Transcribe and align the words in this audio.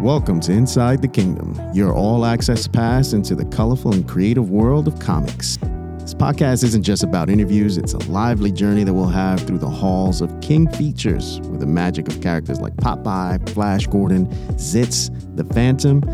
Welcome 0.00 0.38
to 0.42 0.52
Inside 0.52 1.02
the 1.02 1.08
Kingdom, 1.08 1.58
your 1.74 1.92
all 1.92 2.24
access 2.24 2.68
pass 2.68 3.14
into 3.14 3.34
the 3.34 3.44
colorful 3.46 3.92
and 3.92 4.08
creative 4.08 4.48
world 4.48 4.86
of 4.86 4.96
comics. 5.00 5.56
This 5.98 6.14
podcast 6.14 6.62
isn't 6.62 6.84
just 6.84 7.02
about 7.02 7.28
interviews, 7.28 7.76
it's 7.76 7.94
a 7.94 7.98
lively 8.08 8.52
journey 8.52 8.84
that 8.84 8.94
we'll 8.94 9.08
have 9.08 9.40
through 9.40 9.58
the 9.58 9.68
halls 9.68 10.20
of 10.20 10.40
King 10.40 10.70
Features, 10.74 11.40
where 11.40 11.58
the 11.58 11.66
magic 11.66 12.06
of 12.06 12.20
characters 12.20 12.60
like 12.60 12.76
Popeye, 12.76 13.48
Flash 13.50 13.88
Gordon, 13.88 14.28
Zits, 14.52 15.10
the 15.34 15.42
Phantom, 15.52 16.04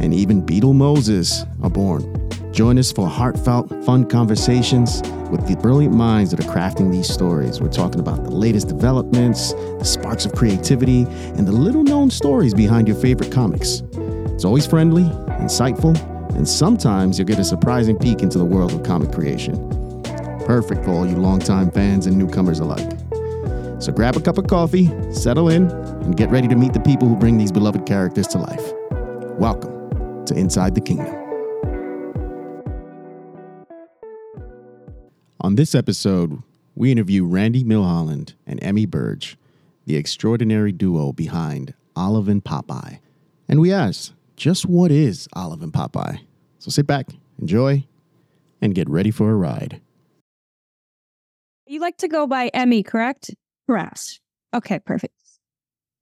and 0.00 0.12
even 0.12 0.44
Beetle 0.44 0.74
Moses 0.74 1.44
are 1.62 1.70
born. 1.70 2.17
Join 2.58 2.76
us 2.76 2.90
for 2.90 3.06
heartfelt, 3.06 3.68
fun 3.84 4.04
conversations 4.04 5.00
with 5.30 5.46
the 5.46 5.56
brilliant 5.62 5.94
minds 5.94 6.32
that 6.32 6.44
are 6.44 6.52
crafting 6.52 6.90
these 6.90 7.08
stories. 7.08 7.60
We're 7.60 7.68
talking 7.68 8.00
about 8.00 8.24
the 8.24 8.32
latest 8.32 8.66
developments, 8.66 9.52
the 9.52 9.84
sparks 9.84 10.26
of 10.26 10.32
creativity, 10.32 11.02
and 11.04 11.46
the 11.46 11.52
little 11.52 11.84
known 11.84 12.10
stories 12.10 12.54
behind 12.54 12.88
your 12.88 12.96
favorite 12.96 13.30
comics. 13.30 13.84
It's 14.34 14.44
always 14.44 14.66
friendly, 14.66 15.04
insightful, 15.38 15.96
and 16.34 16.48
sometimes 16.48 17.16
you'll 17.16 17.28
get 17.28 17.38
a 17.38 17.44
surprising 17.44 17.96
peek 17.96 18.22
into 18.22 18.38
the 18.38 18.44
world 18.44 18.72
of 18.72 18.82
comic 18.82 19.12
creation. 19.12 19.54
Perfect 20.44 20.84
for 20.84 20.90
all 20.90 21.06
you 21.06 21.14
longtime 21.14 21.70
fans 21.70 22.08
and 22.08 22.18
newcomers 22.18 22.58
alike. 22.58 22.90
So 23.80 23.92
grab 23.92 24.16
a 24.16 24.20
cup 24.20 24.36
of 24.36 24.48
coffee, 24.48 24.90
settle 25.12 25.48
in, 25.48 25.70
and 25.70 26.16
get 26.16 26.28
ready 26.30 26.48
to 26.48 26.56
meet 26.56 26.72
the 26.72 26.80
people 26.80 27.06
who 27.06 27.14
bring 27.14 27.38
these 27.38 27.52
beloved 27.52 27.86
characters 27.86 28.26
to 28.26 28.38
life. 28.38 28.72
Welcome 29.38 30.24
to 30.24 30.34
Inside 30.34 30.74
the 30.74 30.80
Kingdom. 30.80 31.17
On 35.40 35.54
this 35.54 35.74
episode, 35.74 36.42
we 36.74 36.90
interview 36.90 37.24
Randy 37.24 37.62
Milholland 37.62 38.34
and 38.46 38.60
Emi 38.60 38.88
Burge, 38.88 39.36
the 39.86 39.94
extraordinary 39.94 40.72
duo 40.72 41.12
behind 41.12 41.74
Olive 41.94 42.28
and 42.28 42.42
Popeye. 42.42 42.98
And 43.48 43.60
we 43.60 43.72
ask, 43.72 44.12
just 44.36 44.66
what 44.66 44.90
is 44.90 45.28
Olive 45.34 45.62
and 45.62 45.72
Popeye? 45.72 46.20
So 46.58 46.70
sit 46.70 46.88
back, 46.88 47.10
enjoy, 47.40 47.86
and 48.60 48.74
get 48.74 48.90
ready 48.90 49.12
for 49.12 49.30
a 49.30 49.36
ride. 49.36 49.80
You 51.66 51.80
like 51.80 51.98
to 51.98 52.08
go 52.08 52.26
by 52.26 52.50
Emi, 52.50 52.84
correct? 52.84 53.30
Correct. 53.68 54.20
Okay, 54.54 54.80
perfect. 54.80 55.14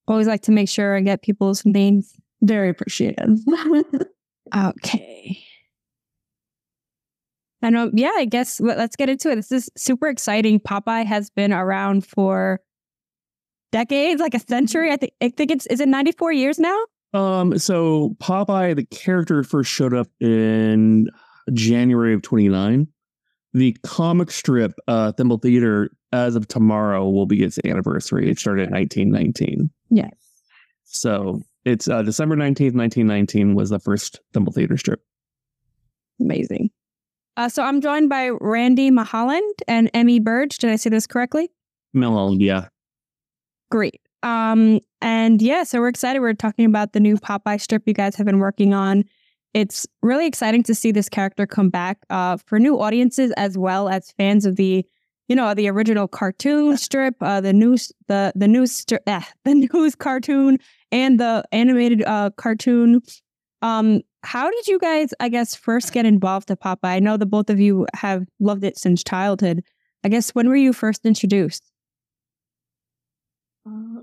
Always 0.08 0.26
like 0.26 0.42
to 0.42 0.52
make 0.52 0.68
sure 0.68 0.96
I 0.96 1.00
get 1.00 1.20
people's 1.22 1.66
names. 1.66 2.14
Very 2.40 2.70
appreciated. 2.70 3.38
Okay. 4.54 5.42
And 7.66 7.76
um, 7.76 7.90
yeah, 7.94 8.12
I 8.14 8.26
guess 8.26 8.60
let- 8.60 8.78
let's 8.78 8.94
get 8.94 9.08
into 9.08 9.28
it. 9.30 9.34
This 9.34 9.50
is 9.50 9.68
super 9.76 10.06
exciting. 10.06 10.60
Popeye 10.60 11.04
has 11.04 11.30
been 11.30 11.52
around 11.52 12.06
for 12.06 12.60
decades, 13.72 14.20
like 14.20 14.34
a 14.34 14.38
century. 14.38 14.92
I 14.92 14.96
think 14.96 15.12
I 15.20 15.30
think 15.30 15.50
it's 15.50 15.66
is 15.66 15.80
it 15.80 15.88
94 15.88 16.32
years 16.32 16.60
now? 16.60 16.78
Um, 17.12 17.58
so 17.58 18.14
Popeye, 18.20 18.76
the 18.76 18.84
character 18.84 19.42
first 19.42 19.70
showed 19.70 19.94
up 19.94 20.06
in 20.20 21.08
January 21.52 22.14
of 22.14 22.22
29. 22.22 22.86
The 23.52 23.76
comic 23.82 24.30
strip, 24.30 24.72
uh, 24.86 25.10
Thimble 25.12 25.38
Theater, 25.38 25.90
as 26.12 26.36
of 26.36 26.46
tomorrow, 26.46 27.08
will 27.08 27.26
be 27.26 27.42
its 27.42 27.58
anniversary. 27.64 28.30
It 28.30 28.38
started 28.38 28.68
in 28.68 28.74
1919. 28.74 29.70
Yes. 29.90 30.14
So 30.84 31.42
it's 31.64 31.88
uh, 31.88 32.02
December 32.02 32.36
19th, 32.36 32.74
1919 32.76 33.56
was 33.56 33.70
the 33.70 33.80
first 33.80 34.20
Thimble 34.32 34.52
Theater 34.52 34.76
strip. 34.76 35.00
Amazing. 36.20 36.70
Uh, 37.36 37.48
so 37.48 37.62
I'm 37.62 37.80
joined 37.80 38.08
by 38.08 38.30
Randy 38.40 38.90
Milholland 38.90 39.60
and 39.68 39.92
Emi 39.92 40.22
Burge. 40.22 40.58
Did 40.58 40.70
I 40.70 40.76
say 40.76 40.90
this 40.90 41.06
correctly? 41.06 41.50
Melon, 41.92 42.40
yeah. 42.40 42.68
Great. 43.70 44.00
Um, 44.22 44.80
and 45.00 45.42
yeah, 45.42 45.62
so 45.64 45.80
we're 45.80 45.88
excited. 45.88 46.20
We're 46.20 46.34
talking 46.34 46.64
about 46.64 46.92
the 46.92 47.00
new 47.00 47.16
Popeye 47.16 47.60
strip 47.60 47.82
you 47.86 47.94
guys 47.94 48.16
have 48.16 48.26
been 48.26 48.38
working 48.38 48.72
on. 48.72 49.04
It's 49.54 49.86
really 50.02 50.26
exciting 50.26 50.62
to 50.64 50.74
see 50.74 50.92
this 50.92 51.08
character 51.08 51.46
come 51.46 51.70
back 51.70 51.98
uh, 52.10 52.36
for 52.46 52.58
new 52.58 52.80
audiences 52.80 53.32
as 53.36 53.56
well 53.56 53.88
as 53.88 54.12
fans 54.12 54.44
of 54.44 54.56
the, 54.56 54.84
you 55.28 55.36
know, 55.36 55.54
the 55.54 55.68
original 55.68 56.08
cartoon 56.08 56.76
strip, 56.76 57.14
uh, 57.20 57.40
the 57.40 57.52
news, 57.52 57.92
the 58.08 58.32
the 58.34 58.48
news, 58.48 58.84
stri- 58.84 58.98
eh, 59.06 59.22
the 59.44 59.54
news 59.54 59.94
cartoon, 59.94 60.58
and 60.92 61.20
the 61.20 61.44
animated 61.52 62.02
uh, 62.04 62.30
cartoon. 62.36 63.00
Um, 63.62 64.02
how 64.26 64.50
did 64.50 64.66
you 64.66 64.78
guys, 64.78 65.14
I 65.20 65.28
guess, 65.28 65.54
first 65.54 65.92
get 65.92 66.04
involved 66.04 66.48
to 66.48 66.56
Popeye? 66.56 66.78
I 66.82 66.98
know 66.98 67.16
the 67.16 67.26
both 67.26 67.48
of 67.48 67.60
you 67.60 67.86
have 67.94 68.26
loved 68.40 68.64
it 68.64 68.76
since 68.76 69.04
childhood. 69.04 69.62
I 70.04 70.08
guess 70.08 70.30
when 70.30 70.48
were 70.48 70.56
you 70.56 70.72
first 70.72 71.06
introduced? 71.06 71.62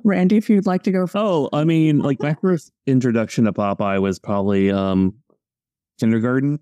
Randy, 0.03 0.37
if 0.37 0.49
you'd 0.49 0.65
like 0.65 0.83
to 0.83 0.91
go 0.91 1.07
first. 1.07 1.15
Oh, 1.15 1.49
I 1.51 1.65
mean, 1.65 1.99
like 1.99 2.21
my 2.21 2.35
first 2.41 2.71
introduction 2.87 3.45
to 3.45 3.53
Popeye 3.53 4.01
was 4.01 4.19
probably 4.19 4.71
um 4.71 5.13
kindergarten. 5.99 6.59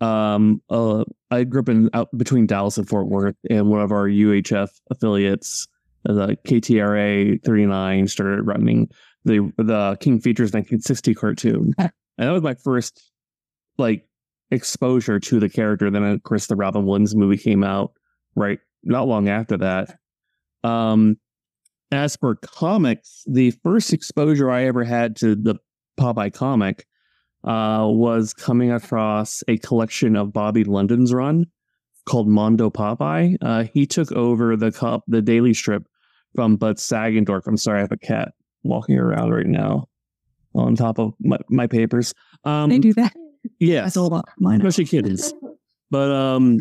Um, 0.00 0.62
uh, 0.70 1.04
I 1.30 1.44
grew 1.44 1.60
up 1.60 1.68
in 1.68 1.90
out 1.92 2.08
between 2.16 2.46
Dallas 2.46 2.78
and 2.78 2.88
Fort 2.88 3.08
Worth, 3.08 3.36
and 3.50 3.68
one 3.68 3.80
of 3.80 3.90
our 3.90 4.06
UHF 4.06 4.68
affiliates, 4.90 5.66
uh, 6.08 6.12
the 6.12 6.36
KTRA 6.46 7.42
39, 7.44 8.06
started 8.06 8.42
running 8.42 8.88
the 9.24 9.52
the 9.56 9.96
King 10.00 10.20
Features 10.20 10.52
1960 10.52 11.14
cartoon, 11.14 11.74
and 11.78 11.90
that 12.16 12.30
was 12.30 12.42
my 12.42 12.54
first 12.54 13.10
like 13.76 14.04
exposure 14.50 15.20
to 15.20 15.40
the 15.40 15.48
character. 15.48 15.90
Then, 15.90 16.04
of 16.04 16.22
course, 16.22 16.46
the 16.46 16.56
Robin 16.56 16.86
Williams 16.86 17.14
movie 17.14 17.38
came 17.38 17.64
out 17.64 17.92
right 18.34 18.58
not 18.82 19.08
long 19.08 19.28
after 19.28 19.56
that. 19.58 19.98
Um, 20.64 21.16
as 21.90 22.16
for 22.16 22.36
comics, 22.36 23.22
the 23.26 23.52
first 23.62 23.92
exposure 23.92 24.50
I 24.50 24.64
ever 24.64 24.84
had 24.84 25.16
to 25.16 25.34
the 25.34 25.56
Popeye 25.98 26.32
comic 26.32 26.86
uh, 27.44 27.86
was 27.88 28.34
coming 28.34 28.70
across 28.70 29.42
a 29.48 29.58
collection 29.58 30.16
of 30.16 30.32
Bobby 30.32 30.64
London's 30.64 31.14
run 31.14 31.46
called 32.06 32.28
Mondo 32.28 32.70
Popeye. 32.70 33.36
Uh, 33.40 33.64
he 33.72 33.86
took 33.86 34.12
over 34.12 34.56
the 34.56 34.72
cup, 34.72 35.04
the 35.06 35.22
daily 35.22 35.54
strip 35.54 35.86
from 36.34 36.56
Bud 36.56 36.76
Sagendorf. 36.76 37.46
I'm 37.46 37.56
sorry, 37.56 37.78
I 37.78 37.82
have 37.82 37.92
a 37.92 37.96
cat 37.96 38.32
walking 38.62 38.98
around 38.98 39.30
right 39.30 39.46
now 39.46 39.88
on 40.54 40.76
top 40.76 40.98
of 40.98 41.14
my, 41.20 41.38
my 41.48 41.66
papers. 41.66 42.14
Um, 42.44 42.70
they 42.70 42.78
do 42.78 42.92
that. 42.94 43.14
yes, 43.58 43.86
I 43.86 43.88
sold 43.90 44.20
mine. 44.38 44.60
especially 44.60 44.86
kittens. 44.86 45.32
But 45.90 46.10
um, 46.10 46.60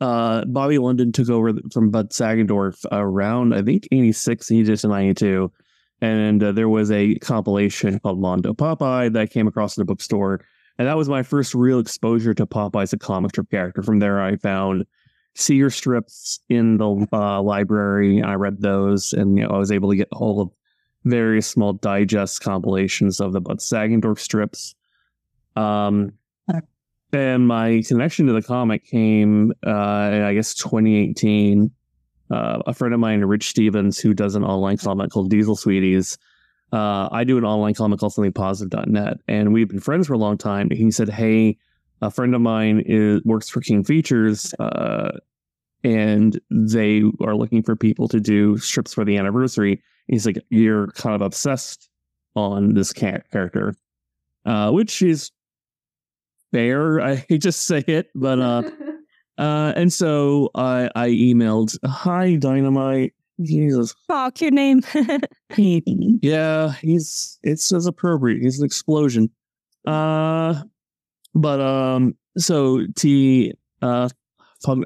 uh, 0.00 0.44
Bobby 0.44 0.78
London 0.78 1.12
took 1.12 1.28
over 1.28 1.52
from 1.72 1.90
Bud 1.90 2.10
Sagendorf 2.10 2.84
around 2.92 3.54
I 3.54 3.62
think 3.62 3.88
'86. 3.90 4.48
He 4.48 4.62
did 4.62 4.84
in 4.84 4.90
'92, 4.90 5.50
and 6.00 6.42
uh, 6.42 6.52
there 6.52 6.68
was 6.68 6.90
a 6.90 7.16
compilation 7.16 7.98
called 8.00 8.20
Mondo 8.20 8.52
Popeye 8.52 9.12
that 9.12 9.20
I 9.20 9.26
came 9.26 9.46
across 9.46 9.76
in 9.76 9.82
a 9.82 9.84
bookstore, 9.84 10.40
and 10.78 10.88
that 10.88 10.96
was 10.96 11.08
my 11.08 11.22
first 11.22 11.54
real 11.54 11.78
exposure 11.78 12.34
to 12.34 12.46
Popeye 12.46 12.82
as 12.82 12.92
a 12.92 12.98
comic 12.98 13.30
strip 13.30 13.50
character. 13.50 13.82
From 13.82 13.98
there, 13.98 14.20
I 14.20 14.36
found 14.36 14.84
Segar 15.34 15.70
strips 15.70 16.40
in 16.48 16.76
the 16.76 17.06
uh, 17.12 17.42
library. 17.42 18.22
I 18.22 18.34
read 18.34 18.60
those, 18.60 19.12
and 19.12 19.36
you 19.38 19.44
know, 19.44 19.50
I 19.50 19.58
was 19.58 19.72
able 19.72 19.90
to 19.90 19.96
get 19.96 20.08
hold 20.12 20.48
of 20.48 20.54
various 21.04 21.46
small 21.46 21.74
digest 21.74 22.40
compilations 22.40 23.20
of 23.20 23.32
the 23.32 23.40
Bud 23.40 23.58
Sagendorf 23.58 24.18
strips. 24.18 24.74
Um, 25.56 26.12
and 27.12 27.46
my 27.46 27.82
connection 27.86 28.26
to 28.26 28.32
the 28.32 28.42
comic 28.42 28.84
came, 28.84 29.52
uh, 29.64 30.10
in, 30.12 30.22
I 30.22 30.34
guess, 30.34 30.54
2018. 30.54 31.70
Uh, 32.30 32.62
a 32.66 32.74
friend 32.74 32.92
of 32.92 33.00
mine, 33.00 33.20
Rich 33.20 33.50
Stevens, 33.50 33.98
who 33.98 34.14
does 34.14 34.34
an 34.34 34.42
online 34.44 34.78
comic 34.78 35.10
called 35.10 35.30
Diesel 35.30 35.56
Sweeties. 35.56 36.18
Uh, 36.72 37.08
I 37.12 37.22
do 37.22 37.38
an 37.38 37.44
online 37.44 37.74
comic 37.74 38.00
called 38.00 38.14
somethingpositive.net, 38.14 39.18
and 39.28 39.52
we've 39.52 39.68
been 39.68 39.78
friends 39.78 40.08
for 40.08 40.14
a 40.14 40.18
long 40.18 40.36
time. 40.36 40.68
He 40.70 40.90
said, 40.90 41.08
"Hey, 41.08 41.58
a 42.02 42.10
friend 42.10 42.34
of 42.34 42.40
mine 42.40 42.82
is 42.84 43.22
works 43.24 43.48
for 43.48 43.60
King 43.60 43.84
Features, 43.84 44.52
uh, 44.58 45.18
and 45.84 46.40
they 46.50 47.02
are 47.20 47.36
looking 47.36 47.62
for 47.62 47.76
people 47.76 48.08
to 48.08 48.18
do 48.18 48.56
strips 48.58 48.94
for 48.94 49.04
the 49.04 49.16
anniversary." 49.16 49.82
He's 50.08 50.26
like, 50.26 50.38
"You're 50.50 50.88
kind 50.88 51.14
of 51.14 51.22
obsessed 51.22 51.88
on 52.34 52.74
this 52.74 52.92
ca- 52.92 53.22
character," 53.30 53.74
uh, 54.44 54.70
which 54.72 55.02
is 55.02 55.30
fair. 56.52 57.00
I 57.10 57.16
hate 57.28 57.42
to 57.42 57.52
say 57.52 57.84
it, 57.86 58.08
but 58.14 58.40
uh, 58.40 58.62
uh, 59.38 59.72
and 59.76 59.92
so 59.92 60.50
I 60.54 60.90
I 60.94 61.08
emailed, 61.10 61.76
"Hi, 61.86 62.36
Dynamite." 62.36 63.14
Jesus, 63.42 63.94
Oh, 64.08 64.30
cute 64.32 64.54
name. 64.54 64.82
yeah, 65.56 66.72
he's 66.74 67.38
it's 67.42 67.72
as 67.72 67.86
appropriate. 67.86 68.40
He's 68.40 68.60
an 68.60 68.64
explosion. 68.64 69.28
Uh, 69.86 70.62
but 71.34 71.60
um, 71.60 72.14
so 72.38 72.86
T 72.96 73.52
uh, 73.82 74.08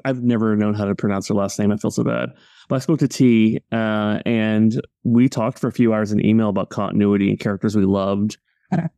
I've 0.05 0.23
never 0.23 0.55
known 0.55 0.73
how 0.73 0.85
to 0.85 0.95
pronounce 0.95 1.27
her 1.27 1.33
last 1.33 1.59
name. 1.59 1.71
I 1.71 1.77
feel 1.77 1.91
so 1.91 2.03
bad. 2.03 2.29
But 2.67 2.75
I 2.75 2.79
spoke 2.79 2.99
to 2.99 3.07
T, 3.07 3.59
uh, 3.71 4.19
and 4.25 4.79
we 5.03 5.29
talked 5.29 5.59
for 5.59 5.67
a 5.67 5.71
few 5.71 5.93
hours 5.93 6.11
in 6.11 6.23
email 6.23 6.49
about 6.49 6.69
continuity 6.69 7.29
and 7.29 7.39
characters 7.39 7.75
we 7.75 7.85
loved. 7.85 8.37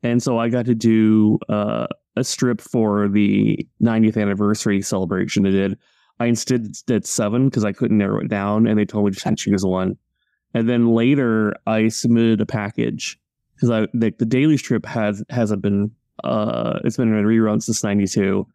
And 0.03 0.21
so 0.21 0.37
I 0.37 0.49
got 0.49 0.65
to 0.65 0.75
do 0.75 1.39
uh, 1.47 1.87
a 2.17 2.23
strip 2.23 2.59
for 2.59 3.07
the 3.07 3.65
90th 3.81 4.21
anniversary 4.21 4.81
celebration. 4.81 5.45
I 5.45 5.51
did. 5.51 5.77
I 6.19 6.25
instead 6.25 6.67
did 6.85 7.07
seven 7.07 7.49
because 7.49 7.65
I 7.65 7.71
couldn't 7.71 7.97
narrow 7.97 8.19
it 8.19 8.27
down, 8.27 8.67
and 8.67 8.77
they 8.77 8.85
told 8.85 9.05
me 9.05 9.11
just 9.11 9.25
to 9.25 9.35
choose 9.35 9.65
one. 9.65 9.97
And 10.53 10.69
then 10.69 10.89
later, 10.89 11.55
I 11.65 11.87
submitted 11.87 12.41
a 12.41 12.45
package 12.45 13.17
because 13.55 13.69
I 13.69 13.87
the, 13.93 14.13
the 14.17 14.25
daily 14.25 14.57
strip 14.57 14.85
has 14.85 15.23
hasn't 15.29 15.61
been 15.61 15.91
uh 16.23 16.79
it's 16.83 16.97
been 16.97 17.13
in 17.13 17.25
rerun 17.25 17.61
since 17.61 17.83
'92. 17.83 18.45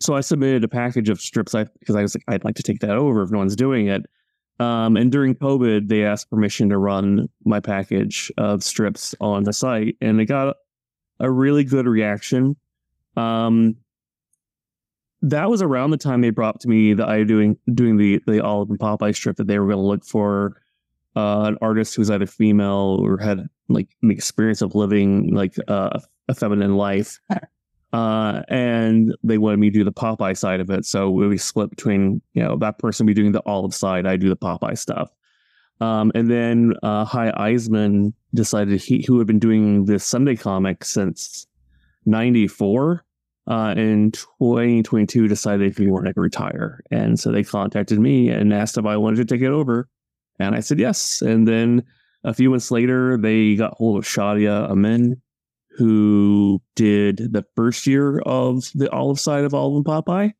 So 0.00 0.14
I 0.14 0.20
submitted 0.22 0.64
a 0.64 0.68
package 0.68 1.08
of 1.08 1.20
strips 1.20 1.54
I 1.54 1.64
because 1.78 1.94
I 1.94 2.02
was 2.02 2.14
like 2.14 2.24
I'd 2.28 2.44
like 2.44 2.56
to 2.56 2.62
take 2.62 2.80
that 2.80 2.96
over 2.96 3.22
if 3.22 3.30
no 3.30 3.38
one's 3.38 3.56
doing 3.56 3.88
it. 3.88 4.06
Um, 4.58 4.96
and 4.96 5.10
during 5.10 5.34
COVID, 5.34 5.88
they 5.88 6.04
asked 6.04 6.28
permission 6.28 6.68
to 6.68 6.76
run 6.76 7.28
my 7.44 7.60
package 7.60 8.30
of 8.36 8.62
strips 8.62 9.14
on 9.20 9.44
the 9.44 9.54
site, 9.54 9.96
and 10.02 10.20
it 10.20 10.26
got 10.26 10.56
a 11.18 11.30
really 11.30 11.64
good 11.64 11.86
reaction. 11.86 12.56
Um, 13.16 13.76
that 15.22 15.50
was 15.50 15.62
around 15.62 15.90
the 15.90 15.96
time 15.96 16.20
they 16.20 16.30
brought 16.30 16.60
to 16.60 16.68
me 16.68 16.94
the 16.94 17.04
idea 17.04 17.26
doing 17.26 17.58
doing 17.74 17.96
the 17.96 18.20
the 18.26 18.42
Olive 18.44 18.70
and 18.70 18.78
Popeye 18.78 19.14
strip 19.14 19.36
that 19.36 19.46
they 19.46 19.58
were 19.58 19.66
going 19.66 19.78
to 19.78 19.82
look 19.82 20.04
for 20.04 20.60
uh, 21.16 21.42
an 21.44 21.58
artist 21.60 21.94
who 21.94 22.00
was 22.00 22.10
either 22.10 22.26
female 22.26 22.98
or 23.02 23.18
had 23.18 23.46
like 23.68 23.88
an 24.02 24.10
experience 24.10 24.62
of 24.62 24.74
living 24.74 25.34
like 25.34 25.56
uh, 25.68 25.98
a 26.28 26.34
feminine 26.34 26.76
life. 26.76 27.18
Uh, 27.92 28.42
and 28.48 29.16
they 29.24 29.38
wanted 29.38 29.58
me 29.58 29.68
to 29.68 29.78
do 29.80 29.84
the 29.84 29.92
Popeye 29.92 30.36
side 30.36 30.60
of 30.60 30.70
it. 30.70 30.84
So 30.84 31.10
we 31.10 31.36
split 31.38 31.70
between, 31.70 32.22
you 32.34 32.42
know, 32.42 32.56
that 32.58 32.78
person 32.78 33.04
be 33.04 33.14
doing 33.14 33.32
the 33.32 33.42
olive 33.46 33.74
side, 33.74 34.06
I 34.06 34.16
do 34.16 34.28
the 34.28 34.36
Popeye 34.36 34.78
stuff. 34.78 35.10
Um, 35.80 36.12
and 36.14 36.30
then 36.30 36.74
uh, 36.82 37.04
Hy 37.04 37.32
Eisman 37.32 38.12
decided 38.34 38.80
he 38.80 39.02
who 39.06 39.18
had 39.18 39.26
been 39.26 39.38
doing 39.38 39.86
this 39.86 40.04
Sunday 40.04 40.36
comic 40.36 40.84
since 40.84 41.46
'94, 42.06 43.04
uh, 43.46 43.74
in 43.76 44.12
2022 44.12 45.26
decided 45.26 45.76
he 45.76 45.86
wanted 45.86 46.14
to 46.14 46.20
retire, 46.20 46.82
and 46.90 47.18
so 47.18 47.32
they 47.32 47.42
contacted 47.42 47.98
me 47.98 48.28
and 48.28 48.52
asked 48.52 48.76
if 48.76 48.84
I 48.84 48.96
wanted 48.96 49.16
to 49.16 49.34
take 49.34 49.42
it 49.42 49.50
over, 49.50 49.88
and 50.38 50.54
I 50.54 50.60
said 50.60 50.78
yes. 50.78 51.22
And 51.22 51.48
then 51.48 51.82
a 52.24 52.34
few 52.34 52.50
months 52.50 52.70
later, 52.70 53.16
they 53.16 53.56
got 53.56 53.74
hold 53.74 53.96
of 53.96 54.04
Shadia 54.04 54.68
Amin, 54.70 55.20
who 55.76 56.60
did 56.76 57.32
the 57.32 57.44
first 57.56 57.86
year 57.86 58.18
of 58.20 58.64
the 58.74 58.90
olive 58.90 59.20
side 59.20 59.44
of 59.44 59.54
Olive 59.54 59.76
and 59.76 59.84
Popeye, 59.84 60.32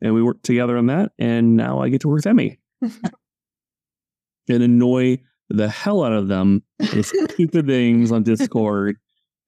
and 0.00 0.14
we 0.14 0.22
worked 0.22 0.44
together 0.44 0.76
on 0.76 0.86
that. 0.86 1.12
And 1.18 1.56
now 1.56 1.80
I 1.80 1.88
get 1.88 2.00
to 2.02 2.08
work 2.08 2.24
with 2.24 2.24
Emi 2.24 2.58
and 2.82 4.62
annoy 4.62 5.18
the 5.48 5.68
hell 5.68 6.02
out 6.02 6.12
of 6.12 6.28
them 6.28 6.62
with 6.78 7.06
stupid 7.32 7.66
things 7.66 8.10
on 8.10 8.22
Discord. 8.22 8.96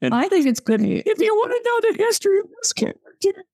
And 0.01 0.15
I 0.15 0.29
think 0.29 0.47
it's 0.47 0.61
good. 0.61 0.81
if 0.83 1.19
you 1.19 1.35
want 1.35 1.53
to 1.53 1.63
know 1.65 1.93
the 1.93 2.05
history 2.05 2.39
of 2.41 2.47
this 2.61 2.73
character, 2.73 3.45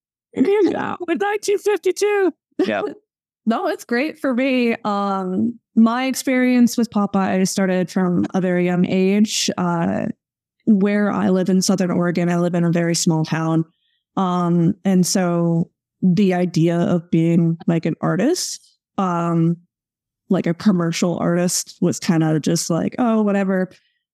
out 0.77 1.01
with 1.01 1.21
1952. 1.21 2.33
Yeah. 2.67 2.83
No, 3.47 3.67
it's 3.67 3.85
great 3.85 4.19
for 4.19 4.35
me. 4.35 4.77
Um, 4.85 5.59
my 5.75 6.05
experience 6.05 6.77
with 6.77 6.91
Popeye 6.91 7.49
started 7.49 7.91
from 7.91 8.27
a 8.35 8.41
very 8.41 8.67
young 8.67 8.87
age. 8.87 9.51
Uh, 9.57 10.09
where 10.67 11.11
I 11.11 11.31
live 11.31 11.49
in 11.49 11.63
Southern 11.63 11.91
Oregon, 11.91 12.29
I 12.29 12.39
live 12.39 12.55
in 12.55 12.65
a 12.65 12.73
very 12.73 12.95
small 12.95 13.25
town. 13.25 13.65
Um, 14.17 14.75
and 14.85 15.07
so 15.07 15.71
the 16.03 16.35
idea 16.35 16.77
of 16.77 17.11
being 17.11 17.59
like 17.67 17.87
an 17.87 17.95
artist, 18.01 18.79
um, 18.99 19.57
like 20.29 20.47
a 20.47 20.55
commercial 20.55 21.19
artist 21.19 21.77
was 21.81 21.99
kind 21.99 22.23
of 22.23 22.43
just 22.43 22.71
like, 22.71 22.95
oh, 22.99 23.23
whatever. 23.23 23.71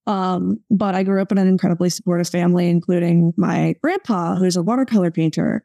Um, 0.06 0.60
but 0.70 0.94
I 0.94 1.02
grew 1.02 1.20
up 1.20 1.32
in 1.32 1.38
an 1.38 1.48
incredibly 1.48 1.90
supportive 1.90 2.28
family, 2.28 2.68
including 2.68 3.34
my 3.36 3.74
grandpa, 3.82 4.36
who's 4.36 4.56
a 4.56 4.62
watercolor 4.62 5.10
painter. 5.10 5.64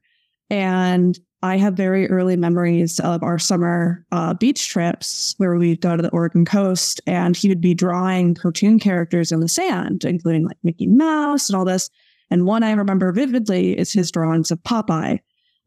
And 0.51 1.17
I 1.41 1.57
have 1.57 1.73
very 1.75 2.09
early 2.09 2.35
memories 2.35 2.99
of 2.99 3.23
our 3.23 3.39
summer 3.39 4.05
uh, 4.11 4.33
beach 4.33 4.67
trips 4.67 5.33
where 5.37 5.55
we'd 5.55 5.79
go 5.79 5.95
to 5.95 6.03
the 6.03 6.09
Oregon 6.09 6.43
coast 6.43 6.99
and 7.07 7.35
he 7.35 7.47
would 7.47 7.61
be 7.61 7.73
drawing 7.73 8.35
cartoon 8.35 8.77
characters 8.77 9.31
in 9.31 9.39
the 9.39 9.47
sand, 9.47 10.03
including 10.03 10.45
like 10.45 10.57
Mickey 10.61 10.87
Mouse 10.87 11.49
and 11.49 11.55
all 11.55 11.63
this. 11.63 11.89
And 12.29 12.45
one 12.45 12.63
I 12.63 12.73
remember 12.73 13.13
vividly 13.13 13.79
is 13.79 13.93
his 13.93 14.11
drawings 14.11 14.51
of 14.51 14.61
Popeye. 14.61 15.19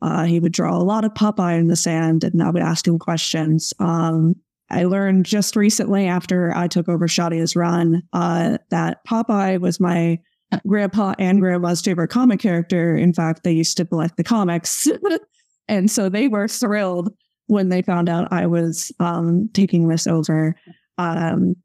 Uh, 0.02 0.24
he 0.24 0.38
would 0.38 0.52
draw 0.52 0.76
a 0.76 0.84
lot 0.84 1.04
of 1.04 1.14
Popeye 1.14 1.58
in 1.58 1.68
the 1.68 1.76
sand 1.76 2.22
and 2.22 2.42
I 2.42 2.50
would 2.50 2.62
ask 2.62 2.86
him 2.86 2.98
questions. 2.98 3.72
Um, 3.78 4.34
I 4.70 4.84
learned 4.84 5.24
just 5.24 5.56
recently 5.56 6.06
after 6.06 6.54
I 6.54 6.68
took 6.68 6.90
over 6.90 7.08
Shadia's 7.08 7.56
run 7.56 8.02
uh, 8.12 8.58
that 8.70 8.98
Popeye 9.06 9.58
was 9.58 9.80
my 9.80 10.18
grandpa 10.66 11.14
and 11.18 11.40
grandma's 11.40 11.80
favorite 11.80 12.08
comic 12.08 12.40
character. 12.40 12.96
In 12.96 13.12
fact, 13.12 13.44
they 13.44 13.52
used 13.52 13.76
to 13.76 13.84
collect 13.84 14.16
the 14.16 14.24
comics. 14.24 14.88
and 15.68 15.90
so 15.90 16.08
they 16.08 16.28
were 16.28 16.48
thrilled 16.48 17.12
when 17.46 17.68
they 17.68 17.82
found 17.82 18.08
out 18.08 18.32
I 18.32 18.46
was 18.46 18.92
um, 19.00 19.48
taking 19.52 19.88
this 19.88 20.06
over. 20.06 20.54
Um, 20.98 21.56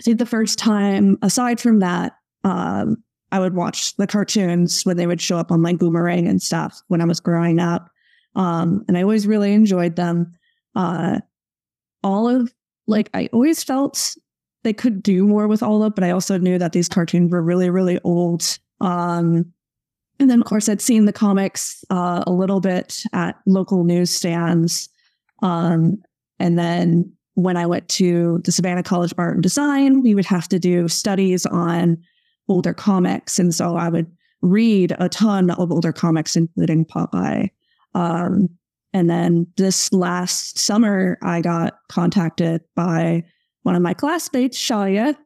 I 0.00 0.02
think 0.04 0.18
the 0.18 0.26
first 0.26 0.58
time, 0.58 1.18
aside 1.22 1.60
from 1.60 1.80
that, 1.80 2.12
um, 2.44 3.02
I 3.32 3.40
would 3.40 3.54
watch 3.54 3.96
the 3.96 4.06
cartoons 4.06 4.84
when 4.84 4.96
they 4.96 5.06
would 5.06 5.20
show 5.20 5.36
up 5.36 5.50
on 5.50 5.62
like 5.62 5.78
Boomerang 5.78 6.26
and 6.28 6.40
stuff 6.40 6.80
when 6.88 7.00
I 7.00 7.04
was 7.04 7.20
growing 7.20 7.58
up. 7.58 7.90
Um, 8.36 8.84
and 8.88 8.96
I 8.96 9.02
always 9.02 9.26
really 9.26 9.52
enjoyed 9.52 9.96
them. 9.96 10.34
Uh, 10.74 11.20
of 12.04 12.52
like 12.86 13.10
I 13.12 13.28
always 13.32 13.62
felt 13.62 14.16
they 14.68 14.74
could 14.74 15.02
do 15.02 15.26
more 15.26 15.48
with 15.48 15.62
Olive, 15.62 15.94
but 15.94 16.04
I 16.04 16.10
also 16.10 16.36
knew 16.36 16.58
that 16.58 16.72
these 16.72 16.90
cartoons 16.90 17.32
were 17.32 17.40
really, 17.40 17.70
really 17.70 17.98
old. 18.04 18.58
Um, 18.82 19.46
and 20.20 20.28
then, 20.28 20.40
of 20.40 20.44
course, 20.44 20.68
I'd 20.68 20.82
seen 20.82 21.06
the 21.06 21.12
comics 21.12 21.82
uh, 21.88 22.22
a 22.26 22.30
little 22.32 22.60
bit 22.60 23.02
at 23.14 23.36
local 23.46 23.82
newsstands. 23.82 24.90
Um, 25.42 26.02
and 26.38 26.58
then 26.58 27.10
when 27.32 27.56
I 27.56 27.64
went 27.64 27.88
to 27.90 28.42
the 28.44 28.52
Savannah 28.52 28.82
College 28.82 29.12
of 29.12 29.18
Art 29.18 29.36
and 29.36 29.42
Design, 29.42 30.02
we 30.02 30.14
would 30.14 30.26
have 30.26 30.48
to 30.48 30.58
do 30.58 30.86
studies 30.86 31.46
on 31.46 31.96
older 32.50 32.74
comics. 32.74 33.38
And 33.38 33.54
so 33.54 33.74
I 33.74 33.88
would 33.88 34.10
read 34.42 34.94
a 34.98 35.08
ton 35.08 35.48
of 35.48 35.72
older 35.72 35.94
comics, 35.94 36.36
including 36.36 36.84
Popeye. 36.84 37.48
Um, 37.94 38.50
and 38.92 39.08
then 39.08 39.46
this 39.56 39.90
last 39.94 40.58
summer, 40.58 41.16
I 41.22 41.40
got 41.40 41.78
contacted 41.88 42.60
by 42.76 43.24
one 43.62 43.74
of 43.74 43.82
my 43.82 43.94
classmates, 43.94 44.58
Shaya. 44.58 45.16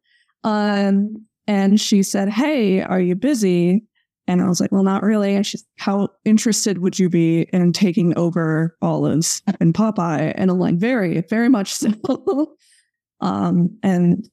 Um, 0.45 1.27
and 1.47 1.81
she 1.81 2.03
said, 2.03 2.29
Hey, 2.29 2.83
are 2.83 3.01
you 3.01 3.15
busy? 3.15 3.85
And 4.27 4.41
I 4.41 4.49
was 4.49 4.61
like, 4.61 4.73
Well, 4.73 4.85
not 4.85 5.03
really. 5.03 5.35
And 5.35 5.47
she's, 5.47 5.65
How 5.79 6.09
interested 6.25 6.79
would 6.79 6.99
you 6.99 7.09
be 7.09 7.43
in 7.53 7.73
taking 7.73 8.17
over 8.17 8.77
Olives 8.83 9.43
and 9.61 9.75
Popeye? 9.75 10.33
And 10.37 10.51
I'm 10.51 10.59
like, 10.59 10.77
Very, 10.77 11.21
very 11.23 11.49
much 11.49 11.75
so. 11.75 11.93
um, 13.21 13.77
and 13.83 14.29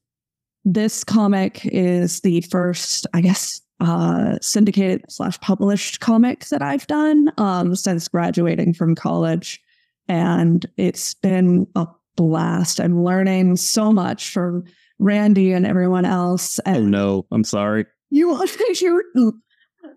this 0.64 1.04
comic 1.04 1.64
is 1.66 2.20
the 2.20 2.42
first, 2.42 3.06
I 3.14 3.20
guess, 3.20 3.60
uh, 3.80 4.36
syndicated 4.42 5.02
slash 5.08 5.40
published 5.40 6.00
comic 6.00 6.46
that 6.46 6.62
I've 6.62 6.86
done 6.86 7.32
um, 7.38 7.74
since 7.74 8.08
graduating 8.08 8.74
from 8.74 8.94
college. 8.94 9.60
And 10.06 10.66
it's 10.76 11.14
been 11.14 11.66
a 11.76 11.86
blast. 12.16 12.80
I'm 12.80 13.02
learning 13.04 13.56
so 13.56 13.92
much 13.92 14.30
from 14.30 14.64
Randy 14.98 15.52
and 15.52 15.66
everyone 15.66 16.04
else. 16.04 16.60
Oh 16.66 16.80
no, 16.80 17.26
I'm 17.30 17.44
sorry. 17.44 17.86
you, 18.10 18.38
you, 18.80 19.40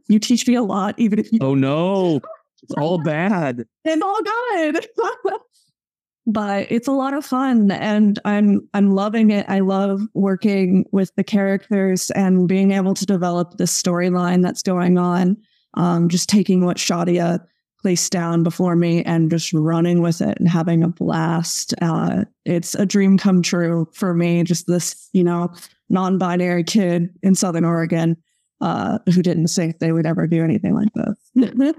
you 0.07 0.19
teach 0.19 0.47
me 0.47 0.55
a 0.55 0.63
lot, 0.63 0.95
even 0.97 1.19
if 1.19 1.31
you 1.31 1.39
Oh 1.41 1.55
no, 1.55 2.21
it's 2.61 2.73
all 2.77 2.97
bad. 3.03 3.65
it's 3.83 4.01
all 4.01 4.21
good. 4.23 4.87
but 6.25 6.67
it's 6.71 6.87
a 6.87 6.91
lot 6.91 7.13
of 7.13 7.25
fun 7.25 7.69
and 7.71 8.17
I'm 8.23 8.67
I'm 8.73 8.91
loving 8.91 9.29
it. 9.31 9.45
I 9.49 9.59
love 9.59 10.01
working 10.13 10.85
with 10.91 11.11
the 11.15 11.23
characters 11.23 12.09
and 12.11 12.47
being 12.47 12.71
able 12.71 12.93
to 12.93 13.05
develop 13.05 13.57
the 13.57 13.65
storyline 13.65 14.41
that's 14.41 14.63
going 14.63 14.97
on. 14.97 15.37
Um, 15.75 16.07
just 16.07 16.29
taking 16.29 16.65
what 16.65 16.77
Shadia 16.77 17.43
placed 17.83 18.11
down 18.13 18.41
before 18.43 18.75
me 18.77 19.03
and 19.03 19.29
just 19.29 19.51
running 19.53 20.01
with 20.01 20.21
it 20.21 20.39
and 20.39 20.47
having 20.49 20.81
a 20.83 20.87
blast. 20.87 21.73
Uh, 21.81 22.23
it's 22.45 22.73
a 22.75 22.85
dream 22.85 23.17
come 23.17 23.41
true 23.41 23.87
for 23.93 24.13
me. 24.13 24.41
Just 24.43 24.67
this, 24.67 25.09
you 25.13 25.23
know, 25.23 25.53
non-binary 25.89 26.63
kid 26.63 27.09
in 27.21 27.35
Southern 27.35 27.65
Oregon 27.65 28.15
uh, 28.61 28.99
who 29.13 29.21
didn't 29.21 29.47
think 29.47 29.79
they 29.79 29.91
would 29.91 30.05
ever 30.05 30.25
do 30.27 30.43
anything 30.43 30.73
like 30.73 30.87
this. 30.95 31.53
Well, 31.55 31.73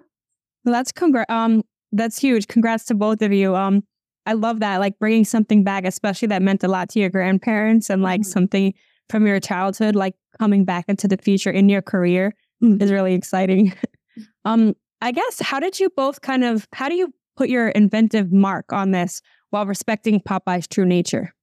that's 0.66 0.92
congra- 0.92 1.28
um 1.30 1.62
that's 1.92 2.18
huge. 2.18 2.48
Congrats 2.48 2.84
to 2.86 2.94
both 2.94 3.22
of 3.22 3.32
you. 3.32 3.56
Um 3.56 3.82
I 4.26 4.34
love 4.34 4.60
that 4.60 4.78
like 4.80 4.98
bringing 4.98 5.24
something 5.24 5.64
back 5.64 5.84
especially 5.86 6.28
that 6.28 6.42
meant 6.42 6.62
a 6.64 6.68
lot 6.68 6.88
to 6.90 7.00
your 7.00 7.10
grandparents 7.10 7.88
and 7.90 8.02
like 8.02 8.20
Mhm. 8.22 8.26
something 8.26 8.74
from 9.08 9.26
your 9.26 9.40
childhood 9.40 9.94
like 9.96 10.14
coming 10.38 10.64
back 10.64 10.84
into 10.88 11.08
the 11.08 11.16
future 11.16 11.50
in 11.50 11.68
your 11.68 11.82
career 11.82 12.34
Mhm. 12.62 12.80
is 12.82 12.92
really 12.92 13.14
exciting. 13.14 13.72
um 14.44 14.74
I 15.04 15.10
guess 15.12 15.38
how 15.38 15.60
did 15.60 15.78
you 15.78 15.90
both 15.94 16.22
kind 16.22 16.44
of 16.44 16.66
how 16.72 16.88
do 16.88 16.94
you 16.94 17.12
put 17.36 17.50
your 17.50 17.68
inventive 17.68 18.32
mark 18.32 18.72
on 18.72 18.92
this 18.92 19.20
while 19.50 19.66
respecting 19.66 20.18
Popeye's 20.18 20.66
true 20.66 20.86
nature? 20.86 21.34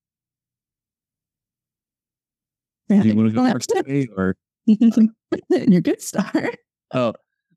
Do 2.89 3.07
you 3.07 3.15
want 3.15 3.29
to 3.29 3.35
go 3.35 3.51
first 3.51 3.69
today, 3.69 4.07
or 4.17 4.35
You're 4.65 5.81
good 5.81 6.01
star. 6.01 6.51
oh, 6.95 7.13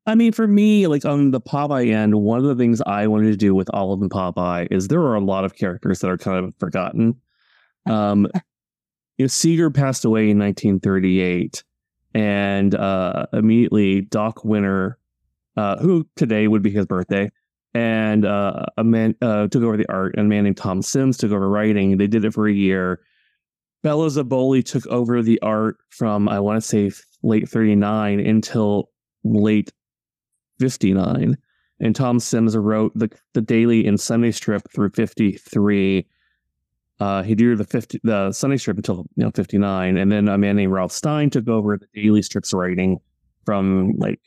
I 0.06 0.14
mean, 0.14 0.32
for 0.32 0.46
me, 0.46 0.86
like 0.88 1.06
on 1.06 1.30
the 1.30 1.40
Popeye 1.40 1.90
end, 1.90 2.14
one 2.16 2.38
of 2.38 2.44
the 2.44 2.54
things 2.54 2.82
I 2.82 3.06
wanted 3.06 3.30
to 3.30 3.36
do 3.38 3.54
with 3.54 3.70
Olive 3.72 4.02
and 4.02 4.10
Popeye 4.10 4.68
is 4.70 4.88
there 4.88 5.00
are 5.00 5.14
a 5.14 5.24
lot 5.24 5.46
of 5.46 5.56
characters 5.56 6.00
that 6.00 6.10
are 6.10 6.18
kind 6.18 6.44
of 6.44 6.52
forgotten. 6.60 7.18
Um, 7.86 8.28
you 9.16 9.24
know, 9.24 9.28
Segar 9.28 9.70
passed 9.70 10.04
away 10.04 10.28
in 10.28 10.38
1938, 10.38 11.64
and 12.12 12.74
uh, 12.74 13.24
immediately 13.32 14.02
Doc 14.02 14.44
Winter, 14.44 14.98
uh, 15.56 15.78
who 15.78 16.06
today 16.16 16.48
would 16.48 16.62
be 16.62 16.70
his 16.70 16.86
birthday, 16.86 17.30
and 17.74 18.24
uh, 18.24 18.66
a 18.76 18.84
man 18.84 19.14
uh, 19.20 19.48
took 19.48 19.62
over 19.62 19.76
the 19.76 19.90
art, 19.90 20.14
and 20.16 20.26
a 20.26 20.28
man 20.28 20.44
named 20.44 20.56
Tom 20.56 20.82
Sims 20.82 21.16
took 21.16 21.32
over 21.32 21.48
writing. 21.48 21.96
They 21.96 22.06
did 22.06 22.24
it 22.24 22.34
for 22.34 22.48
a 22.48 22.52
year. 22.52 23.00
Bela 23.82 24.08
Zaboly 24.08 24.64
took 24.64 24.86
over 24.86 25.22
the 25.22 25.40
art 25.42 25.76
from 25.90 26.28
I 26.28 26.40
want 26.40 26.62
to 26.62 26.66
say 26.66 26.90
late 27.22 27.48
thirty 27.48 27.74
nine 27.74 28.20
until 28.20 28.90
late 29.24 29.72
fifty 30.58 30.94
nine, 30.94 31.36
and 31.80 31.94
Tom 31.94 32.20
Sims 32.20 32.56
wrote 32.56 32.92
the 32.94 33.10
the 33.34 33.40
daily 33.40 33.86
and 33.86 34.00
Sunday 34.00 34.30
strip 34.30 34.62
through 34.72 34.90
fifty 34.90 35.32
three. 35.32 36.06
Uh, 37.00 37.24
he 37.24 37.34
did 37.34 37.58
the 37.58 37.64
50, 37.64 38.00
the 38.04 38.30
Sunday 38.30 38.56
strip 38.56 38.76
until 38.76 39.04
you 39.16 39.24
know 39.24 39.30
59, 39.34 39.96
and 39.96 40.12
then 40.12 40.28
a 40.28 40.38
man 40.38 40.54
named 40.54 40.72
Ralph 40.72 40.92
Stein 40.92 41.28
took 41.28 41.48
over 41.48 41.76
the 41.76 41.88
daily 41.92 42.22
strips 42.22 42.54
writing 42.54 43.00
from 43.44 43.94
like 43.98 44.20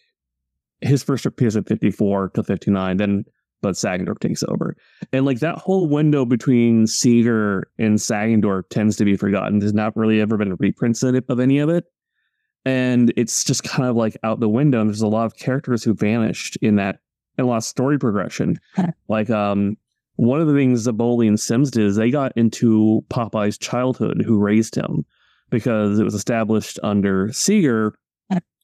his 0.81 1.03
first 1.03 1.25
appears 1.25 1.55
at 1.55 1.67
54 1.67 2.29
to 2.29 2.43
59. 2.43 2.98
Then 2.98 3.25
but 3.62 3.74
Sagendorf 3.74 4.19
takes 4.19 4.43
over. 4.43 4.75
And 5.12 5.25
like 5.25 5.39
that 5.39 5.57
whole 5.57 5.88
window 5.88 6.25
between 6.25 6.86
Segar 6.86 7.67
and 7.79 7.98
Sagendorf 7.98 8.69
tends 8.69 8.96
to 8.98 9.05
be 9.05 9.15
forgotten. 9.15 9.60
There's 9.60 9.74
not 9.74 9.96
really 9.96 10.22
ever 10.22 10.38
been 10.38 10.55
reprints 10.60 11.03
of 11.03 11.39
any 11.39 11.57
of 11.60 11.69
it. 11.69 11.86
And 12.65 13.12
it's 13.17 13.43
just 13.43 13.63
kind 13.63 13.89
of 13.89 13.96
like 13.96 14.17
out 14.24 14.39
the 14.39 14.50
window. 14.50 14.79
And 14.81 14.89
there's 14.89 15.01
a 15.01 15.07
lot 15.07 15.25
of 15.25 15.38
characters 15.38 15.84
who 15.84 15.93
vanished 15.93 16.57
in 16.62 16.75
that 16.75 17.00
and 17.38 17.46
a 17.46 17.50
lot 17.50 17.57
of 17.57 17.63
story 17.63 17.98
progression. 17.98 18.60
like 19.07 19.29
um 19.29 19.77
one 20.17 20.41
of 20.41 20.48
the 20.48 20.53
things 20.53 20.88
Zaboly 20.88 21.27
and 21.27 21.39
Sims 21.39 21.69
did 21.69 21.84
is 21.84 21.96
they 21.96 22.10
got 22.10 22.34
into 22.36 23.05
Popeye's 23.10 23.57
childhood, 23.57 24.24
who 24.25 24.39
raised 24.39 24.74
him, 24.74 25.05
because 25.51 26.00
it 26.00 26.03
was 26.03 26.15
established 26.15 26.79
under 26.81 27.31
Segar, 27.31 27.93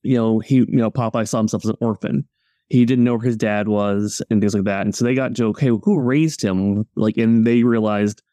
you 0.03 0.15
know, 0.15 0.39
he 0.39 0.57
you 0.57 0.67
know, 0.67 0.91
Popeye 0.91 1.27
saw 1.27 1.39
himself 1.39 1.65
as 1.65 1.69
an 1.69 1.77
orphan 1.81 2.27
he 2.74 2.86
didn't 2.86 3.03
know 3.03 3.13
where 3.17 3.25
his 3.25 3.38
dad 3.38 3.67
was 3.67 4.22
and 4.31 4.41
things 4.41 4.55
like 4.55 4.63
that. 4.63 4.81
And 4.81 4.95
so 4.95 5.05
they 5.05 5.13
got 5.13 5.33
Joe, 5.33 5.50
okay, 5.50 5.67
who 5.67 6.00
raised 6.00 6.41
him? 6.41 6.88
Like, 6.95 7.17
and 7.17 7.45
they 7.45 7.63
realized, 7.63 8.24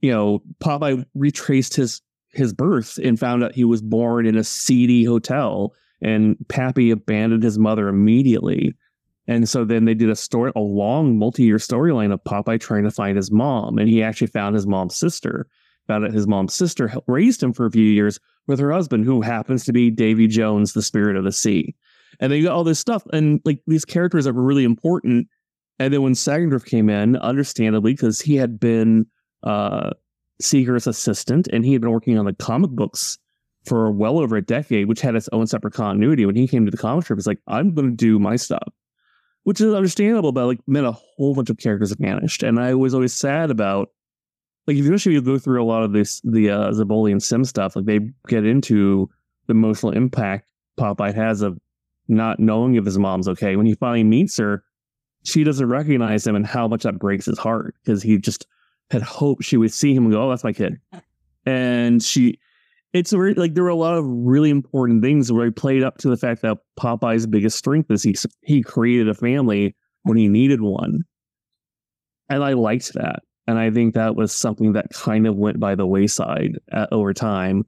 you 0.00 0.12
know, 0.12 0.42
Popeye 0.60 1.04
retraced 1.14 1.74
his 1.74 2.00
his 2.30 2.52
birth 2.52 2.98
and 3.02 3.18
found 3.18 3.42
out 3.42 3.54
he 3.54 3.64
was 3.64 3.82
born 3.82 4.24
in 4.24 4.36
a 4.36 4.44
seedy 4.44 5.02
hotel, 5.02 5.74
and 6.00 6.36
Pappy 6.48 6.90
abandoned 6.90 7.42
his 7.42 7.58
mother 7.58 7.88
immediately. 7.88 8.76
And 9.26 9.48
so 9.48 9.64
then 9.64 9.84
they 9.84 9.94
did 9.94 10.10
a 10.10 10.16
story, 10.16 10.52
a 10.54 10.60
long 10.60 11.18
multi-year 11.18 11.56
storyline 11.56 12.12
of 12.12 12.22
Popeye 12.22 12.60
trying 12.60 12.84
to 12.84 12.90
find 12.90 13.16
his 13.16 13.32
mom, 13.32 13.78
and 13.78 13.88
he 13.88 14.02
actually 14.02 14.28
found 14.28 14.54
his 14.54 14.66
mom's 14.66 14.94
sister. 14.94 15.48
Found 15.88 16.04
out 16.04 16.12
his 16.12 16.28
mom's 16.28 16.54
sister 16.54 16.92
raised 17.08 17.42
him 17.42 17.52
for 17.52 17.66
a 17.66 17.70
few 17.70 17.82
years 17.82 18.20
with 18.48 18.58
her 18.58 18.72
husband, 18.72 19.04
who 19.04 19.20
happens 19.20 19.64
to 19.64 19.72
be 19.72 19.90
Davy 19.90 20.26
Jones, 20.26 20.72
the 20.72 20.82
spirit 20.82 21.16
of 21.16 21.22
the 21.22 21.30
sea. 21.30 21.76
And 22.18 22.32
they 22.32 22.40
got 22.40 22.52
all 22.52 22.64
this 22.64 22.80
stuff 22.80 23.04
and 23.12 23.40
like 23.44 23.60
these 23.66 23.84
characters 23.84 24.24
that 24.24 24.32
were 24.32 24.42
really 24.42 24.64
important. 24.64 25.28
And 25.78 25.94
then 25.94 26.02
when 26.02 26.14
Sagendorf 26.14 26.64
came 26.64 26.88
in 26.88 27.16
understandably 27.16 27.92
because 27.92 28.20
he 28.20 28.34
had 28.34 28.58
been 28.58 29.06
uh 29.44 29.90
Segar's 30.42 30.86
assistant 30.86 31.48
and 31.52 31.64
he 31.64 31.72
had 31.72 31.80
been 31.80 31.90
working 31.90 32.18
on 32.18 32.24
the 32.24 32.32
comic 32.32 32.70
books 32.70 33.18
for 33.66 33.90
well 33.92 34.18
over 34.18 34.36
a 34.36 34.42
decade 34.42 34.88
which 34.88 35.00
had 35.00 35.14
its 35.14 35.28
own 35.30 35.46
separate 35.46 35.74
continuity. 35.74 36.26
When 36.26 36.34
he 36.34 36.48
came 36.48 36.64
to 36.64 36.70
the 36.70 36.76
comic 36.76 37.04
strip 37.04 37.18
it's 37.18 37.26
like 37.26 37.40
I'm 37.46 37.74
going 37.74 37.90
to 37.90 37.96
do 37.96 38.18
my 38.18 38.34
stuff 38.34 38.72
which 39.44 39.60
is 39.60 39.72
understandable 39.72 40.32
but 40.32 40.46
like 40.46 40.60
meant 40.66 40.86
a 40.86 40.92
whole 40.92 41.34
bunch 41.34 41.50
of 41.50 41.58
characters 41.58 41.92
vanished. 41.92 42.42
And 42.42 42.58
I 42.58 42.74
was 42.74 42.94
always 42.94 43.12
sad 43.12 43.50
about 43.50 43.90
like 44.68 44.76
especially 44.76 45.16
if 45.16 45.16
you 45.16 45.22
go 45.22 45.38
through 45.38 45.60
a 45.60 45.64
lot 45.64 45.82
of 45.82 45.92
this 45.92 46.20
the 46.22 46.50
uh 46.50 46.70
Zaboly 46.70 47.10
and 47.10 47.22
Sim 47.22 47.44
stuff 47.44 47.74
like 47.74 47.86
they 47.86 48.00
get 48.28 48.44
into 48.44 49.10
the 49.46 49.52
emotional 49.52 49.92
impact 49.92 50.48
Popeye 50.78 51.14
has 51.14 51.42
of 51.42 51.58
not 52.08 52.38
knowing 52.40 52.74
if 52.76 52.84
his 52.84 52.98
mom's 52.98 53.28
okay. 53.28 53.56
When 53.56 53.66
he 53.66 53.74
finally 53.74 54.04
meets 54.04 54.38
her, 54.38 54.64
she 55.24 55.44
doesn't 55.44 55.68
recognize 55.68 56.26
him 56.26 56.36
and 56.36 56.46
how 56.46 56.66
much 56.68 56.84
that 56.84 56.98
breaks 56.98 57.26
his 57.26 57.38
heart 57.38 57.74
because 57.82 58.02
he 58.02 58.18
just 58.18 58.46
had 58.90 59.02
hoped 59.02 59.44
she 59.44 59.58
would 59.58 59.72
see 59.72 59.94
him 59.94 60.04
and 60.04 60.12
go, 60.12 60.22
Oh, 60.22 60.30
that's 60.30 60.44
my 60.44 60.52
kid. 60.52 60.78
And 61.46 62.02
she, 62.02 62.38
it's 62.92 63.14
like 63.14 63.54
there 63.54 63.64
were 63.64 63.70
a 63.70 63.74
lot 63.74 63.94
of 63.94 64.04
really 64.06 64.50
important 64.50 65.02
things 65.02 65.32
where 65.32 65.46
he 65.46 65.50
played 65.50 65.82
up 65.82 65.96
to 65.98 66.10
the 66.10 66.16
fact 66.18 66.42
that 66.42 66.58
Popeye's 66.78 67.26
biggest 67.26 67.56
strength 67.56 67.90
is 67.90 68.02
he, 68.02 68.14
he 68.42 68.62
created 68.62 69.08
a 69.08 69.14
family 69.14 69.74
when 70.02 70.18
he 70.18 70.28
needed 70.28 70.60
one. 70.60 71.04
And 72.28 72.44
I 72.44 72.52
liked 72.52 72.92
that. 72.94 73.20
And 73.48 73.58
I 73.58 73.70
think 73.70 73.94
that 73.94 74.14
was 74.14 74.32
something 74.32 74.74
that 74.74 74.90
kind 74.90 75.26
of 75.26 75.34
went 75.34 75.58
by 75.58 75.74
the 75.74 75.86
wayside 75.86 76.58
uh, 76.70 76.86
over 76.92 77.12
time 77.12 77.64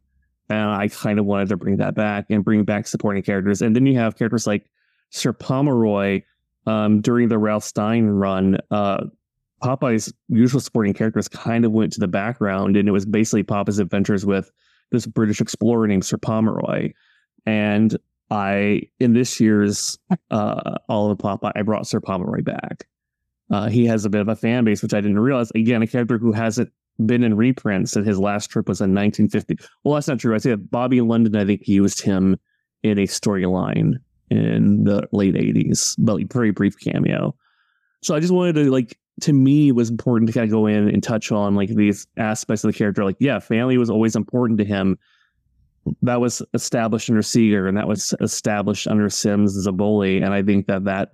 and 0.51 0.69
I 0.69 0.89
kind 0.89 1.19
of 1.19 1.27
wanted 1.27 1.49
to 1.51 1.57
bring 1.57 1.77
that 1.77 1.95
back 1.95 2.27
and 2.29 2.45
bring 2.45 2.65
back 2.65 2.89
supporting 2.89 3.23
characters. 3.23 3.63
And 3.63 3.75
then 3.75 3.87
you 3.87 3.97
have 3.99 4.17
characters 4.17 4.47
like 4.47 4.69
Sir 5.11 5.33
Pomeroy 5.33 6.23
um, 6.67 7.01
during 7.01 7.29
the 7.29 7.39
Ralph 7.39 7.65
Stein 7.65 8.07
run. 8.07 8.59
Uh, 8.71 9.05
Popeye's 9.63 10.13
usual 10.29 10.61
supporting 10.61 10.93
characters 10.93 11.29
kind 11.29 11.65
of 11.65 11.71
went 11.71 11.93
to 11.93 12.01
the 12.01 12.09
background, 12.09 12.77
and 12.77 12.89
it 12.89 12.93
was 12.93 13.07
basically 13.07 13.45
Popeye's 13.45 13.79
adventures 13.79 14.27
with 14.27 14.51
this 14.91 15.07
British 15.07 15.41
explorer 15.41 15.87
named 15.87 16.05
Sir 16.05 16.17
Pomeroy. 16.17 16.93
And 17.47 17.97
I, 18.31 18.83
in 18.99 19.13
this 19.13 19.39
year's 19.39 19.99
uh, 20.31 20.75
All 20.89 21.11
of 21.11 21.19
Popeye, 21.19 21.53
I 21.55 21.63
brought 21.63 21.87
Sir 21.87 22.01
Pomeroy 22.01 22.43
back. 22.43 22.87
Uh, 23.51 23.69
he 23.69 23.85
has 23.87 24.05
a 24.05 24.11
bit 24.11 24.21
of 24.21 24.29
a 24.29 24.37
fan 24.37 24.65
base, 24.65 24.83
which 24.83 24.95
I 24.95 25.01
didn't 25.01 25.19
realize. 25.19 25.51
Again, 25.55 25.83
a 25.83 25.87
character 25.87 26.19
who 26.19 26.33
hasn't 26.33 26.71
been 27.07 27.25
in 27.25 27.37
reprints 27.37 27.97
and 27.97 28.07
his 28.07 28.19
last 28.19 28.51
trip 28.51 28.69
was 28.69 28.81
in 28.81 28.95
1950. 28.95 29.59
Well, 29.85 29.95
that's 29.95 30.09
not 30.09 30.19
true. 30.19 30.35
I 30.35 30.39
say 30.39 30.51
that 30.51 30.71
Bobby 30.71 31.01
London, 31.01 31.37
I 31.37 31.45
think 31.45 31.67
used 31.67 32.03
him 32.03 32.39
in 32.83 32.99
a 32.99 33.07
storyline 33.07 33.95
in 34.31 34.85
the 34.85 35.09
late 35.13 35.35
80s, 35.35 35.97
but 35.99 36.15
like 36.17 36.33
very 36.33 36.51
brief 36.51 36.79
cameo. 36.79 37.35
So 38.03 38.15
I 38.15 38.21
just 38.21 38.33
wanted 38.33 38.55
to 38.55 38.71
like 38.71 38.97
to 39.23 39.33
me 39.33 39.69
it 39.69 39.73
was 39.73 39.91
important 39.91 40.29
to 40.29 40.33
kind 40.33 40.45
of 40.45 40.51
go 40.51 40.67
in 40.67 40.89
and 40.89 41.03
touch 41.03 41.31
on 41.31 41.55
like 41.55 41.69
these 41.69 42.07
aspects 42.17 42.65
of 42.65 42.73
the 42.73 42.79
character. 42.79 43.05
Like, 43.05 43.17
yeah, 43.19 43.39
family 43.39 43.77
was 43.77 43.91
always 43.91 44.17
important 44.17 44.59
to 44.61 44.65
him. 44.65 44.99
That 46.03 46.21
was 46.21 46.43
established 46.55 47.11
under 47.11 47.23
Segar 47.23 47.67
and 47.67 47.77
that 47.77 47.89
was 47.89 48.15
established 48.21 48.87
under 48.87 49.11
Sims 49.11 49.57
as 49.57 49.67
a 49.67 49.73
bully. 49.73 50.19
And 50.19 50.33
I 50.33 50.43
think 50.43 50.67
that 50.69 50.85
that 50.85 51.11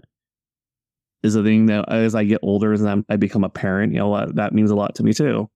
is 1.27 1.35
a 1.35 1.43
thing 1.43 1.67
that 1.67 1.91
as 1.91 2.15
I 2.15 2.25
get 2.25 2.41
older, 2.43 2.73
as 2.73 2.85
I 2.85 3.17
become 3.17 3.45
a 3.45 3.49
parent, 3.49 3.93
you 3.93 3.99
know, 3.99 4.27
that 4.35 4.53
means 4.53 4.71
a 4.71 4.75
lot 4.77 4.95
to 4.97 5.03
me 5.03 5.13
too. 5.13 5.51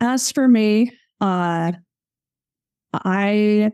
As 0.00 0.32
for 0.32 0.48
me, 0.48 0.92
uh, 1.20 1.72
I 2.92 3.72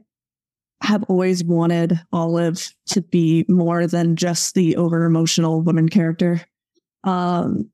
have 0.82 1.04
always 1.04 1.42
wanted 1.44 1.98
Olive 2.12 2.72
to 2.86 3.00
be 3.00 3.44
more 3.48 3.86
than 3.86 4.16
just 4.16 4.54
the 4.54 4.76
over 4.76 5.04
emotional 5.04 5.62
woman 5.62 5.88
character. 5.88 6.40
Um, 7.04 7.70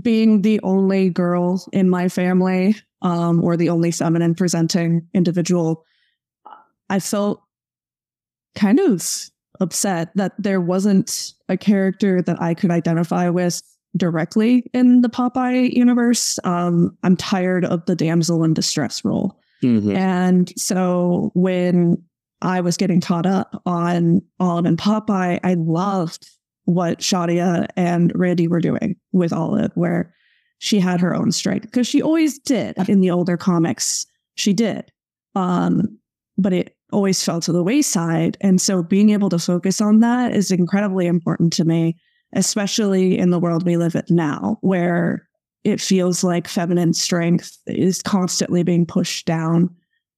being 0.00 0.42
the 0.42 0.60
only 0.62 1.10
girl 1.10 1.64
in 1.72 1.88
my 1.88 2.08
family, 2.08 2.76
um, 3.02 3.42
or 3.42 3.56
the 3.56 3.68
only 3.68 3.90
feminine 3.90 4.34
presenting 4.34 5.08
individual, 5.14 5.84
I 6.88 7.00
felt 7.00 7.42
kind 8.54 8.78
of 8.80 9.02
upset 9.62 10.10
that 10.16 10.32
there 10.38 10.60
wasn't 10.60 11.32
a 11.48 11.56
character 11.56 12.20
that 12.22 12.40
I 12.42 12.54
could 12.54 12.70
identify 12.70 13.28
with 13.28 13.62
directly 13.96 14.70
in 14.72 15.02
the 15.02 15.08
Popeye 15.08 15.72
universe. 15.72 16.38
Um, 16.44 16.96
I'm 17.02 17.16
tired 17.16 17.64
of 17.64 17.84
the 17.86 17.94
damsel 17.94 18.42
in 18.44 18.54
distress 18.54 19.04
role. 19.04 19.38
Mm-hmm. 19.62 19.96
And 19.96 20.52
so 20.58 21.30
when 21.34 22.02
I 22.40 22.60
was 22.60 22.76
getting 22.76 23.00
taught 23.00 23.26
up 23.26 23.62
on 23.64 24.22
Olive 24.40 24.64
and 24.64 24.78
Popeye, 24.78 25.38
I 25.42 25.54
loved 25.54 26.28
what 26.64 26.98
Shadia 26.98 27.66
and 27.76 28.12
Randy 28.14 28.48
were 28.48 28.60
doing 28.60 28.96
with 29.12 29.32
Olive, 29.32 29.72
where 29.74 30.14
she 30.58 30.80
had 30.80 31.00
her 31.00 31.14
own 31.14 31.32
strength 31.32 31.62
because 31.62 31.86
she 31.86 32.02
always 32.02 32.38
did 32.38 32.76
in 32.88 33.00
the 33.00 33.10
older 33.10 33.36
comics. 33.36 34.06
She 34.36 34.52
did. 34.52 34.90
Um, 35.34 35.98
but 36.38 36.52
it 36.52 36.76
always 36.92 37.22
fell 37.22 37.40
to 37.40 37.52
the 37.52 37.62
wayside. 37.62 38.36
And 38.40 38.60
so 38.60 38.82
being 38.82 39.10
able 39.10 39.28
to 39.30 39.38
focus 39.38 39.80
on 39.80 40.00
that 40.00 40.34
is 40.34 40.50
incredibly 40.50 41.06
important 41.06 41.52
to 41.54 41.64
me 41.64 41.96
especially 42.32 43.18
in 43.18 43.30
the 43.30 43.38
world 43.38 43.64
we 43.64 43.76
live 43.76 43.94
in 43.94 44.04
now, 44.08 44.58
where 44.60 45.28
it 45.64 45.80
feels 45.80 46.24
like 46.24 46.48
feminine 46.48 46.92
strength 46.92 47.56
is 47.66 48.02
constantly 48.02 48.62
being 48.62 48.86
pushed 48.86 49.26
down. 49.26 49.70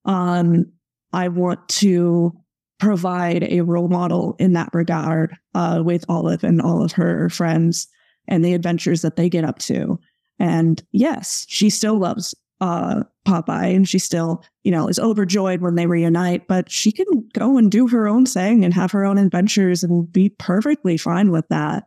Um, 0.04 0.66
I 1.12 1.28
want 1.28 1.69
to 1.69 2.33
provide 2.78 3.45
a 3.45 3.61
role 3.61 3.88
model 3.88 4.37
in 4.38 4.52
that 4.54 4.71
regard 4.73 5.37
uh, 5.54 5.83
with 5.85 6.04
Olive 6.09 6.45
and 6.45 6.61
all 6.61 6.83
of 6.83 6.93
her 6.93 7.28
friends 7.31 7.88
and 8.26 8.45
the 8.45 8.54
adventures 8.54 9.02
that 9.02 9.16
they 9.16 9.28
get 9.28 9.45
up 9.45 9.59
to. 9.61 9.99
And 10.38 10.83
yes, 10.93 11.47
she 11.49 11.71
still 11.71 11.99
loves 11.99 12.35
uh, 12.61 13.02
Popeye 13.26 13.75
and 13.75 13.88
she 13.88 13.99
still, 13.99 14.44
you 14.62 14.70
know, 14.70 14.88
is 14.88 14.99
overjoyed 14.99 15.61
when 15.61 15.75
they 15.75 15.87
reunite, 15.87 16.46
but 16.46 16.70
she 16.70 16.92
can 16.92 17.28
go 17.32 17.56
and 17.56 17.70
do 17.70 17.88
her 17.88 18.06
own 18.06 18.26
thing 18.26 18.64
and 18.64 18.73
have 18.75 18.92
her 18.92 19.04
own 19.04 19.18
adventures 19.18 19.82
and 19.82 20.11
be 20.12 20.28
perfectly 20.28 20.96
fine 20.96 21.30
with 21.30 21.46
that. 21.49 21.84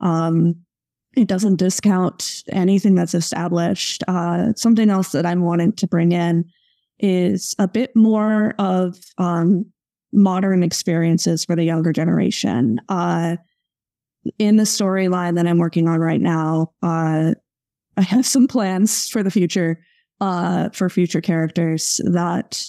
Um, 0.00 0.56
it 1.16 1.26
doesn't 1.26 1.56
discount 1.56 2.44
anything 2.48 2.94
that's 2.94 3.14
established. 3.14 4.04
Uh, 4.06 4.52
something 4.54 4.90
else 4.90 5.12
that 5.12 5.26
I'm 5.26 5.42
wanting 5.42 5.72
to 5.74 5.86
bring 5.86 6.12
in 6.12 6.44
is 6.98 7.54
a 7.58 7.66
bit 7.66 7.96
more 7.96 8.54
of 8.58 8.98
um, 9.18 9.66
modern 10.12 10.62
experiences 10.62 11.44
for 11.44 11.56
the 11.56 11.64
younger 11.64 11.92
generation. 11.92 12.80
Uh, 12.88 13.36
in 14.38 14.56
the 14.56 14.64
storyline 14.64 15.36
that 15.36 15.46
I'm 15.46 15.58
working 15.58 15.88
on 15.88 15.98
right 15.98 16.20
now, 16.20 16.72
uh, 16.82 17.34
I 17.96 18.02
have 18.02 18.26
some 18.26 18.46
plans 18.46 19.08
for 19.08 19.22
the 19.22 19.30
future, 19.30 19.80
uh, 20.20 20.68
for 20.70 20.88
future 20.88 21.20
characters 21.20 22.00
that 22.04 22.64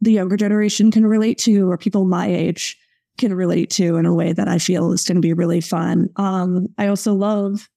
the 0.00 0.12
younger 0.12 0.36
generation 0.36 0.90
can 0.90 1.06
relate 1.06 1.38
to, 1.38 1.70
or 1.70 1.78
people 1.78 2.04
my 2.04 2.26
age 2.26 2.76
can 3.18 3.32
relate 3.32 3.70
to 3.70 3.96
in 3.96 4.04
a 4.04 4.14
way 4.14 4.32
that 4.32 4.48
I 4.48 4.58
feel 4.58 4.92
is 4.92 5.04
going 5.04 5.16
to 5.16 5.22
be 5.22 5.32
really 5.32 5.60
fun. 5.60 6.08
Um, 6.16 6.68
I 6.76 6.88
also 6.88 7.14
love 7.14 7.68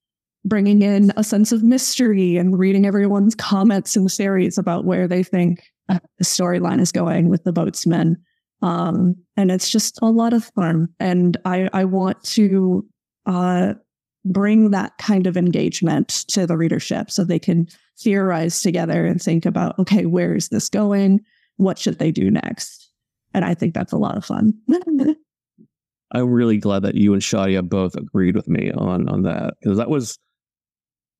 bringing 0.45 0.81
in 0.81 1.11
a 1.15 1.23
sense 1.23 1.51
of 1.51 1.63
mystery 1.63 2.37
and 2.37 2.57
reading 2.57 2.85
everyone's 2.85 3.35
comments 3.35 3.95
in 3.95 4.03
the 4.03 4.09
series 4.09 4.57
about 4.57 4.85
where 4.85 5.07
they 5.07 5.23
think 5.23 5.63
the 5.87 6.01
storyline 6.23 6.79
is 6.79 6.91
going 6.91 7.29
with 7.29 7.43
the 7.43 7.53
boatsmen. 7.53 8.15
Um, 8.61 9.15
and 9.37 9.51
it's 9.51 9.69
just 9.69 9.99
a 10.01 10.07
lot 10.07 10.33
of 10.33 10.51
fun. 10.55 10.89
And 10.99 11.37
I, 11.45 11.69
I 11.73 11.85
want 11.85 12.23
to 12.25 12.85
uh, 13.25 13.73
bring 14.25 14.71
that 14.71 14.97
kind 14.97 15.27
of 15.27 15.37
engagement 15.37 16.25
to 16.27 16.45
the 16.45 16.57
readership 16.57 17.09
so 17.09 17.23
they 17.23 17.39
can 17.39 17.67
theorize 17.99 18.61
together 18.61 19.05
and 19.05 19.21
think 19.21 19.45
about, 19.45 19.77
okay, 19.79 20.05
where 20.05 20.35
is 20.35 20.49
this 20.49 20.69
going? 20.69 21.21
What 21.57 21.77
should 21.77 21.99
they 21.99 22.11
do 22.11 22.29
next? 22.29 22.91
And 23.33 23.45
I 23.45 23.53
think 23.53 23.73
that's 23.73 23.93
a 23.93 23.97
lot 23.97 24.17
of 24.17 24.25
fun. 24.25 24.53
I'm 26.11 26.29
really 26.29 26.57
glad 26.57 26.83
that 26.83 26.95
you 26.95 27.13
and 27.13 27.21
Shadia 27.21 27.67
both 27.67 27.95
agreed 27.95 28.35
with 28.35 28.47
me 28.47 28.71
on 28.71 29.07
on 29.09 29.23
that 29.23 29.53
because 29.61 29.77
that 29.77 29.89
was 29.89 30.17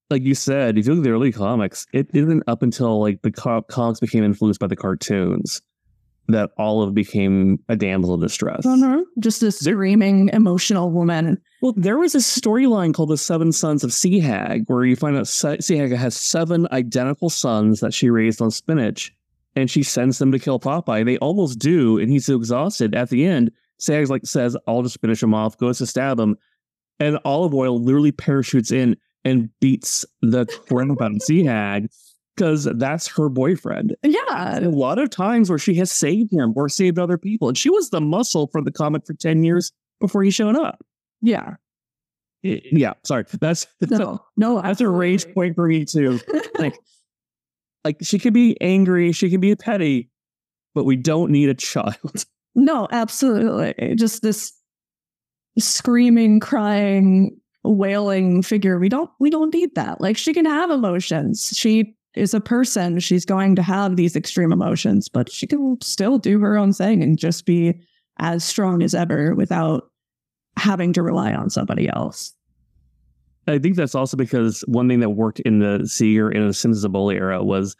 like 0.09 0.23
you 0.23 0.33
said, 0.33 0.77
if 0.77 0.87
you 0.87 0.93
look 0.93 1.01
at 1.01 1.03
the 1.03 1.11
early 1.11 1.31
comics, 1.31 1.85
it 1.93 2.07
isn't 2.13 2.43
up 2.47 2.63
until 2.63 2.99
like 2.99 3.21
the 3.21 3.31
co- 3.31 3.61
comics 3.61 3.99
became 3.99 4.23
influenced 4.23 4.59
by 4.59 4.65
the 4.65 4.75
cartoons 4.75 5.61
that 6.29 6.51
Olive 6.57 6.93
became 6.93 7.59
a 7.69 7.75
damsel 7.75 8.15
in 8.15 8.19
distress. 8.19 8.65
Uh-huh. 8.65 9.03
Just 9.19 9.43
a 9.43 9.51
screaming, 9.51 10.29
emotional 10.33 10.91
woman. 10.91 11.39
Well, 11.61 11.73
there 11.75 11.97
was 11.97 12.15
a 12.15 12.19
storyline 12.19 12.93
called 12.93 13.09
The 13.09 13.17
Seven 13.17 13.51
Sons 13.51 13.83
of 13.83 13.91
Sea 13.91 14.19
Hag, 14.19 14.63
where 14.67 14.85
you 14.85 14.95
find 14.95 15.17
out 15.17 15.27
Sea 15.27 15.77
Hag 15.77 15.91
has 15.91 16.15
seven 16.15 16.67
identical 16.71 17.29
sons 17.29 17.81
that 17.81 17.93
she 17.93 18.09
raised 18.09 18.41
on 18.41 18.49
spinach, 18.49 19.13
and 19.55 19.69
she 19.69 19.83
sends 19.83 20.19
them 20.19 20.31
to 20.31 20.39
kill 20.39 20.59
Popeye. 20.59 21.03
They 21.03 21.17
almost 21.17 21.59
do, 21.59 21.99
and 21.99 22.09
he's 22.09 22.25
so 22.25 22.37
exhausted 22.37 22.95
at 22.95 23.09
the 23.09 23.25
end. 23.25 23.51
Sea 23.77 23.93
Hag 23.93 24.09
like 24.09 24.25
says, 24.25 24.55
"I'll 24.67 24.83
just 24.83 25.01
finish 25.01 25.21
him 25.21 25.33
off." 25.33 25.57
Goes 25.57 25.79
to 25.79 25.85
stab 25.85 26.19
him, 26.19 26.37
and 26.99 27.19
Olive 27.25 27.53
Oyl 27.53 27.81
literally 27.81 28.13
parachutes 28.13 28.71
in 28.71 28.95
and 29.25 29.49
beats 29.59 30.05
the 30.21 30.45
crap 30.45 31.01
out 31.01 31.15
of 31.15 31.21
Sea 31.21 31.43
Hag 31.43 31.89
because 32.35 32.69
that's 32.75 33.07
her 33.07 33.27
boyfriend. 33.27 33.95
Yeah. 34.01 34.55
And 34.55 34.65
a 34.65 34.69
lot 34.69 34.97
of 34.97 35.09
times 35.09 35.49
where 35.49 35.59
she 35.59 35.75
has 35.75 35.91
saved 35.91 36.31
him 36.31 36.53
or 36.55 36.69
saved 36.69 36.97
other 36.97 37.17
people. 37.17 37.49
And 37.49 37.57
she 37.57 37.69
was 37.69 37.89
the 37.89 37.99
muscle 37.99 38.47
for 38.47 38.61
the 38.61 38.71
comic 38.71 39.05
for 39.05 39.13
10 39.13 39.43
years 39.43 39.73
before 39.99 40.23
he 40.23 40.31
showed 40.31 40.55
up. 40.55 40.81
Yeah. 41.21 41.55
Yeah. 42.41 42.93
Sorry. 43.05 43.25
That's, 43.39 43.67
that's 43.79 43.91
No, 43.91 44.13
a, 44.13 44.19
no, 44.37 44.61
that's 44.61 44.81
a 44.81 44.87
rage 44.89 45.31
point 45.33 45.55
for 45.55 45.67
me 45.67 45.85
too. 45.85 46.19
Like, 46.57 46.77
like 47.85 47.97
she 48.01 48.19
can 48.19 48.33
be 48.33 48.57
angry, 48.59 49.13
she 49.13 49.29
can 49.29 49.39
be 49.39 49.55
petty, 49.55 50.09
but 50.75 50.83
we 50.83 50.97
don't 50.97 51.31
need 51.31 51.49
a 51.49 51.53
child. 51.55 51.95
No, 52.55 52.87
absolutely. 52.91 53.95
Just 53.95 54.21
this 54.23 54.51
screaming, 55.57 56.39
crying, 56.39 57.39
wailing 57.63 58.41
figure. 58.41 58.79
We 58.79 58.89
don't 58.89 59.09
we 59.19 59.29
don't 59.29 59.53
need 59.53 59.75
that. 59.75 60.01
Like 60.01 60.17
she 60.17 60.33
can 60.33 60.45
have 60.45 60.71
emotions. 60.71 61.53
She 61.55 61.95
is 62.15 62.33
a 62.33 62.41
person. 62.41 62.99
She's 62.99 63.23
going 63.23 63.55
to 63.55 63.61
have 63.61 63.95
these 63.95 64.15
extreme 64.15 64.51
emotions, 64.51 65.07
but 65.07 65.31
she 65.31 65.47
can 65.47 65.77
still 65.81 66.17
do 66.17 66.39
her 66.39 66.57
own 66.57 66.73
thing 66.73 67.03
and 67.03 67.17
just 67.17 67.45
be 67.45 67.79
as 68.17 68.43
strong 68.43 68.81
as 68.81 68.95
ever 68.95 69.35
without 69.35 69.88
having 70.59 70.93
to 70.93 71.01
rely 71.01 71.33
on 71.33 71.49
somebody 71.49 71.89
else. 71.89 72.33
I 73.47 73.57
think 73.57 73.75
that's 73.75 73.95
also 73.95 74.15
because 74.15 74.61
one 74.67 74.87
thing 74.87 74.99
that 74.99 75.09
worked 75.09 75.39
in 75.39 75.59
the 75.59 75.87
Segar 75.87 76.31
in 76.31 76.45
the 76.45 76.53
Simpsons 76.53 76.83
of 76.83 76.91
Bully 76.91 77.15
era 77.15 77.43
was 77.43 77.75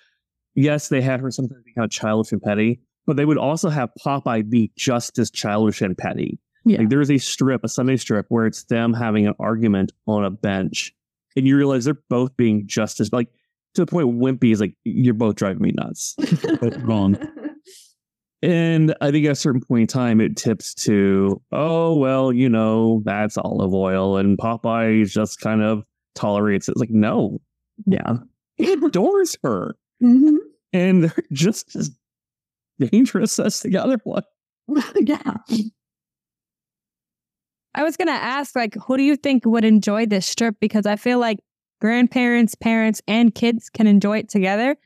yes, 0.56 0.90
they 0.90 1.02
had 1.02 1.20
her 1.22 1.32
sometimes 1.32 1.64
be 1.64 1.74
kind 1.74 1.86
of 1.86 1.92
childish 1.92 2.32
and 2.32 2.42
petty, 2.42 2.80
but 3.06 3.16
they 3.16 3.26
would 3.26 3.38
also 3.38 3.70
have 3.70 3.90
Popeye 4.04 4.50
be 4.50 4.72
just 4.76 5.18
as 5.20 5.30
childish 5.30 5.82
and 5.82 5.98
petty. 5.98 6.40
Yeah. 6.66 6.80
Like 6.80 6.90
there's 6.90 7.12
a 7.12 7.18
strip, 7.18 7.64
a 7.64 7.70
Sunday 7.70 7.98
strip, 7.98 8.26
where 8.30 8.46
it's 8.46 8.64
them 8.66 8.94
having 8.94 9.28
an 9.28 9.34
argument 9.40 9.92
on 10.08 10.26
a 10.26 10.30
bench, 10.30 10.94
and 11.36 11.48
you 11.48 11.56
realize 11.56 11.86
they're 11.86 12.02
both 12.10 12.36
being 12.36 12.68
just 12.68 13.00
as 13.00 13.14
like 13.14 13.30
to 13.76 13.86
the 13.86 13.92
point 13.92 14.08
Wimpy 14.08 14.52
is 14.52 14.60
like, 14.60 14.76
"You're 14.84 15.14
both 15.14 15.36
driving 15.36 15.62
me 15.62 15.72
nuts." 15.72 16.16
wrong. 16.80 17.18
And 18.42 18.96
I 19.02 19.12
think 19.12 19.26
at 19.26 19.34
a 19.34 19.36
certain 19.36 19.62
point 19.62 19.82
in 19.82 19.88
time, 19.88 20.22
it 20.22 20.38
tips 20.38 20.74
to, 20.86 21.42
oh 21.52 21.98
well, 21.98 22.32
you 22.32 22.48
know, 22.50 23.02
that's 23.06 23.38
Olive 23.38 23.74
Oyl. 23.74 24.18
and 24.18 24.38
Popeye 24.38 25.06
just 25.10 25.42
kind 25.42 25.62
of 25.62 25.84
tolerates 26.16 26.68
it. 26.70 26.72
It's 26.74 26.80
like, 26.80 26.90
no, 26.90 27.40
Yeah. 27.86 28.18
he 28.56 28.72
adores 28.74 29.36
her, 29.44 29.76
Mhm. 30.02 30.38
and 30.74 31.04
they're 31.06 31.24
just 31.34 31.76
as 31.76 31.92
dangerous 32.80 33.38
as 33.40 33.60
the 33.62 33.78
other 33.78 34.00
one. 34.06 34.24
yeah. 34.96 35.34
I 37.76 37.84
was 37.84 37.98
gonna 37.98 38.12
ask, 38.12 38.56
like, 38.56 38.76
who 38.76 38.98
do 38.98 39.04
you 39.04 39.16
think 39.16 39.46
would 39.46 39.64
enjoy 39.66 40.06
this 40.06 40.26
strip? 40.26 40.56
Because 40.60 40.86
I 40.86 40.96
feel 40.96 41.20
like 41.20 41.40
grandparents, 41.82 42.56
parents, 42.56 43.02
and 43.08 43.34
kids 43.34 43.70
can 43.70 43.86
enjoy 43.88 44.20
it 44.20 44.30
together. 44.30 44.78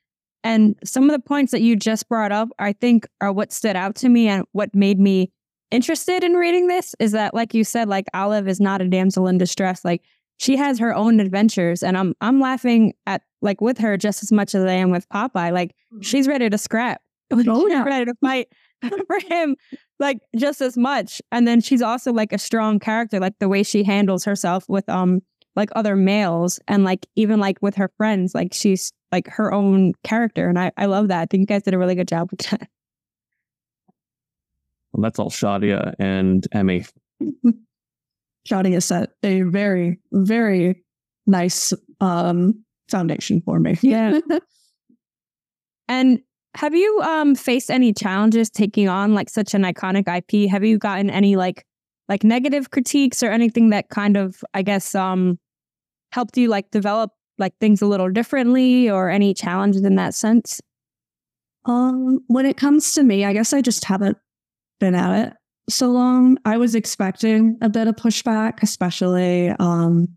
And 0.44 0.76
some 0.84 1.04
of 1.06 1.12
the 1.12 1.20
points 1.20 1.52
that 1.52 1.62
you 1.62 1.76
just 1.76 2.10
brought 2.10 2.32
up, 2.32 2.50
I 2.60 2.74
think, 2.74 3.08
are 3.22 3.32
what 3.32 3.52
stood 3.54 3.76
out 3.76 3.96
to 3.98 4.10
me 4.10 4.28
and 4.28 4.46
what 4.52 4.74
made 4.76 5.00
me 5.00 5.32
interested 5.72 6.24
in 6.24 6.34
reading 6.34 6.68
this. 6.68 6.96
Is 7.00 7.14
that, 7.14 7.34
like 7.34 7.54
you 7.54 7.64
said, 7.64 7.88
like 7.88 8.06
Olive 8.14 8.48
is 8.48 8.60
not 8.60 8.82
a 8.82 8.88
damsel 8.88 9.28
in 9.28 9.38
distress. 9.38 9.84
Like 9.86 10.02
she 10.38 10.56
has 10.58 10.80
her 10.80 10.94
own 10.94 11.20
adventures, 11.20 11.82
and 11.84 11.98
I'm 11.98 12.14
I'm 12.22 12.40
laughing 12.40 12.94
at 13.06 13.22
like 13.42 13.62
with 13.62 13.78
her 13.80 13.98
just 13.98 14.24
as 14.24 14.32
much 14.32 14.54
as 14.56 14.64
I 14.66 14.74
am 14.74 14.92
with 14.92 15.08
Popeye. 15.10 15.52
Like 15.54 15.76
she's 16.02 16.28
ready 16.28 16.50
to 16.50 16.58
scrap. 16.58 17.02
Oh, 17.48 17.68
yeah. 17.68 17.84
ready 17.84 18.06
to 18.06 18.14
fight 18.22 18.48
for 19.08 19.20
him 19.28 19.56
like 20.00 20.20
just 20.36 20.62
as 20.62 20.78
much 20.78 21.20
and 21.32 21.48
then 21.48 21.62
she's 21.62 21.82
also 21.82 22.12
like 22.14 22.32
a 22.32 22.38
strong 22.38 22.78
character 22.78 23.20
like 23.20 23.34
the 23.40 23.50
way 23.50 23.64
she 23.64 23.84
handles 23.84 24.24
herself 24.26 24.66
with 24.68 24.88
um 24.88 25.22
like 25.56 25.70
other 25.76 25.96
males 25.96 26.60
and 26.68 26.84
like 26.84 27.08
even 27.16 27.40
like 27.40 27.58
with 27.62 27.76
her 27.76 27.90
friends 27.98 28.36
like 28.36 28.54
she's 28.54 28.92
like 29.14 29.28
her 29.30 29.54
own 29.54 29.94
character 30.04 30.50
and 30.50 30.60
i 30.60 30.72
i 30.76 30.86
love 30.86 31.08
that 31.08 31.22
i 31.22 31.26
think 31.26 31.40
you 31.42 31.46
guys 31.48 31.64
did 31.64 31.74
a 31.74 31.78
really 31.78 31.96
good 31.96 32.08
job 32.10 32.30
with 32.32 32.42
that 32.50 32.68
Well, 34.94 35.02
that's 35.02 35.18
all 35.18 35.32
Shadia 35.32 35.96
and 35.98 36.46
Emi. 36.54 36.88
Shadia 38.48 38.84
set 38.84 39.10
a 39.24 39.42
very, 39.42 40.00
very 40.12 40.84
nice 41.26 41.74
um 42.00 42.64
foundation 42.92 43.42
for 43.42 43.60
me. 43.60 43.76
Yeah. 43.82 44.20
and 45.88 46.20
have 46.56 46.76
you 46.76 47.02
um 47.02 47.34
faced 47.34 47.72
any 47.72 47.92
challenges 47.94 48.50
taking 48.52 48.88
on 48.88 49.16
like 49.16 49.30
such 49.30 49.54
an 49.56 49.64
iconic 49.64 50.06
ip 50.18 50.50
have 50.52 50.64
you 50.64 50.78
gotten 50.78 51.10
any 51.10 51.36
like 51.36 51.66
like 52.08 52.24
negative 52.24 52.70
critiques 52.70 53.24
or 53.24 53.32
anything 53.32 53.70
that 53.72 53.90
kind 53.90 54.16
of 54.18 54.44
i 54.54 54.62
guess 54.62 54.94
um 54.94 55.40
helped 56.12 56.38
you 56.38 56.50
like 56.50 56.70
develop 56.72 57.10
like 57.38 57.54
things 57.60 57.82
a 57.82 57.86
little 57.88 58.10
differently 58.10 58.90
or 58.90 59.10
any 59.10 59.34
challenges 59.34 59.84
in 59.84 59.96
that 59.96 60.14
sense 60.14 60.62
Um, 61.66 62.20
when 62.28 62.46
it 62.46 62.58
comes 62.58 62.94
to 62.94 63.04
me, 63.04 63.24
I 63.26 63.34
guess 63.34 63.54
I 63.54 63.62
just 63.62 63.86
haven't 63.86 64.18
been 64.80 64.96
at 64.96 65.28
it 65.28 65.34
so 65.70 65.92
long. 65.92 66.38
I 66.46 66.58
was 66.58 66.76
expecting 66.76 67.58
a 67.62 67.70
bit 67.70 67.88
of 67.88 67.96
pushback, 67.96 68.62
especially 68.62 69.50
um 69.60 70.08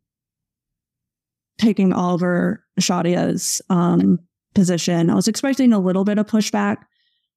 taking 1.58 1.92
Oliver 1.92 2.64
Shadia's 2.80 3.62
um 3.70 4.18
position. 4.54 5.10
I 5.10 5.14
was 5.14 5.28
expecting 5.28 5.72
a 5.72 5.78
little 5.78 6.04
bit 6.04 6.18
of 6.18 6.26
pushback, 6.26 6.78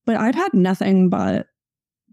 but 0.05 0.15
I've 0.17 0.35
had 0.35 0.53
nothing 0.53 1.09
but 1.09 1.47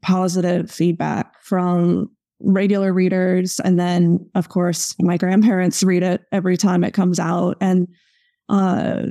positive 0.02 0.70
feedback 0.70 1.33
from 1.42 2.11
regular 2.40 2.92
readers 2.92 3.61
and 3.61 3.79
then 3.81 4.18
of 4.35 4.51
course 4.51 4.94
my 5.01 5.16
grandparents 5.16 5.83
read 5.83 6.03
it 6.03 6.22
every 6.33 6.57
time 6.57 6.85
it 6.85 6.92
comes 6.92 7.18
out 7.18 7.57
and 7.62 7.88
uh 8.51 9.05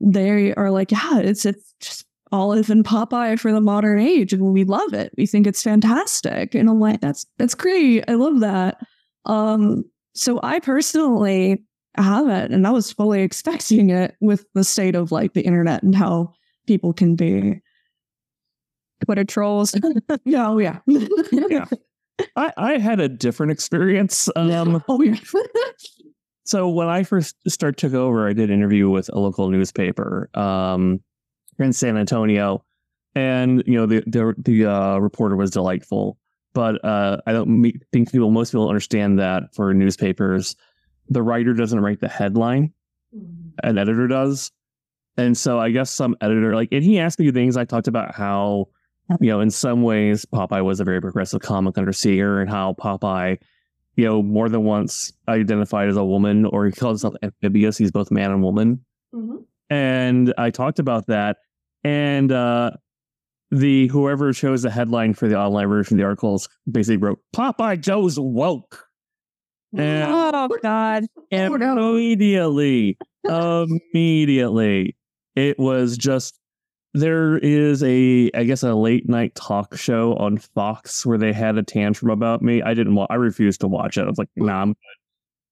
they 0.00 0.52
are 0.54 0.70
like, 0.70 0.90
yeah, 0.92 1.20
it's 1.20 1.44
it's 1.44 1.74
just 1.80 2.04
Olive 2.32 2.70
and 2.70 2.84
Popeye 2.84 3.38
for 3.38 3.52
the 3.52 3.60
modern 3.60 4.00
age, 4.00 4.32
and 4.32 4.52
we 4.52 4.64
love 4.64 4.92
it. 4.92 5.12
We 5.16 5.26
think 5.26 5.46
it's 5.46 5.62
fantastic, 5.62 6.54
and 6.54 6.68
I'm 6.68 6.80
like, 6.80 7.00
that's 7.00 7.26
that's 7.38 7.54
great. 7.54 8.04
I 8.08 8.14
love 8.14 8.40
that. 8.40 8.78
Um, 9.26 9.84
so 10.14 10.40
I 10.42 10.60
personally 10.60 11.64
haven't, 11.96 12.52
and 12.52 12.66
I 12.66 12.70
was 12.70 12.92
fully 12.92 13.22
expecting 13.22 13.90
it 13.90 14.14
with 14.20 14.44
the 14.54 14.64
state 14.64 14.94
of 14.94 15.12
like 15.12 15.32
the 15.34 15.42
internet 15.42 15.82
and 15.82 15.94
how 15.94 16.32
people 16.66 16.92
can 16.92 17.14
be. 17.16 17.60
twitter 19.04 19.24
trolls 19.24 19.74
oh 20.34 20.58
yeah, 20.58 20.78
Yeah. 20.86 21.66
I, 22.36 22.52
I 22.56 22.78
had 22.78 23.00
a 23.00 23.08
different 23.08 23.52
experience. 23.52 24.28
Um, 24.36 24.82
oh 24.88 25.02
yeah. 25.02 25.16
so 26.44 26.68
when 26.68 26.88
I 26.88 27.02
first 27.02 27.36
start 27.48 27.76
took 27.76 27.94
over, 27.94 28.28
I 28.28 28.32
did 28.32 28.50
an 28.50 28.56
interview 28.56 28.88
with 28.88 29.08
a 29.12 29.18
local 29.18 29.48
newspaper. 29.50 30.30
Um, 30.34 31.00
in 31.58 31.72
San 31.72 31.96
Antonio, 31.96 32.64
and 33.14 33.62
you 33.66 33.74
know 33.74 33.86
the 33.86 34.02
the, 34.06 34.34
the 34.38 34.66
uh, 34.66 34.98
reporter 34.98 35.36
was 35.36 35.50
delightful. 35.50 36.18
But 36.52 36.84
uh, 36.84 37.18
I 37.26 37.32
don't 37.32 37.72
think 37.92 38.12
people 38.12 38.30
most 38.30 38.52
people 38.52 38.68
understand 38.68 39.18
that 39.18 39.54
for 39.54 39.74
newspapers, 39.74 40.54
the 41.08 41.22
writer 41.22 41.52
doesn't 41.52 41.80
write 41.80 42.00
the 42.00 42.08
headline, 42.08 42.72
an 43.62 43.78
editor 43.78 44.06
does. 44.06 44.52
And 45.16 45.36
so 45.36 45.60
I 45.60 45.70
guess 45.70 45.90
some 45.90 46.16
editor 46.20 46.54
like, 46.54 46.70
and 46.72 46.82
he 46.82 46.98
asked 46.98 47.18
me 47.18 47.30
things. 47.30 47.56
I 47.56 47.64
talked 47.64 47.86
about 47.86 48.14
how, 48.14 48.68
you 49.20 49.30
know, 49.30 49.40
in 49.40 49.50
some 49.50 49.82
ways 49.82 50.24
Popeye 50.24 50.64
was 50.64 50.80
a 50.80 50.84
very 50.84 51.00
progressive 51.00 51.40
comic 51.40 51.76
under 51.78 51.92
Segar, 51.92 52.40
and 52.40 52.50
how 52.50 52.74
Popeye, 52.74 53.38
you 53.96 54.04
know, 54.04 54.22
more 54.22 54.48
than 54.48 54.64
once 54.64 55.12
identified 55.28 55.88
as 55.88 55.96
a 55.96 56.04
woman, 56.04 56.44
or 56.46 56.66
he 56.66 56.72
called 56.72 56.92
himself 56.92 57.14
amphibious. 57.22 57.76
He's 57.76 57.92
both 57.92 58.10
man 58.10 58.30
and 58.30 58.42
woman. 58.42 58.84
And 59.70 60.34
I 60.38 60.50
talked 60.50 60.78
about 60.78 61.06
that, 61.08 61.38
and 61.82 62.32
uh, 62.32 62.72
the 63.50 63.88
whoever 63.88 64.32
chose 64.32 64.62
the 64.62 64.70
headline 64.70 65.14
for 65.14 65.28
the 65.28 65.38
online 65.38 65.68
version 65.68 65.96
of 65.96 65.98
the 65.98 66.04
articles 66.04 66.48
basically 66.70 66.96
wrote 66.96 67.20
Popeye 67.34 67.80
Joe's 67.80 68.18
woke. 68.18 68.86
And 69.76 70.08
Oh 70.10 70.48
God. 70.62 71.04
And 71.30 71.54
immediately, 71.54 72.98
immediately, 73.24 74.96
it 75.34 75.58
was 75.58 75.96
just 75.96 76.38
there 76.94 77.38
is 77.38 77.82
a 77.82 78.30
I 78.34 78.44
guess 78.44 78.62
a 78.62 78.74
late 78.74 79.08
night 79.08 79.34
talk 79.34 79.76
show 79.76 80.14
on 80.14 80.38
Fox 80.38 81.04
where 81.04 81.18
they 81.18 81.32
had 81.32 81.58
a 81.58 81.62
tantrum 81.62 82.10
about 82.10 82.40
me. 82.40 82.62
I 82.62 82.74
didn't 82.74 82.94
want. 82.94 83.10
I 83.10 83.16
refused 83.16 83.60
to 83.60 83.68
watch 83.68 83.98
it. 83.98 84.02
I 84.02 84.08
was 84.08 84.18
like, 84.18 84.30
Nah, 84.36 84.62
I'm 84.62 84.68
good. 84.68 84.76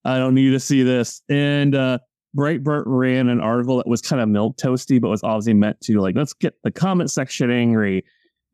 I 0.04 0.18
don't 0.18 0.34
need 0.34 0.50
to 0.50 0.60
see 0.60 0.82
this. 0.82 1.22
And 1.28 1.74
uh, 1.74 1.98
Breitbart 2.36 2.84
ran 2.86 3.28
an 3.28 3.40
article 3.40 3.76
that 3.76 3.86
was 3.86 4.02
kind 4.02 4.22
of 4.22 4.28
milk 4.28 4.56
toasty, 4.56 5.00
but 5.00 5.08
was 5.08 5.22
obviously 5.22 5.54
meant 5.54 5.80
to 5.82 6.00
like 6.00 6.16
let's 6.16 6.32
get 6.32 6.54
the 6.64 6.70
comment 6.70 7.10
section 7.10 7.50
angry. 7.50 8.04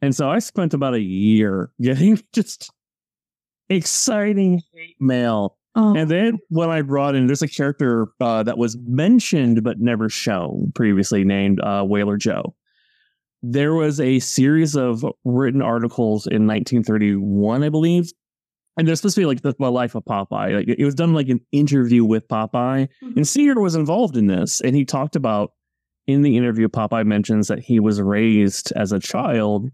And 0.01 0.14
so 0.14 0.31
I 0.31 0.38
spent 0.38 0.74
about 0.74 0.94
a 0.94 1.01
year 1.01 1.70
getting 1.81 2.20
just 2.33 2.70
exciting 3.68 4.62
hate 4.72 4.96
mail 4.98 5.59
Oh, 5.74 5.94
and 5.94 6.11
then 6.11 6.38
when 6.48 6.70
I 6.70 6.83
brought 6.83 7.14
in, 7.14 7.29
there's 7.29 7.42
a 7.42 7.48
character 7.48 8.09
uh, 8.20 8.42
that 8.42 8.59
was 8.59 8.77
mentioned 8.85 9.62
but 9.62 9.79
never 9.79 10.09
shown 10.09 10.72
previously 10.74 11.22
named 11.22 11.61
uh, 11.61 11.85
Whaler 11.85 12.16
Joe. 12.16 12.55
There 13.42 13.74
was 13.74 14.01
a 14.01 14.18
series 14.18 14.74
of 14.77 15.05
written 15.24 15.62
articles 15.62 16.27
in 16.27 16.46
1931, 16.46 17.62
I 17.62 17.68
believe. 17.68 18.11
And 18.77 18.87
they're 18.87 18.94
supposed 18.94 19.16
to 19.16 19.22
be 19.22 19.27
like 19.27 19.42
the, 19.42 19.55
the 19.59 19.70
life 19.70 19.94
of 19.94 20.05
Popeye. 20.05 20.55
Like 20.55 20.68
it 20.68 20.85
was 20.85 20.94
done 20.94 21.12
like 21.12 21.29
an 21.29 21.40
interview 21.51 22.05
with 22.05 22.29
Popeye. 22.29 22.88
And 23.01 23.27
Segar 23.27 23.61
was 23.61 23.74
involved 23.74 24.16
in 24.16 24.27
this. 24.27 24.61
And 24.61 24.74
he 24.77 24.85
talked 24.85 25.16
about 25.16 25.53
in 26.07 26.22
the 26.22 26.37
interview, 26.37 26.68
Popeye 26.68 27.05
mentions 27.05 27.48
that 27.48 27.59
he 27.59 27.81
was 27.81 28.01
raised 28.01 28.72
as 28.77 28.92
a 28.92 28.98
child 28.98 29.68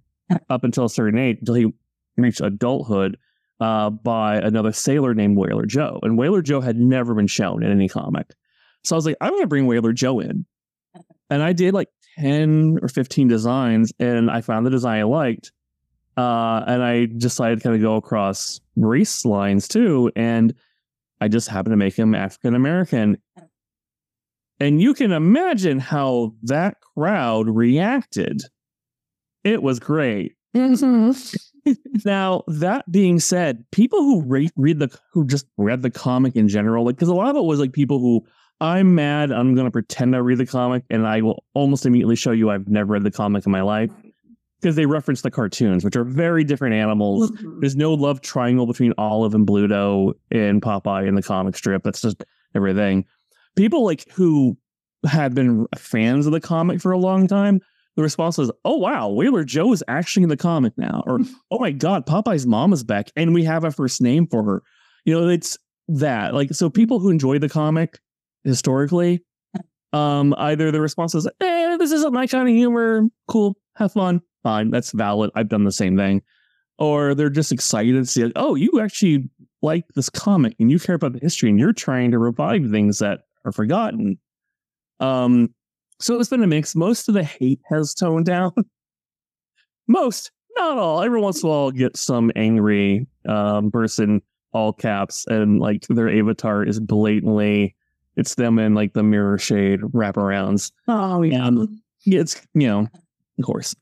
up 0.50 0.64
until 0.64 0.86
a 0.86 0.90
certain 0.90 1.18
age, 1.18 1.38
until 1.40 1.54
he 1.54 1.72
reached 2.16 2.40
adulthood 2.40 3.18
uh, 3.60 3.90
by 3.90 4.36
another 4.36 4.72
sailor 4.72 5.14
named 5.14 5.36
Whaler 5.36 5.66
Joe. 5.66 6.00
And 6.02 6.18
Whaler 6.18 6.42
Joe 6.42 6.60
had 6.60 6.76
never 6.76 7.14
been 7.14 7.26
shown 7.26 7.62
in 7.62 7.70
any 7.70 7.88
comic. 7.88 8.32
So 8.84 8.94
I 8.94 8.98
was 8.98 9.06
like, 9.06 9.16
I'm 9.20 9.30
going 9.30 9.42
to 9.42 9.48
bring 9.48 9.66
Whaler 9.66 9.92
Joe 9.92 10.20
in. 10.20 10.44
And 11.30 11.42
I 11.42 11.52
did 11.52 11.74
like 11.74 11.88
10 12.18 12.78
or 12.82 12.88
15 12.88 13.28
designs, 13.28 13.92
and 13.98 14.30
I 14.30 14.40
found 14.40 14.66
the 14.66 14.70
design 14.70 15.00
I 15.00 15.04
liked. 15.04 15.52
Uh, 16.16 16.62
and 16.66 16.82
I 16.82 17.06
decided 17.06 17.58
to 17.58 17.62
kind 17.62 17.74
of 17.74 17.82
go 17.82 17.96
across 17.96 18.60
race 18.76 19.24
lines 19.24 19.66
too. 19.66 20.12
And 20.14 20.54
I 21.20 21.28
just 21.28 21.48
happened 21.48 21.72
to 21.72 21.76
make 21.76 21.96
him 21.96 22.14
African 22.14 22.54
American. 22.54 23.18
And 24.60 24.80
you 24.80 24.94
can 24.94 25.10
imagine 25.10 25.80
how 25.80 26.34
that 26.44 26.76
crowd 26.80 27.48
reacted. 27.48 28.42
It 29.42 29.62
was 29.62 29.80
great. 29.80 30.36
Now, 32.04 32.42
that 32.46 32.84
being 32.92 33.18
said, 33.20 33.64
people 33.72 34.00
who 34.00 34.22
read, 34.22 34.52
read 34.54 34.80
the 34.80 34.94
who 35.12 35.26
just 35.26 35.46
read 35.56 35.80
the 35.80 35.90
comic 35.90 36.36
in 36.36 36.46
general, 36.46 36.84
like 36.84 36.96
because 36.96 37.08
a 37.08 37.14
lot 37.14 37.30
of 37.30 37.36
it 37.36 37.44
was 37.44 37.58
like 37.58 37.72
people 37.72 38.00
who 38.00 38.22
I'm 38.60 38.94
mad, 38.94 39.30
I'm 39.30 39.54
gonna 39.54 39.70
pretend 39.70 40.14
I 40.14 40.18
read 40.18 40.38
the 40.38 40.46
comic, 40.46 40.84
and 40.90 41.06
I 41.06 41.20
will 41.22 41.44
almost 41.54 41.86
immediately 41.86 42.16
show 42.16 42.30
you 42.32 42.50
I've 42.50 42.68
never 42.68 42.92
read 42.92 43.04
the 43.04 43.10
comic 43.10 43.46
in 43.46 43.52
my 43.52 43.62
life 43.62 43.90
because 44.60 44.76
they 44.76 44.86
reference 44.86 45.22
the 45.22 45.30
cartoons, 45.30 45.84
which 45.84 45.96
are 45.96 46.04
very 46.04 46.44
different 46.44 46.74
animals. 46.74 47.30
Mm-hmm. 47.30 47.60
There's 47.60 47.76
no 47.76 47.92
love 47.92 48.20
triangle 48.20 48.66
between 48.66 48.94
Olive 48.96 49.34
and 49.34 49.46
Bluto 49.46 50.14
and 50.30 50.62
Popeye 50.62 51.06
in 51.06 51.14
the 51.14 51.22
comic 51.22 51.56
strip. 51.56 51.82
That's 51.82 52.00
just 52.00 52.24
everything. 52.54 53.04
People 53.56 53.84
like 53.84 54.10
who 54.12 54.56
had 55.06 55.34
been 55.34 55.66
fans 55.76 56.26
of 56.26 56.32
the 56.32 56.40
comic 56.40 56.80
for 56.80 56.92
a 56.92 56.98
long 56.98 57.26
time 57.26 57.60
the 57.96 58.02
response 58.02 58.38
was, 58.38 58.50
"Oh 58.64 58.76
wow, 58.76 59.08
Whaler 59.08 59.44
Joe 59.44 59.72
is 59.72 59.84
actually 59.86 60.24
in 60.24 60.28
the 60.28 60.36
comic 60.36 60.76
now," 60.76 61.02
or 61.06 61.20
"Oh 61.50 61.58
my 61.58 61.70
God, 61.70 62.06
Popeye's 62.06 62.46
mom 62.46 62.72
is 62.72 62.82
back, 62.82 63.10
and 63.16 63.34
we 63.34 63.44
have 63.44 63.64
a 63.64 63.70
first 63.70 64.00
name 64.00 64.26
for 64.26 64.42
her." 64.44 64.62
You 65.04 65.14
know, 65.14 65.28
it's 65.28 65.56
that 65.88 66.34
like 66.34 66.52
so 66.54 66.70
people 66.70 66.98
who 66.98 67.10
enjoy 67.10 67.38
the 67.38 67.48
comic 67.48 68.00
historically, 68.44 69.22
um, 69.92 70.34
either 70.38 70.70
the 70.70 70.80
response 70.80 71.14
is, 71.14 71.26
"Eh, 71.40 71.76
this 71.78 71.92
isn't 71.92 72.12
my 72.12 72.26
kind 72.26 72.48
of 72.48 72.54
humor. 72.54 73.08
Cool, 73.28 73.56
have 73.76 73.92
fun, 73.92 74.20
fine, 74.42 74.70
that's 74.70 74.92
valid. 74.92 75.30
I've 75.34 75.48
done 75.48 75.64
the 75.64 75.72
same 75.72 75.96
thing," 75.96 76.22
or 76.78 77.14
they're 77.14 77.30
just 77.30 77.52
excited 77.52 77.94
to 77.94 78.06
see, 78.06 78.24
like, 78.24 78.32
"Oh, 78.36 78.54
you 78.54 78.80
actually 78.80 79.28
like 79.62 79.84
this 79.94 80.10
comic 80.10 80.54
and 80.60 80.70
you 80.70 80.78
care 80.78 80.96
about 80.96 81.14
the 81.14 81.20
history 81.20 81.48
and 81.50 81.58
you're 81.58 81.72
trying 81.72 82.10
to 82.10 82.18
revive 82.18 82.70
things 82.70 82.98
that 82.98 83.20
are 83.44 83.52
forgotten." 83.52 84.18
Um, 85.00 85.54
so 86.00 86.18
it's 86.18 86.28
been 86.28 86.42
a 86.42 86.46
mix. 86.46 86.74
Most 86.74 87.08
of 87.08 87.14
the 87.14 87.24
hate 87.24 87.60
has 87.68 87.94
toned 87.94 88.26
down. 88.26 88.52
Most, 89.88 90.30
not 90.56 90.78
all. 90.78 91.02
Every 91.02 91.20
once 91.20 91.42
in 91.42 91.48
a 91.48 91.50
while, 91.50 91.60
I'll 91.64 91.70
get 91.70 91.96
some 91.96 92.32
angry 92.36 93.06
um, 93.28 93.70
person, 93.70 94.22
all 94.52 94.72
caps, 94.72 95.24
and 95.28 95.60
like 95.60 95.86
their 95.88 96.08
avatar 96.08 96.64
is 96.64 96.80
blatantly, 96.80 97.74
it's 98.16 98.34
them 98.34 98.58
in 98.58 98.74
like 98.74 98.92
the 98.92 99.02
mirror 99.02 99.38
shade 99.38 99.80
wraparounds. 99.80 100.72
oh 100.88 101.22
yeah. 101.22 101.46
Um, 101.46 101.80
it's, 102.06 102.40
you 102.54 102.68
know, 102.68 102.88
of 103.38 103.44
course. 103.44 103.74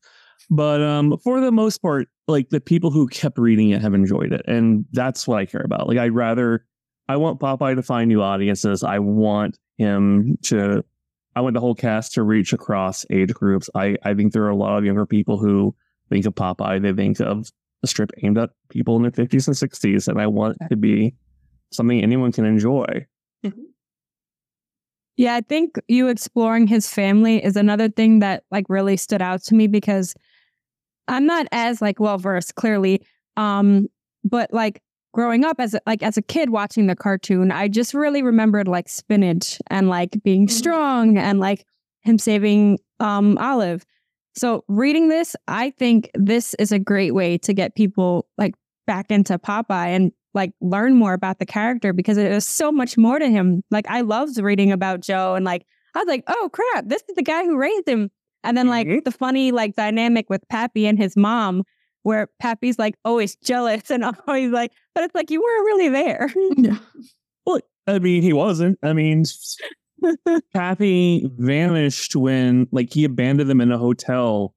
But 0.50 0.82
um, 0.82 1.16
for 1.18 1.40
the 1.40 1.52
most 1.52 1.78
part, 1.78 2.08
like 2.28 2.50
the 2.50 2.60
people 2.60 2.90
who 2.90 3.08
kept 3.08 3.38
reading 3.38 3.70
it 3.70 3.80
have 3.80 3.94
enjoyed 3.94 4.32
it. 4.32 4.42
And 4.46 4.84
that's 4.92 5.26
what 5.26 5.38
I 5.38 5.46
care 5.46 5.62
about. 5.64 5.88
Like, 5.88 5.98
I'd 5.98 6.14
rather, 6.14 6.64
I 7.08 7.16
want 7.16 7.40
Popeye 7.40 7.74
to 7.74 7.82
find 7.82 8.08
new 8.08 8.22
audiences. 8.22 8.84
I 8.84 8.98
want 8.98 9.58
him 9.78 10.36
to 10.42 10.84
I 11.34 11.40
want 11.40 11.54
the 11.54 11.60
whole 11.60 11.74
cast 11.74 12.12
to 12.14 12.22
reach 12.22 12.52
across 12.52 13.06
age 13.10 13.32
groups. 13.32 13.70
I, 13.74 13.96
I 14.02 14.14
think 14.14 14.32
there 14.32 14.44
are 14.44 14.50
a 14.50 14.56
lot 14.56 14.76
of 14.76 14.84
younger 14.84 15.06
people 15.06 15.38
who 15.38 15.74
think 16.10 16.26
of 16.26 16.34
Popeye. 16.34 16.82
They 16.82 16.92
think 16.92 17.20
of 17.20 17.48
a 17.82 17.86
strip 17.86 18.10
aimed 18.22 18.38
at 18.38 18.50
people 18.68 18.96
in 18.96 19.02
their 19.02 19.10
50s 19.10 19.46
and 19.46 19.56
60s. 19.56 20.08
And 20.08 20.20
I 20.20 20.26
want 20.26 20.58
it 20.60 20.68
to 20.68 20.76
be 20.76 21.14
something 21.72 22.02
anyone 22.02 22.32
can 22.32 22.44
enjoy. 22.44 23.06
Yeah, 25.16 25.34
I 25.34 25.42
think 25.42 25.78
you 25.88 26.08
exploring 26.08 26.66
his 26.66 26.88
family 26.88 27.44
is 27.44 27.56
another 27.56 27.88
thing 27.88 28.20
that 28.20 28.44
like 28.50 28.66
really 28.68 28.96
stood 28.96 29.22
out 29.22 29.42
to 29.44 29.54
me 29.54 29.66
because 29.66 30.14
I'm 31.08 31.26
not 31.26 31.46
as 31.52 31.82
like 31.82 32.00
well 32.00 32.18
versed 32.18 32.54
clearly. 32.54 33.02
Um, 33.36 33.88
but 34.24 34.52
like 34.52 34.80
growing 35.12 35.44
up 35.44 35.56
as 35.58 35.74
a, 35.74 35.80
like 35.86 36.02
as 36.02 36.16
a 36.16 36.22
kid 36.22 36.50
watching 36.50 36.86
the 36.86 36.96
cartoon, 36.96 37.52
I 37.52 37.68
just 37.68 37.92
really 37.92 38.22
remembered 38.22 38.68
like 38.68 38.88
spinach 38.88 39.58
and 39.68 39.88
like 39.88 40.22
being 40.22 40.48
strong 40.48 41.18
and 41.18 41.40
like 41.40 41.66
him 42.00 42.18
saving 42.18 42.78
um 43.00 43.36
Olive. 43.38 43.84
So 44.34 44.64
reading 44.68 45.08
this, 45.08 45.36
I 45.46 45.70
think 45.70 46.10
this 46.14 46.54
is 46.54 46.72
a 46.72 46.78
great 46.78 47.14
way 47.14 47.36
to 47.38 47.52
get 47.52 47.74
people 47.74 48.26
like 48.38 48.54
back 48.86 49.10
into 49.10 49.38
Popeye 49.38 49.88
and 49.88 50.12
like 50.34 50.52
learn 50.60 50.94
more 50.94 51.12
about 51.12 51.38
the 51.38 51.46
character 51.46 51.92
because 51.92 52.16
there's 52.16 52.46
so 52.46 52.72
much 52.72 52.96
more 52.96 53.18
to 53.18 53.28
him. 53.28 53.62
Like 53.70 53.86
I 53.88 54.00
loved 54.00 54.38
reading 54.38 54.72
about 54.72 55.00
Joe 55.00 55.34
and 55.34 55.44
like 55.44 55.66
I 55.94 55.98
was 55.98 56.08
like, 56.08 56.24
oh 56.26 56.48
crap, 56.52 56.86
this 56.88 57.02
is 57.08 57.16
the 57.16 57.22
guy 57.22 57.44
who 57.44 57.56
raised 57.58 57.86
him. 57.88 58.10
And 58.44 58.56
then 58.56 58.66
like 58.68 58.86
Mhm. 58.86 59.04
the 59.04 59.12
funny 59.12 59.52
like 59.52 59.76
dynamic 59.76 60.30
with 60.30 60.42
Pappy 60.48 60.86
and 60.86 60.98
his 60.98 61.16
mom, 61.16 61.64
where 62.02 62.28
Pappy's 62.40 62.78
like 62.78 62.94
always 63.04 63.36
jealous 63.36 63.90
and 63.90 64.04
always 64.26 64.50
like, 64.50 64.72
but 64.94 65.04
it's 65.04 65.14
like 65.14 65.30
you 65.30 65.40
weren't 65.40 65.64
really 65.66 65.88
there. 65.88 66.30
Yeah. 66.56 66.78
Well, 67.46 67.60
I 67.86 67.98
mean, 67.98 68.22
he 68.22 68.32
wasn't. 68.32 68.78
I 68.82 68.92
mean, 68.92 69.24
Pappy 70.54 71.28
vanished 71.36 72.14
when, 72.16 72.66
like, 72.72 72.92
he 72.92 73.04
abandoned 73.04 73.48
them 73.50 73.60
in 73.60 73.70
a 73.72 73.78
hotel 73.78 74.54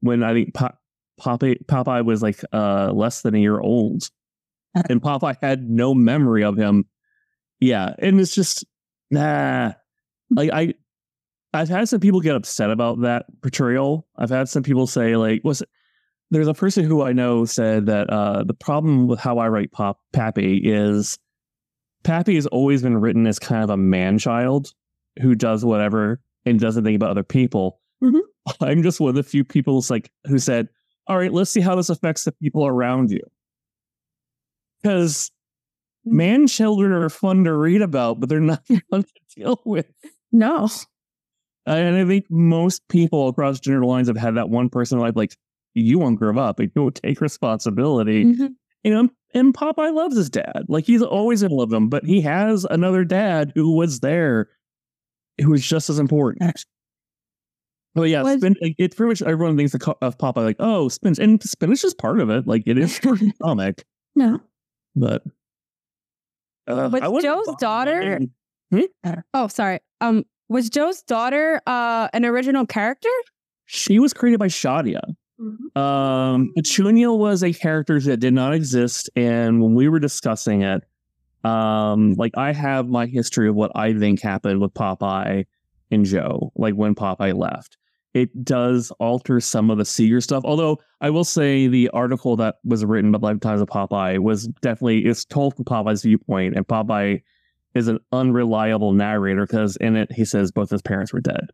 when 0.00 0.22
I 0.22 0.32
think 0.32 0.54
Pop- 0.54 0.78
Popeye, 1.20 1.64
Popeye 1.66 2.04
was 2.04 2.22
like 2.22 2.40
uh, 2.52 2.90
less 2.92 3.22
than 3.22 3.34
a 3.34 3.38
year 3.38 3.60
old, 3.60 4.10
and 4.88 5.00
Popeye 5.00 5.36
had 5.40 5.68
no 5.68 5.94
memory 5.94 6.44
of 6.44 6.56
him. 6.56 6.84
Yeah, 7.60 7.94
and 7.98 8.20
it's 8.20 8.34
just 8.34 8.64
nah. 9.10 9.72
Like 10.30 10.50
I, 10.52 10.74
I've 11.52 11.68
had 11.68 11.88
some 11.88 12.00
people 12.00 12.20
get 12.20 12.34
upset 12.34 12.70
about 12.70 13.02
that 13.02 13.26
portrayal. 13.42 14.06
I've 14.16 14.30
had 14.30 14.48
some 14.48 14.62
people 14.62 14.86
say 14.86 15.16
like, 15.16 15.42
was 15.44 15.62
it? 15.62 15.68
There's 16.30 16.48
a 16.48 16.54
person 16.54 16.84
who 16.84 17.02
I 17.02 17.12
know 17.12 17.44
said 17.44 17.86
that 17.86 18.10
uh, 18.10 18.42
the 18.44 18.54
problem 18.54 19.06
with 19.06 19.20
how 19.20 19.38
I 19.38 19.48
write 19.48 19.70
Pop 19.70 20.00
Pappy 20.12 20.56
is 20.64 21.18
Pappy 22.02 22.34
has 22.34 22.46
always 22.46 22.82
been 22.82 22.96
written 22.98 23.26
as 23.26 23.38
kind 23.38 23.62
of 23.62 23.70
a 23.70 23.76
man 23.76 24.18
child 24.18 24.72
who 25.20 25.34
does 25.34 25.64
whatever 25.64 26.20
and 26.44 26.58
doesn't 26.58 26.82
think 26.82 26.96
about 26.96 27.10
other 27.10 27.22
people. 27.22 27.80
Mhm. 28.02 28.20
I'm 28.60 28.82
just 28.82 29.00
one 29.00 29.10
of 29.10 29.14
the 29.14 29.22
few 29.22 29.44
people 29.44 29.84
like 29.88 30.10
who 30.26 30.38
said, 30.38 30.68
"All 31.06 31.16
right, 31.16 31.32
let's 31.32 31.50
see 31.50 31.60
how 31.60 31.76
this 31.76 31.90
affects 31.90 32.24
the 32.24 32.32
people 32.32 32.66
around 32.66 33.10
you." 33.10 33.20
Because 34.84 35.30
man 36.04 36.46
children 36.46 36.92
are 36.92 37.08
fun 37.08 37.44
to 37.44 37.54
read 37.54 37.80
about, 37.80 38.20
but 38.20 38.28
they're 38.28 38.38
not 38.40 38.62
fun 38.90 39.02
to 39.02 39.08
deal 39.34 39.60
with. 39.64 39.86
No. 40.30 40.68
And 41.66 41.96
I 41.96 42.04
think 42.04 42.26
most 42.30 42.86
people 42.88 43.28
across 43.28 43.58
gender 43.60 43.86
lines 43.86 44.08
have 44.08 44.16
had 44.18 44.36
that 44.36 44.50
one 44.50 44.68
person 44.68 44.98
in 44.98 45.02
life, 45.04 45.16
like, 45.16 45.34
you 45.72 45.98
won't 45.98 46.18
grow 46.18 46.38
up, 46.38 46.58
like, 46.58 46.70
you 46.76 46.82
won't 46.82 46.96
take 46.96 47.22
responsibility. 47.22 48.26
Mhm. 48.26 48.50
You 48.84 48.90
know, 48.92 49.08
and 49.32 49.54
Popeye 49.54 49.94
loves 49.94 50.14
his 50.14 50.28
dad. 50.28 50.66
Like, 50.68 50.84
he's 50.84 51.00
always 51.02 51.40
gonna 51.40 51.54
love 51.54 51.72
him, 51.72 51.88
but 51.88 52.04
he 52.04 52.20
has 52.20 52.66
another 52.68 53.02
dad 53.04 53.52
who 53.54 53.74
was 53.74 54.00
there 54.00 54.50
who 55.40 55.50
was 55.50 55.66
just 55.66 55.88
as 55.88 55.98
important. 55.98 56.42
But 57.96 58.08
yeah, 58.10 58.22
Was- 58.22 58.40
spin, 58.40 58.56
like, 58.60 58.74
it's 58.76 58.96
pretty 58.96 59.10
much 59.10 59.22
everyone 59.22 59.56
thinks 59.56 59.72
of 59.72 60.18
Popeye 60.18 60.42
like, 60.44 60.56
oh, 60.58 60.88
spinach. 60.88 61.20
And 61.20 61.40
spinach 61.44 61.84
is 61.84 61.94
part 61.94 62.18
of 62.18 62.28
it. 62.28 62.44
Like, 62.44 62.64
it 62.66 62.76
is 62.76 63.00
comic, 63.42 63.84
No. 64.16 64.40
But. 64.96 65.22
Uh, 66.66 66.88
Was 66.90 67.22
Joe's 67.22 67.54
daughter- 67.58 68.18
him. 68.70 68.84
Oh, 69.34 69.48
sorry. 69.48 69.80
Um, 70.00 70.24
was 70.48 70.68
Joe's 70.70 71.02
daughter 71.02 71.60
uh 71.66 72.08
an 72.12 72.24
original 72.24 72.66
character? 72.66 73.08
She 73.66 73.98
was 73.98 74.12
created 74.12 74.38
by 74.38 74.48
Shadia. 74.48 75.02
Um, 75.76 76.52
Petunia 76.56 77.12
was 77.12 77.42
a 77.42 77.52
character 77.52 78.00
that 78.00 78.18
did 78.18 78.32
not 78.34 78.54
exist, 78.54 79.10
and 79.16 79.60
when 79.62 79.74
we 79.74 79.88
were 79.88 79.98
discussing 79.98 80.62
it, 80.62 80.82
um, 81.44 82.12
like 82.14 82.32
I 82.36 82.52
have 82.52 82.88
my 82.88 83.06
history 83.06 83.48
of 83.48 83.54
what 83.54 83.72
I 83.74 83.92
think 83.92 84.22
happened 84.22 84.60
with 84.60 84.72
Popeye 84.74 85.44
and 85.90 86.04
Joe, 86.04 86.52
like 86.56 86.74
when 86.74 86.94
Popeye 86.94 87.36
left. 87.36 87.76
It 88.14 88.44
does 88.44 88.92
alter 89.00 89.40
some 89.40 89.70
of 89.70 89.78
the 89.78 89.84
Segar 89.84 90.20
stuff, 90.20 90.44
although 90.44 90.80
I 91.00 91.10
will 91.10 91.24
say 91.24 91.66
the 91.66 91.88
article 91.90 92.36
that 92.36 92.56
was 92.64 92.84
written 92.84 93.14
about 93.14 93.26
Lifetimes 93.26 93.60
of 93.60 93.68
Popeye 93.68 94.18
was 94.18 94.46
definitely 94.62 95.04
it's 95.04 95.24
told 95.24 95.56
from 95.56 95.64
Popeye's 95.64 96.02
viewpoint, 96.02 96.56
and 96.56 96.66
Popeye 96.66 97.22
is 97.74 97.88
an 97.88 97.98
unreliable 98.12 98.92
narrator 98.92 99.46
because 99.46 99.76
in 99.76 99.96
it 99.96 100.12
he 100.12 100.24
says 100.24 100.52
both 100.52 100.70
his 100.70 100.82
parents 100.82 101.12
were 101.12 101.20
dead, 101.20 101.50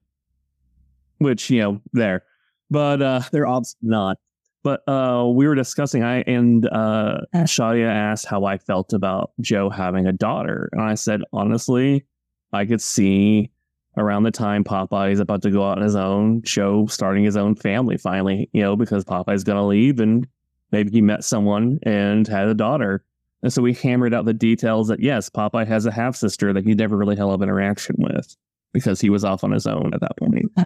which 1.18 1.48
you 1.50 1.60
know 1.60 1.80
there 1.92 2.22
but 2.70 3.02
uh 3.02 3.20
they're 3.32 3.46
obviously 3.46 3.78
not. 3.82 4.18
But 4.62 4.86
uh 4.88 5.26
we 5.34 5.46
were 5.46 5.54
discussing 5.54 6.02
I 6.02 6.20
and 6.22 6.66
uh 6.66 7.20
Shadia 7.34 7.88
asked 7.88 8.26
how 8.26 8.44
I 8.44 8.58
felt 8.58 8.92
about 8.92 9.32
Joe 9.40 9.68
having 9.68 10.06
a 10.06 10.12
daughter. 10.12 10.68
And 10.72 10.80
I 10.80 10.94
said, 10.94 11.22
honestly, 11.32 12.06
I 12.52 12.64
could 12.64 12.80
see 12.80 13.50
around 13.96 14.22
the 14.22 14.30
time 14.30 14.64
Popeye 14.64 15.12
is 15.12 15.20
about 15.20 15.42
to 15.42 15.50
go 15.50 15.68
out 15.68 15.78
on 15.78 15.84
his 15.84 15.96
own, 15.96 16.42
show, 16.42 16.86
starting 16.86 17.24
his 17.24 17.36
own 17.36 17.54
family 17.54 17.96
finally, 17.96 18.48
you 18.52 18.62
know, 18.62 18.76
because 18.76 19.04
Popeye's 19.04 19.44
gonna 19.44 19.66
leave 19.66 20.00
and 20.00 20.26
maybe 20.72 20.90
he 20.90 21.00
met 21.00 21.24
someone 21.24 21.78
and 21.82 22.26
had 22.26 22.48
a 22.48 22.54
daughter. 22.54 23.04
And 23.42 23.52
so 23.52 23.62
we 23.62 23.72
hammered 23.72 24.14
out 24.14 24.26
the 24.26 24.34
details 24.34 24.88
that 24.88 25.00
yes, 25.00 25.30
Popeye 25.30 25.66
has 25.66 25.86
a 25.86 25.92
half 25.92 26.14
sister 26.14 26.52
that 26.52 26.64
he 26.64 26.74
never 26.74 26.96
really 26.96 27.16
lot 27.16 27.34
of 27.34 27.42
interaction 27.42 27.96
with 27.98 28.36
because 28.72 29.00
he 29.00 29.10
was 29.10 29.24
off 29.24 29.42
on 29.44 29.50
his 29.50 29.66
own 29.66 29.92
at 29.94 30.00
that 30.00 30.16
point. 30.16 30.50
Uh, 30.56 30.64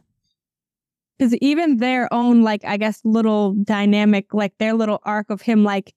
because 1.18 1.34
even 1.37 1.76
their 1.76 2.12
own, 2.12 2.42
like, 2.42 2.64
I 2.64 2.76
guess, 2.76 3.00
little 3.04 3.52
dynamic, 3.52 4.34
like 4.34 4.58
their 4.58 4.74
little 4.74 5.00
arc 5.04 5.30
of 5.30 5.40
him, 5.40 5.62
like, 5.62 5.94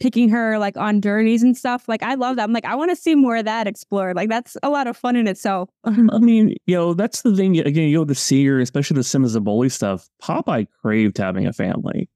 picking 0.00 0.28
her, 0.28 0.58
like, 0.58 0.76
on 0.76 1.00
journeys 1.00 1.42
and 1.42 1.56
stuff. 1.56 1.88
Like, 1.88 2.02
I 2.02 2.14
love 2.14 2.36
that. 2.36 2.44
I'm 2.44 2.52
like, 2.52 2.64
I 2.64 2.74
want 2.74 2.90
to 2.90 2.96
see 2.96 3.14
more 3.14 3.36
of 3.36 3.44
that 3.46 3.66
explored. 3.66 4.16
Like, 4.16 4.28
that's 4.28 4.56
a 4.62 4.70
lot 4.70 4.86
of 4.86 4.96
fun 4.96 5.16
in 5.16 5.26
itself. 5.26 5.70
I 5.84 6.18
mean, 6.18 6.54
you 6.66 6.76
know, 6.76 6.94
that's 6.94 7.22
the 7.22 7.34
thing. 7.34 7.58
Again, 7.58 7.88
you 7.88 7.98
know, 7.98 8.04
the 8.04 8.14
Segar, 8.14 8.60
especially 8.60 8.96
the 8.96 9.04
Simmons 9.04 9.34
and 9.34 9.44
Bully 9.44 9.68
stuff. 9.68 10.08
Popeye 10.22 10.66
craved 10.82 11.18
having 11.18 11.46
a 11.46 11.52
family. 11.52 12.08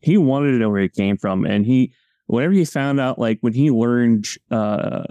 He 0.00 0.16
wanted 0.16 0.52
to 0.52 0.58
know 0.58 0.70
where 0.70 0.82
he 0.82 0.88
came 0.88 1.16
from, 1.16 1.44
and 1.44 1.66
he, 1.66 1.92
whenever 2.26 2.52
he 2.52 2.64
found 2.64 3.00
out, 3.00 3.18
like 3.18 3.38
when 3.40 3.52
he 3.52 3.70
learned, 3.70 4.26
uh, 4.50 5.04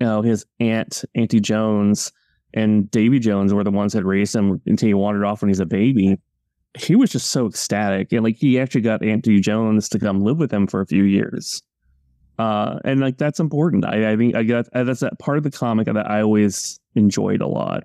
you 0.00 0.06
know, 0.06 0.22
his 0.22 0.44
aunt 0.58 1.04
Auntie 1.14 1.40
Jones 1.40 2.12
and 2.52 2.90
Davy 2.90 3.18
Jones 3.18 3.52
were 3.52 3.64
the 3.64 3.70
ones 3.70 3.92
that 3.92 4.04
raised 4.04 4.34
him 4.34 4.60
until 4.66 4.86
he 4.86 4.94
wandered 4.94 5.24
off 5.24 5.42
when 5.42 5.48
he's 5.48 5.60
a 5.60 5.66
baby. 5.66 6.18
He 6.76 6.96
was 6.96 7.10
just 7.10 7.28
so 7.28 7.46
ecstatic, 7.46 8.12
and 8.12 8.24
like 8.24 8.36
he 8.36 8.58
actually 8.58 8.80
got 8.80 9.04
Auntie 9.04 9.40
Jones 9.40 9.88
to 9.90 9.98
come 9.98 10.22
live 10.22 10.38
with 10.38 10.52
him 10.52 10.66
for 10.66 10.80
a 10.80 10.86
few 10.86 11.04
years. 11.04 11.62
Uh, 12.38 12.78
and 12.84 13.00
like 13.00 13.16
that's 13.16 13.38
important. 13.38 13.84
I, 13.84 14.12
I 14.12 14.32
I 14.34 14.42
got 14.42 14.66
that's 14.72 15.00
that 15.00 15.18
part 15.18 15.38
of 15.38 15.44
the 15.44 15.50
comic 15.50 15.86
that 15.86 16.10
I 16.10 16.20
always 16.20 16.80
enjoyed 16.94 17.40
a 17.40 17.46
lot. 17.46 17.84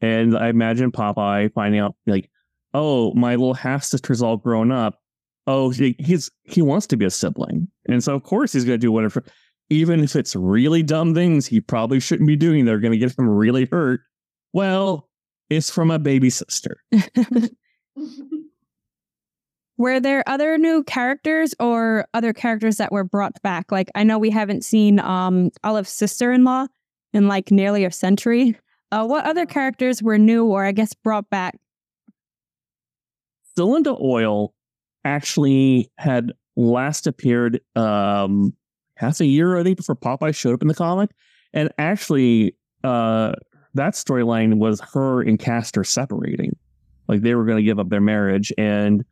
And 0.00 0.36
I 0.38 0.48
imagine 0.48 0.92
Popeye 0.92 1.52
finding 1.52 1.80
out 1.80 1.96
like, 2.06 2.30
oh, 2.74 3.12
my 3.14 3.30
little 3.34 3.54
half 3.54 3.82
sister's 3.82 4.22
all 4.22 4.36
grown 4.36 4.70
up. 4.70 5.00
Oh, 5.48 5.70
he, 5.70 5.96
he's 5.98 6.30
he 6.44 6.62
wants 6.62 6.86
to 6.88 6.96
be 6.96 7.06
a 7.06 7.10
sibling, 7.10 7.68
and 7.88 8.04
so 8.04 8.14
of 8.14 8.22
course 8.22 8.52
he's 8.52 8.64
going 8.64 8.78
to 8.78 8.86
do 8.86 8.92
whatever, 8.92 9.24
even 9.70 10.04
if 10.04 10.14
it's 10.14 10.36
really 10.36 10.82
dumb 10.82 11.14
things 11.14 11.46
he 11.46 11.60
probably 11.60 12.00
shouldn't 12.00 12.28
be 12.28 12.36
doing. 12.36 12.66
They're 12.66 12.78
going 12.78 12.92
to 12.92 12.98
get 12.98 13.18
him 13.18 13.28
really 13.28 13.66
hurt. 13.72 14.02
Well, 14.52 15.08
it's 15.48 15.70
from 15.70 15.90
a 15.90 15.98
baby 15.98 16.30
sister. 16.30 16.82
Were 19.78 20.00
there 20.00 20.24
other 20.26 20.58
new 20.58 20.82
characters 20.82 21.54
or 21.60 22.06
other 22.12 22.32
characters 22.32 22.76
that 22.78 22.90
were 22.90 23.04
brought 23.04 23.40
back? 23.42 23.70
Like, 23.70 23.90
I 23.94 24.02
know 24.02 24.18
we 24.18 24.30
haven't 24.30 24.64
seen 24.64 24.98
um 24.98 25.50
Olive's 25.62 25.90
sister 25.90 26.32
in 26.32 26.44
like 27.28 27.50
nearly 27.50 27.84
a 27.84 27.90
century. 27.92 28.58
Uh, 28.90 29.06
what 29.06 29.24
other 29.24 29.46
characters 29.46 30.02
were 30.02 30.18
new 30.18 30.46
or 30.46 30.64
I 30.64 30.72
guess 30.72 30.94
brought 30.94 31.30
back? 31.30 31.56
Cylinder 33.56 33.94
Oyl 34.00 34.52
actually 35.04 35.90
had 35.96 36.32
last 36.56 37.06
appeared 37.06 37.60
um 37.76 38.52
half 38.96 39.20
a 39.20 39.26
year, 39.26 39.56
I 39.56 39.62
think, 39.62 39.76
before 39.76 39.94
Popeye 39.94 40.34
showed 40.34 40.54
up 40.54 40.62
in 40.62 40.68
the 40.68 40.74
comic. 40.74 41.10
And 41.54 41.70
actually, 41.78 42.56
uh 42.82 43.32
that 43.74 43.94
storyline 43.94 44.54
was 44.54 44.80
her 44.92 45.22
and 45.22 45.38
Castor 45.38 45.84
separating. 45.84 46.56
Like 47.06 47.22
they 47.22 47.36
were 47.36 47.44
going 47.44 47.58
to 47.58 47.62
give 47.62 47.78
up 47.78 47.90
their 47.90 48.00
marriage. 48.00 48.52
And 48.58 49.04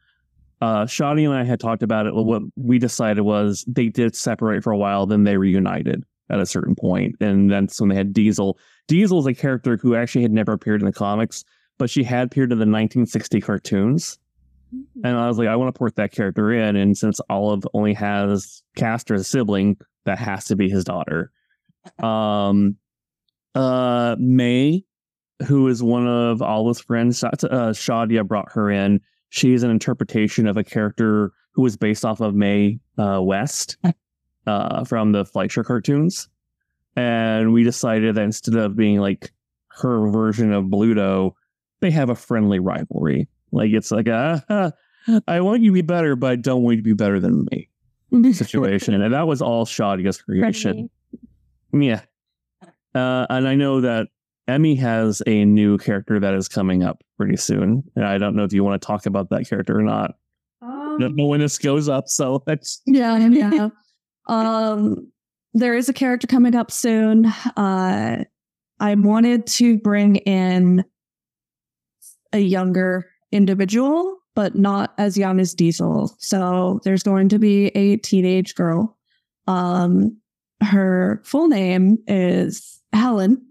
uh 0.61 0.87
and 0.99 1.35
I 1.35 1.45
had 1.45 1.61
talked 1.61 1.83
about 1.83 2.07
it. 2.07 2.14
What 2.14 2.42
we 2.57 2.79
decided 2.79 3.23
was 3.23 3.64
they 3.66 3.88
did 3.88 4.16
separate 4.16 4.62
for 4.62 4.73
a 4.73 4.79
while, 4.79 5.07
then 5.07 5.25
they 5.25 5.37
reunited 5.37 6.05
at 6.31 6.40
a 6.40 6.47
certain 6.47 6.75
point. 6.75 7.16
And 7.21 7.51
that's 7.51 7.81
when 7.81 7.90
they 7.90 7.97
had 7.97 8.12
Diesel. 8.12 8.59
Diesel 8.88 9.21
is 9.21 9.27
a 9.27 9.35
character 9.35 9.77
who 9.77 9.95
actually 9.95 10.23
had 10.23 10.33
never 10.33 10.53
appeared 10.53 10.81
in 10.81 10.87
the 10.87 10.92
comics, 10.92 11.45
but 11.79 11.90
she 11.90 12.03
had 12.03 12.27
appeared 12.27 12.53
in 12.53 12.59
the 12.59 12.62
1960 12.62 13.40
cartoons. 13.40 14.19
And 15.05 15.16
I 15.16 15.29
was 15.29 15.38
like, 15.38 15.49
I 15.49 15.57
want 15.57 15.73
to 15.75 15.79
port 15.79 15.97
that 15.97 16.12
character 16.12 16.53
in. 16.53 16.77
And 16.77 16.97
since 16.97 17.21
Olive 17.31 17.64
only 17.73 17.95
has 17.95 18.62
Castor 18.77 19.14
as 19.14 19.21
a 19.23 19.25
sibling, 19.25 19.77
that 20.05 20.19
has 20.19 20.47
to 20.47 20.57
be 20.57 20.69
his 20.69 20.85
daughter. 20.85 21.31
Um, 22.03 22.77
uh, 23.55 24.16
May, 24.19 24.85
who 25.47 25.69
is 25.69 25.83
one 25.83 26.07
of 26.07 26.42
Olive's 26.42 26.81
friends, 26.81 27.23
uh, 27.23 27.31
Shadia 27.31 28.27
brought 28.27 28.53
her 28.53 28.71
in. 28.71 29.01
She's 29.29 29.62
an 29.62 29.71
interpretation 29.71 30.47
of 30.47 30.57
a 30.57 30.65
character 30.65 31.33
who 31.53 31.62
was 31.62 31.77
based 31.77 32.05
off 32.05 32.21
of 32.21 32.35
Mae 32.35 32.79
uh, 32.99 33.21
West 33.23 33.77
uh, 34.47 34.85
from 34.85 35.12
the 35.12 35.25
Fleischer 35.25 35.65
cartoons. 35.65 36.29
And 36.95 37.53
we 37.53 37.62
decided 37.65 38.15
that 38.15 38.23
instead 38.23 38.55
of 38.55 38.77
being 38.77 39.01
like 39.01 39.33
her 39.69 40.09
version 40.09 40.53
of 40.53 40.65
Bluto, 40.65 41.33
they 41.81 41.91
have 41.91 42.09
a 42.09 42.15
friendly 42.15 42.59
rivalry. 42.59 43.29
Like 43.53 43.71
it's 43.73 43.91
like 43.91 44.09
a, 44.09 44.45
"Ah, 44.49 45.21
I 45.29 45.41
want 45.41 45.62
you 45.62 45.71
to 45.71 45.75
be 45.75 45.83
better, 45.83 46.17
but 46.17 46.31
I 46.31 46.37
don't 46.37 46.62
want 46.62 46.77
you 46.77 46.83
to 46.83 46.89
be 46.89 46.95
better 46.95 47.21
than 47.21 47.47
me 47.51 48.33
situation. 48.33 48.95
and 48.95 49.12
that 49.12 49.27
was 49.27 49.43
all 49.43 49.67
Shadia's 49.67 50.21
creation. 50.21 50.91
Yeah. 51.73 52.03
Uh, 52.95 53.27
and 53.29 53.47
I 53.47 53.55
know 53.55 53.83
that 53.83 54.09
Emi 54.49 54.79
has 54.79 55.23
a 55.27 55.45
new 55.45 55.77
character 55.79 56.21
that 56.21 56.35
is 56.35 56.49
coming 56.49 56.83
up 56.83 57.03
pretty 57.17 57.37
soon. 57.37 57.83
And 57.97 58.05
I 58.05 58.19
don't 58.19 58.37
know 58.37 58.45
if 58.45 58.53
you 58.53 58.63
want 58.63 58.81
to 58.81 58.87
talk 58.87 59.07
about 59.07 59.31
that 59.31 59.49
character 59.49 59.79
or 59.79 59.83
not. 59.83 60.15
I 60.63 60.97
don't 60.99 61.17
know 61.17 61.27
when 61.27 61.41
this 61.41 61.59
goes 61.59 61.89
up, 61.89 62.09
so 62.09 62.43
that's 62.47 62.81
Yeah, 62.87 63.19
yeah. 63.19 63.69
um, 64.29 65.11
there 65.53 65.75
is 65.75 65.89
a 65.89 65.93
character 65.93 66.27
coming 66.27 66.55
up 66.55 66.71
soon. 66.71 67.27
Uh, 67.57 68.25
I 68.81 68.95
wanted 68.95 69.47
to 69.47 69.79
bring 69.79 70.17
in 70.17 70.85
a 72.33 72.39
younger 72.39 73.07
individual, 73.33 74.19
but 74.35 74.55
not 74.55 74.95
as 74.99 75.17
young 75.17 75.41
as 75.41 75.55
Diesel. 75.55 76.15
So 76.19 76.81
there's 76.85 77.03
going 77.03 77.29
to 77.31 77.39
be 77.39 77.69
a 77.69 77.97
teenage 77.99 78.55
girl. 78.55 78.97
Um, 79.47 80.19
her 80.63 81.21
full 81.25 81.49
name 81.49 81.99
is 82.07 82.81
Helen, 82.93 83.46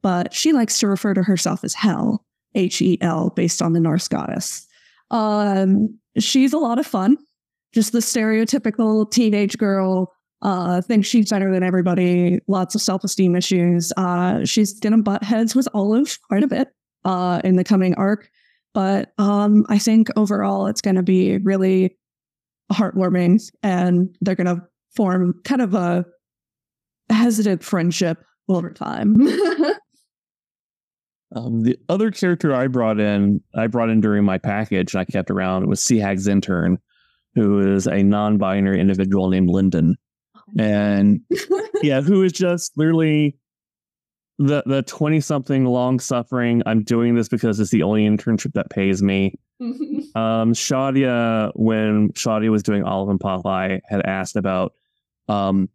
but 0.00 0.32
she 0.32 0.52
likes 0.52 0.78
to 0.78 0.86
refer 0.86 1.14
to 1.14 1.22
herself 1.22 1.64
as 1.64 1.74
Hel, 1.74 2.24
H 2.54 2.80
E 2.80 2.98
L, 3.00 3.30
based 3.30 3.60
on 3.60 3.72
the 3.72 3.80
Norse 3.80 4.08
goddess. 4.08 4.66
Um, 5.10 5.98
she's 6.18 6.52
a 6.52 6.58
lot 6.58 6.78
of 6.78 6.86
fun 6.86 7.16
just 7.74 7.92
the 7.92 8.00
stereotypical 8.00 9.10
teenage 9.10 9.56
girl 9.56 10.12
uh 10.42 10.82
thinks 10.82 11.08
she's 11.08 11.30
better 11.30 11.50
than 11.50 11.62
everybody 11.62 12.38
lots 12.48 12.74
of 12.74 12.82
self-esteem 12.82 13.34
issues 13.34 13.92
uh 13.96 14.44
she's 14.44 14.78
gonna 14.78 14.98
butt 14.98 15.22
heads 15.22 15.54
with 15.54 15.66
olive 15.72 16.18
quite 16.28 16.42
a 16.42 16.46
bit 16.48 16.68
uh 17.06 17.40
in 17.44 17.56
the 17.56 17.64
coming 17.64 17.94
arc 17.94 18.28
But 18.74 19.12
um, 19.18 19.64
I 19.68 19.78
think 19.78 20.08
overall 20.16 20.66
it's 20.66 20.80
going 20.80 20.96
to 20.96 21.02
be 21.02 21.38
really 21.38 21.96
heartwarming 22.72 23.42
and 23.62 24.16
they're 24.20 24.34
going 24.34 24.46
to 24.56 24.62
form 24.96 25.40
kind 25.44 25.60
of 25.60 25.74
a 25.74 26.04
hesitant 27.10 27.62
friendship 27.62 28.24
over 28.48 28.70
time. 28.70 29.16
um, 31.34 31.62
the 31.62 31.78
other 31.88 32.10
character 32.10 32.54
I 32.54 32.66
brought 32.66 33.00
in, 33.00 33.40
I 33.54 33.66
brought 33.66 33.88
in 33.88 34.00
during 34.00 34.24
my 34.24 34.38
package 34.38 34.94
and 34.94 35.00
I 35.00 35.04
kept 35.04 35.30
around 35.30 35.66
was 35.66 35.82
Sea 35.82 35.98
Hag's 35.98 36.26
intern, 36.28 36.78
who 37.34 37.74
is 37.74 37.86
a 37.86 38.02
non 38.02 38.38
binary 38.38 38.80
individual 38.80 39.28
named 39.30 39.48
Lyndon. 39.48 39.96
And 40.58 41.20
yeah, 41.82 42.02
who 42.02 42.22
is 42.22 42.32
just 42.32 42.72
literally 42.76 43.38
the 44.38 44.62
the 44.66 44.82
20 44.82 45.20
something 45.20 45.64
long 45.64 46.00
suffering. 46.00 46.62
I'm 46.66 46.82
doing 46.82 47.14
this 47.14 47.28
because 47.28 47.60
it's 47.60 47.70
the 47.70 47.82
only 47.82 48.06
internship 48.06 48.52
that 48.54 48.70
pays 48.70 49.02
me. 49.02 49.34
Um 50.14 50.52
shadia 50.52 51.52
when 51.54 52.10
shadia 52.12 52.50
was 52.50 52.62
doing 52.62 52.84
olive 52.84 53.08
and 53.08 53.18
popeye 53.18 53.80
had 53.88 54.04
asked 54.04 54.36
about 54.36 54.74
um 55.26 55.70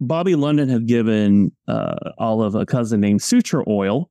bobby 0.00 0.34
london 0.34 0.68
had 0.68 0.88
given 0.88 1.52
uh 1.68 2.10
olive 2.18 2.56
a 2.56 2.66
cousin 2.66 3.00
named 3.00 3.22
Sutra 3.22 3.62
Oyl 3.68 4.10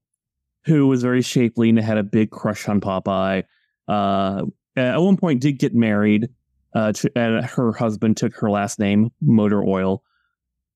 who 0.66 0.88
was 0.88 1.02
very 1.02 1.22
shapely 1.22 1.70
and 1.70 1.80
had 1.80 1.98
a 1.98 2.04
big 2.04 2.32
crush 2.32 2.68
on 2.68 2.82
popeye. 2.82 3.44
Uh 3.88 4.46
at 4.76 4.98
one 4.98 5.18
point 5.18 5.42
did 5.42 5.60
get 5.60 5.74
married 5.74 6.30
uh 6.74 6.92
to, 6.94 7.12
and 7.18 7.46
her 7.46 7.72
husband 7.72 8.18
took 8.18 8.36
her 8.36 8.50
last 8.50 8.80
name 8.80 9.12
Motor 9.22 9.64
Oyl. 9.64 10.04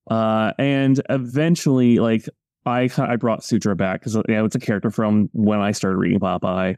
Uh, 0.10 0.52
and 0.60 1.02
eventually, 1.10 2.00
like 2.00 2.28
I 2.66 2.90
I 2.98 3.16
brought 3.16 3.44
Sutra 3.44 3.76
back 3.76 4.02
because 4.02 4.16
you 4.16 4.24
know, 4.28 4.46
it's 4.46 4.56
a 4.56 4.60
character 4.60 4.92
from 4.92 5.30
when 5.34 5.60
I 5.60 5.72
started 5.72 5.98
reading 5.98 6.20
Popeye, 6.20 6.76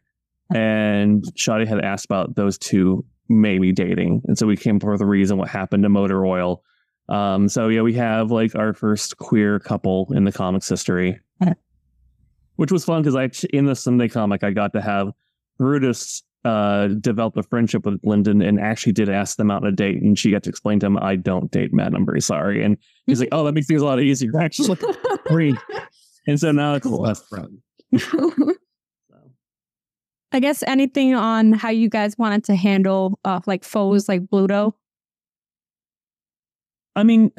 and 0.53 1.23
Shadi 1.35 1.67
had 1.67 1.83
asked 1.83 2.05
about 2.05 2.35
those 2.35 2.57
two 2.57 3.05
maybe 3.27 3.71
dating, 3.71 4.21
and 4.25 4.37
so 4.37 4.45
we 4.45 4.55
came 4.55 4.79
with 4.79 5.01
a 5.01 5.05
reason 5.05 5.37
what 5.37 5.49
happened 5.49 5.83
to 5.83 5.89
Motor 5.89 6.25
Oyl. 6.25 6.63
Um, 7.09 7.49
so 7.49 7.67
yeah, 7.67 7.81
we 7.81 7.93
have 7.93 8.31
like 8.31 8.55
our 8.55 8.73
first 8.73 9.17
queer 9.17 9.59
couple 9.59 10.11
in 10.13 10.23
the 10.23 10.31
comics 10.31 10.69
history, 10.69 11.19
which 12.55 12.71
was 12.71 12.85
fun 12.85 13.01
because 13.01 13.15
I 13.15 13.29
in 13.53 13.65
the 13.65 13.75
Sunday 13.75 14.07
comic 14.07 14.43
I 14.43 14.51
got 14.51 14.73
to 14.73 14.81
have 14.81 15.11
Brutus 15.57 16.23
uh, 16.43 16.87
develop 16.87 17.35
a 17.37 17.43
friendship 17.43 17.85
with 17.85 17.99
Lyndon 18.03 18.41
and 18.41 18.59
actually 18.59 18.91
did 18.93 19.09
ask 19.09 19.37
them 19.37 19.49
out 19.49 19.63
on 19.63 19.69
a 19.69 19.71
date, 19.71 20.01
and 20.01 20.17
she 20.17 20.31
got 20.31 20.43
to 20.43 20.49
explain 20.49 20.79
to 20.79 20.85
him, 20.85 20.97
"I 20.97 21.15
don't 21.15 21.51
date 21.51 21.73
men. 21.73 21.95
I'm 21.95 22.05
very 22.05 22.21
sorry." 22.21 22.63
And 22.63 22.77
he's 23.07 23.19
like, 23.19 23.29
"Oh, 23.31 23.43
that 23.45 23.53
makes 23.53 23.67
things 23.67 23.81
a 23.81 23.85
lot 23.85 23.99
easier." 23.99 24.31
Actually, 24.39 24.77
free. 25.27 25.57
And 26.27 26.39
so 26.39 26.51
now 26.51 26.75
it's 26.75 26.87
best 26.87 27.27
friend. 27.27 27.57
I 30.31 30.39
guess 30.39 30.63
anything 30.63 31.15
on 31.15 31.53
how 31.53 31.69
you 31.69 31.89
guys 31.89 32.17
wanted 32.17 32.43
to 32.45 32.55
handle 32.55 33.19
uh, 33.23 33.39
like 33.45 33.63
foes 33.63 34.09
like 34.09 34.21
Bluto. 34.23 34.73
I 36.95 37.03
mean, 37.03 37.31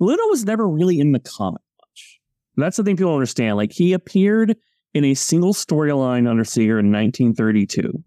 Bluto 0.00 0.30
was 0.30 0.44
never 0.44 0.66
really 0.66 0.98
in 0.98 1.12
the 1.12 1.20
comic 1.20 1.60
much. 1.60 1.65
That's 2.56 2.76
the 2.76 2.84
thing 2.84 2.96
people 2.96 3.14
understand. 3.14 3.56
Like 3.56 3.72
he 3.72 3.92
appeared 3.92 4.56
in 4.94 5.04
a 5.04 5.14
single 5.14 5.52
storyline 5.52 6.28
under 6.28 6.44
Segar 6.44 6.78
in 6.78 6.90
1932 6.90 8.02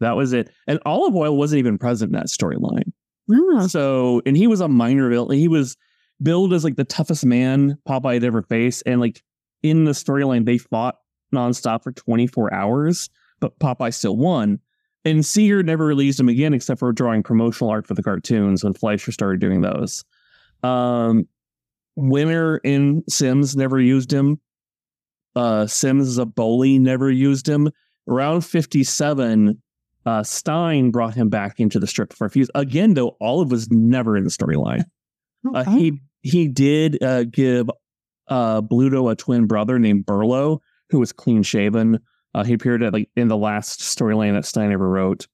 that 0.00 0.16
was 0.16 0.32
it. 0.32 0.50
And 0.66 0.80
Olive 0.84 1.14
Oyl 1.14 1.36
wasn't 1.36 1.60
even 1.60 1.78
present 1.78 2.10
in 2.10 2.18
that 2.18 2.26
storyline. 2.26 2.92
Oh. 3.30 3.66
So, 3.68 4.22
and 4.26 4.36
he 4.36 4.46
was 4.46 4.60
a 4.60 4.68
minor 4.68 5.08
villain. 5.08 5.38
He 5.38 5.48
was 5.48 5.76
billed 6.22 6.52
as 6.52 6.64
like 6.64 6.76
the 6.76 6.84
toughest 6.84 7.24
man 7.24 7.78
Popeye 7.88 8.14
had 8.14 8.24
ever 8.24 8.42
faced. 8.42 8.82
And 8.86 9.00
like 9.00 9.22
in 9.62 9.84
the 9.84 9.92
storyline, 9.92 10.46
they 10.46 10.58
fought 10.58 10.96
nonstop 11.32 11.84
for 11.84 11.92
24 11.92 12.52
hours, 12.52 13.08
but 13.38 13.58
Popeye 13.58 13.94
still 13.94 14.16
won. 14.16 14.58
And 15.04 15.24
Segar 15.24 15.62
never 15.62 15.86
released 15.86 16.20
him 16.20 16.28
again 16.28 16.52
except 16.52 16.80
for 16.80 16.92
drawing 16.92 17.22
promotional 17.22 17.70
art 17.70 17.86
for 17.86 17.94
the 17.94 18.02
cartoons 18.02 18.64
when 18.64 18.74
Fleischer 18.74 19.12
started 19.12 19.40
doing 19.40 19.60
those. 19.60 20.04
Um, 20.62 21.26
Winner 21.96 22.58
in 22.58 23.02
Sims 23.08 23.56
never 23.56 23.80
used 23.80 24.12
him. 24.12 24.40
Uh, 25.36 25.66
Sims 25.66 26.18
Zaboly 26.18 26.80
never 26.80 27.10
used 27.10 27.48
him. 27.48 27.70
Around 28.08 28.42
57, 28.42 29.62
uh, 30.06 30.22
Stein 30.22 30.90
brought 30.90 31.14
him 31.14 31.28
back 31.28 31.60
into 31.60 31.78
the 31.78 31.86
strip 31.86 32.12
for 32.12 32.26
a 32.26 32.30
few. 32.30 32.46
Again, 32.54 32.94
though, 32.94 33.16
Olive 33.20 33.50
was 33.50 33.70
never 33.70 34.16
in 34.16 34.24
the 34.24 34.30
storyline. 34.30 34.84
Okay. 35.48 35.58
Uh, 35.58 35.70
he 35.74 36.00
he 36.20 36.48
did 36.48 37.02
uh, 37.02 37.24
give 37.24 37.70
uh, 38.28 38.60
Bluto 38.60 39.10
a 39.10 39.16
twin 39.16 39.46
brother 39.46 39.78
named 39.78 40.04
Burlo, 40.04 40.58
who 40.90 41.00
was 41.00 41.12
clean 41.12 41.42
shaven. 41.42 41.98
Uh, 42.34 42.44
he 42.44 42.52
appeared 42.52 42.82
at 42.82 42.92
like 42.92 43.08
in 43.16 43.28
the 43.28 43.38
last 43.38 43.80
storyline 43.80 44.34
that 44.34 44.44
Stein 44.44 44.70
ever 44.70 44.86
wrote. 44.86 45.26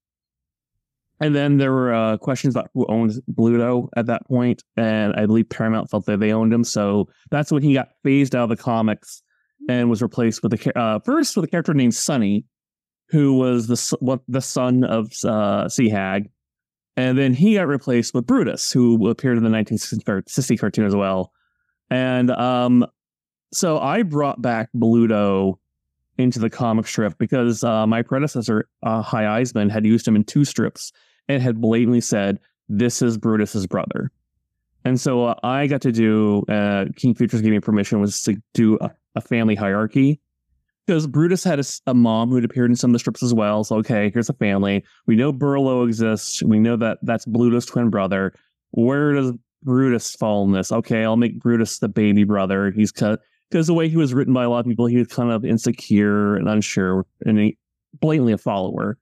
And 1.21 1.35
then 1.35 1.57
there 1.57 1.73
were 1.73 1.95
uh, 1.95 2.19
questions 2.19 2.55
about 2.55 2.71
who 2.75 2.87
owned 2.89 3.13
Bluto 3.33 3.89
at 3.97 4.07
that 4.07 4.27
point, 4.27 4.63
and 4.77 5.15
I 5.15 5.25
believe 5.25 5.49
Paramount 5.49 5.91
felt 5.91 6.05
that 6.07 6.21
they 6.21 6.33
owned 6.33 6.53
him, 6.53 6.63
so 6.63 7.09
that's 7.31 7.51
when 7.51 7.63
he 7.63 7.73
got 7.73 7.89
phased 8.05 8.35
out 8.35 8.45
of 8.45 8.49
the 8.51 8.63
comics 8.63 9.23
and 9.69 9.89
was 9.89 10.03
replaced 10.03 10.43
with 10.43 10.53
a 10.53 10.79
uh, 10.79 10.99
first 11.01 11.35
with 11.35 11.47
a 11.47 11.49
character 11.49 11.73
named 11.73 11.95
Sunny, 11.95 12.45
who 13.09 13.33
was 13.35 13.67
the 13.67 13.97
what 14.01 14.21
the 14.29 14.43
son 14.43 14.85
of 14.85 15.11
uh, 15.25 15.71
Sea 15.71 15.89
Hag, 15.89 16.31
and 16.97 17.17
then 17.17 17.33
he 17.33 17.55
got 17.55 17.67
replaced 17.67 18.13
with 18.13 18.27
Brutus, 18.27 18.71
who 18.71 19.09
appeared 19.09 19.39
in 19.39 19.45
the 19.45 19.51
1960 19.51 20.57
cartoon 20.59 20.85
as 20.85 20.95
well. 20.95 21.33
And 21.91 22.31
um, 22.31 22.87
so 23.53 23.79
I 23.79 24.03
brought 24.03 24.43
back 24.43 24.69
Bluto 24.75 25.59
into 26.19 26.39
the 26.39 26.51
comic 26.51 26.87
strip 26.87 27.17
because 27.19 27.63
uh, 27.63 27.87
my 27.87 28.03
predecessor, 28.03 28.69
uh, 28.83 29.03
Hy 29.03 29.25
Eisman, 29.25 29.71
had 29.71 29.85
used 29.85 30.09
him 30.09 30.17
in 30.17 30.25
two 30.25 30.45
strips 30.45 30.93
and 31.29 31.43
had 31.43 31.61
blatantly 31.61 32.01
said, 32.01 32.39
"This 32.69 33.03
is 33.03 33.19
Brutus's 33.19 33.67
brother." 33.67 34.11
And 34.85 35.01
so 35.01 35.25
uh, 35.25 35.35
I 35.43 35.67
got 35.67 35.83
to 35.83 35.93
do. 35.93 36.45
Uh, 36.49 36.87
King 36.95 37.15
Features 37.15 37.43
gave 37.43 37.51
me 37.51 37.61
permission 37.61 38.01
was 38.01 38.23
to 38.23 38.41
do 38.55 38.79
a, 38.81 38.91
a 39.17 39.21
family 39.21 39.57
hierarchy 39.57 40.21
because 40.87 41.07
Brutus 41.07 41.43
had 41.43 41.59
a, 41.59 41.65
a, 41.89 41.95
mom 41.95 42.29
who 42.29 42.37
had 42.37 42.45
appeared 42.45 42.71
in 42.71 42.77
some 42.77 42.91
of 42.91 42.93
the 42.93 42.99
strips 43.01 43.23
as 43.23 43.35
well. 43.35 43.65
So 43.65 43.77
okay, 43.79 44.11
here's 44.13 44.29
a 44.29 44.35
family. 44.35 44.85
We 45.07 45.17
know 45.17 45.33
Burlo 45.33 45.85
exists. 45.87 46.43
We 46.43 46.61
know 46.61 46.77
that 46.77 46.99
that's 47.03 47.27
Bluto's 47.27 47.67
twin 47.67 47.91
brother. 47.91 48.33
Where 48.71 49.13
does 49.13 49.33
Brutus 49.65 50.15
fall 50.15 50.45
in 50.45 50.53
this? 50.53 50.71
Okay, 50.71 51.05
I'll 51.05 51.17
make 51.17 51.41
Brutus 51.41 51.81
the 51.81 51.89
baby 51.89 52.25
brother. 52.25 52.71
He's 52.71 52.93
because 52.93 53.67
the 53.67 53.75
way 53.75 53.89
he 53.89 53.97
was 53.97 54.15
written 54.15 54.33
by 54.33 54.45
a 54.45 54.51
lot 54.51 54.61
of 54.61 54.67
people, 54.67 54.87
he 54.87 54.99
was 54.99 55.09
kind 55.09 55.31
of 55.31 55.45
insecure 55.45 56.37
and 56.37 56.49
unsure, 56.49 57.07
and 57.25 57.39
he, 57.39 57.59
blatantly 58.01 58.33
a 58.33 58.39
follower. 58.39 58.99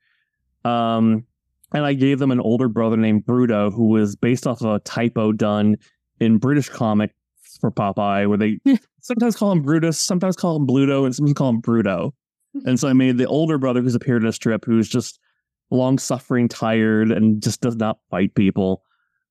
Um, 0.64 1.26
and 1.74 1.84
I 1.84 1.92
gave 1.92 2.20
them 2.20 2.30
an 2.30 2.40
older 2.40 2.68
brother 2.68 2.96
named 2.96 3.26
Bruto, 3.26 3.72
who 3.72 3.88
was 3.88 4.16
based 4.16 4.46
off 4.46 4.62
of 4.62 4.74
a 4.74 4.78
typo 4.78 5.32
done 5.32 5.76
in 6.20 6.38
British 6.38 6.68
comic 6.68 7.10
for 7.60 7.70
Popeye, 7.70 8.28
where 8.28 8.38
they 8.38 8.58
sometimes 9.00 9.37
call 9.37 9.52
him 9.52 9.62
Brutus, 9.62 9.98
sometimes 9.98 10.37
call 10.37 10.56
him 10.56 10.66
Bluto, 10.66 11.04
and 11.04 11.14
sometimes 11.14 11.34
call 11.34 11.50
him 11.50 11.60
Bruto. 11.60 12.12
and 12.64 12.78
so 12.78 12.88
I 12.88 12.92
made 12.92 13.18
the 13.18 13.26
older 13.26 13.58
brother 13.58 13.82
who's 13.82 13.96
appeared 13.96 14.22
in 14.22 14.28
a 14.28 14.32
strip 14.32 14.64
who's 14.64 14.88
just 14.88 15.18
long 15.70 15.98
suffering, 15.98 16.48
tired, 16.48 17.10
and 17.10 17.42
just 17.42 17.60
does 17.60 17.76
not 17.76 17.98
fight 18.08 18.34
people. 18.34 18.82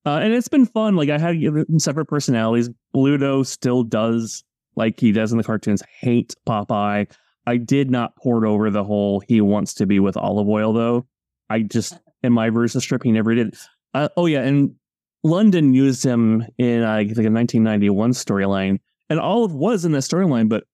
Uh, 0.04 0.18
and 0.18 0.34
it's 0.34 0.48
been 0.48 0.66
fun. 0.66 0.96
Like 0.96 1.08
I 1.08 1.18
had 1.18 1.36
separate 1.78 2.06
personalities. 2.06 2.68
Bluto 2.94 3.46
still 3.46 3.82
does, 3.82 4.44
like 4.76 5.00
he 5.00 5.12
does 5.12 5.32
in 5.32 5.38
the 5.38 5.44
cartoons, 5.44 5.82
hate 6.00 6.34
Popeye. 6.46 7.10
I 7.46 7.56
did 7.56 7.90
not 7.90 8.16
port 8.16 8.44
over 8.44 8.70
the 8.70 8.84
whole 8.84 9.20
he 9.20 9.40
wants 9.40 9.74
to 9.74 9.86
be 9.86 9.98
with 9.98 10.16
Olive 10.16 10.48
Oyl 10.48 10.72
though. 10.74 11.06
I 11.48 11.60
just 11.60 11.94
in 12.24 12.32
my 12.32 12.50
version 12.50 12.80
strip 12.80 13.04
he 13.04 13.12
never 13.12 13.34
did. 13.34 13.54
Uh, 13.92 14.08
oh 14.16 14.26
yeah, 14.26 14.40
and 14.40 14.74
London 15.22 15.74
used 15.74 16.04
him 16.04 16.44
in 16.58 16.82
uh, 16.82 16.92
I 16.92 17.04
think 17.04 17.18
a 17.18 17.30
1991 17.30 18.12
storyline, 18.12 18.80
and 19.10 19.20
Olive 19.20 19.54
was 19.54 19.84
in 19.84 19.92
that 19.92 19.98
storyline, 19.98 20.48
but 20.48 20.64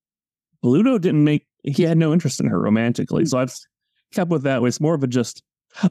Bluto 0.65 0.99
didn't 1.01 1.25
make. 1.25 1.47
He 1.65 1.83
had 1.83 1.99
no 1.99 2.13
interest 2.13 2.41
in 2.41 2.47
her 2.47 2.59
romantically, 2.59 3.27
so 3.27 3.39
I've 3.39 3.55
kept 4.13 4.31
with 4.31 4.45
that. 4.45 4.63
It's 4.63 4.81
more 4.81 4.95
of 4.95 5.03
a 5.03 5.07
just. 5.07 5.43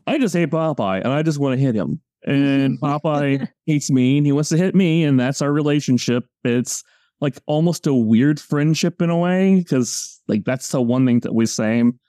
I 0.08 0.18
just 0.18 0.36
hate 0.36 0.50
Popeye, 0.50 1.02
and 1.04 1.14
I 1.14 1.22
just 1.22 1.40
want 1.40 1.58
to 1.58 1.66
hit 1.66 1.76
him. 1.76 2.02
And 2.26 2.80
Popeye 2.82 3.48
hates 3.66 3.92
me, 3.92 4.18
and 4.18 4.26
he 4.26 4.32
wants 4.32 4.50
to 4.50 4.58
hit 4.58 4.76
me, 4.76 5.04
and 5.04 5.20
that's 5.20 5.42
our 5.42 5.52
relationship. 5.52 6.26
It's 6.44 6.84
like 7.22 7.38
almost 7.48 7.86
a 7.86 7.94
weird 7.94 8.40
friendship 8.40 9.02
in 9.02 9.10
a 9.10 9.18
way, 9.18 9.56
because 9.56 10.22
like 10.28 10.46
that's 10.46 10.70
the 10.70 10.82
one 10.82 11.06
thing 11.06 11.20
that 11.22 11.36
we 11.36 11.46
same. 11.46 12.00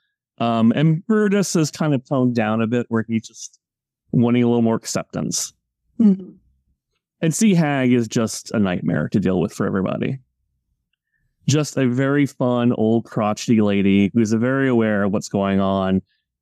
Um, 0.41 0.73
and 0.75 1.05
Brutus 1.05 1.55
is 1.55 1.69
kind 1.69 1.93
of 1.93 2.03
toned 2.03 2.33
down 2.33 2.61
a 2.61 2.67
bit, 2.67 2.87
where 2.89 3.05
he's 3.07 3.27
just 3.27 3.59
wanting 4.11 4.41
a 4.41 4.47
little 4.47 4.63
more 4.63 4.75
acceptance. 4.75 5.53
Mm-hmm. 5.99 6.31
And 7.21 7.35
Sea 7.35 7.53
Hag 7.53 7.93
is 7.93 8.07
just 8.07 8.49
a 8.51 8.57
nightmare 8.57 9.07
to 9.09 9.19
deal 9.19 9.39
with 9.39 9.53
for 9.53 9.67
everybody. 9.67 10.17
Just 11.47 11.77
a 11.77 11.87
very 11.87 12.25
fun 12.25 12.73
old 12.73 13.05
crotchety 13.05 13.61
lady 13.61 14.09
who's 14.15 14.33
very 14.33 14.67
aware 14.67 15.03
of 15.03 15.13
what's 15.13 15.29
going 15.29 15.59
on, 15.59 16.01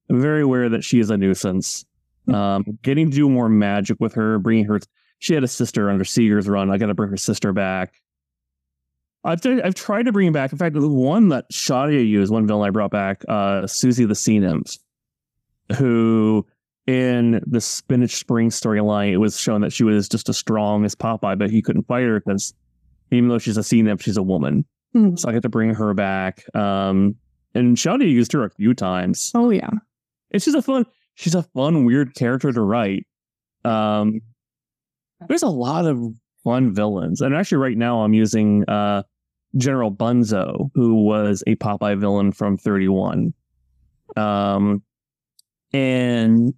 very 0.09 0.43
aware 0.43 0.69
that 0.69 0.85
she 0.85 1.01
is 1.01 1.09
a 1.09 1.17
nuisance. 1.17 1.85
Um, 2.33 2.63
getting 2.83 3.09
to 3.09 3.15
do 3.15 3.29
more 3.29 3.49
magic 3.49 3.97
with 3.99 4.13
her, 4.13 4.39
bringing 4.39 4.63
her. 4.65 4.79
She 5.17 5.33
had 5.33 5.43
a 5.43 5.47
sister 5.47 5.89
under 5.89 6.05
Segar's 6.05 6.47
run. 6.47 6.71
I 6.71 6.77
got 6.77 6.85
to 6.85 6.93
bring 6.93 7.09
her 7.09 7.17
sister 7.17 7.51
back. 7.51 7.95
I've 9.23 9.41
t- 9.41 9.61
I've 9.61 9.75
tried 9.75 10.03
to 10.03 10.11
bring 10.11 10.27
him 10.27 10.33
back. 10.33 10.51
In 10.51 10.57
fact, 10.57 10.75
the 10.75 10.87
one 10.87 11.29
that 11.29 11.49
Shadia 11.51 12.07
used, 12.07 12.31
one 12.31 12.47
villain 12.47 12.67
I 12.67 12.71
brought 12.71 12.91
back, 12.91 13.23
uh, 13.27 13.67
Susie 13.67 14.05
the 14.05 14.15
Sea 14.15 14.39
Nymph. 14.39 14.77
who 15.77 16.45
in 16.87 17.41
the 17.45 17.61
Spinach 17.61 18.15
Spring 18.15 18.49
storyline, 18.49 19.11
it 19.11 19.17
was 19.17 19.39
shown 19.39 19.61
that 19.61 19.71
she 19.71 19.83
was 19.83 20.09
just 20.09 20.27
as 20.29 20.37
strong 20.37 20.85
as 20.85 20.95
Popeye, 20.95 21.37
but 21.37 21.51
he 21.51 21.61
couldn't 21.61 21.85
fight 21.87 22.05
her 22.05 22.19
because 22.19 22.53
even 23.11 23.29
though 23.29 23.37
she's 23.37 23.57
a 23.57 23.63
sea 23.63 23.81
nymph, 23.81 24.01
she's 24.01 24.17
a 24.17 24.23
woman. 24.23 24.65
Hmm. 24.93 25.15
So 25.15 25.29
I 25.29 25.33
get 25.33 25.43
to 25.43 25.49
bring 25.49 25.73
her 25.75 25.93
back. 25.93 26.43
Um, 26.55 27.15
and 27.53 27.77
Shadi 27.77 28.09
used 28.09 28.31
her 28.33 28.43
a 28.43 28.49
few 28.49 28.73
times. 28.73 29.31
Oh 29.35 29.49
yeah. 29.51 29.69
It's 30.31 30.45
just 30.45 30.57
a 30.57 30.61
fun. 30.61 30.85
She's 31.15 31.35
a 31.35 31.43
fun, 31.43 31.85
weird 31.85 32.15
character 32.15 32.51
to 32.51 32.61
write. 32.61 33.05
Um, 33.65 34.21
there's 35.27 35.43
a 35.43 35.47
lot 35.47 35.85
of 35.85 35.99
fun 36.49 36.73
villains, 36.73 37.21
and 37.21 37.35
actually, 37.35 37.59
right 37.59 37.77
now 37.77 38.01
I'm 38.01 38.13
using 38.13 38.67
uh, 38.67 39.03
General 39.57 39.91
Bunzo, 39.91 40.71
who 40.73 41.03
was 41.03 41.43
a 41.45 41.55
Popeye 41.55 41.99
villain 41.99 42.31
from 42.31 42.57
31. 42.57 43.33
Um, 44.15 44.81
and 45.73 46.53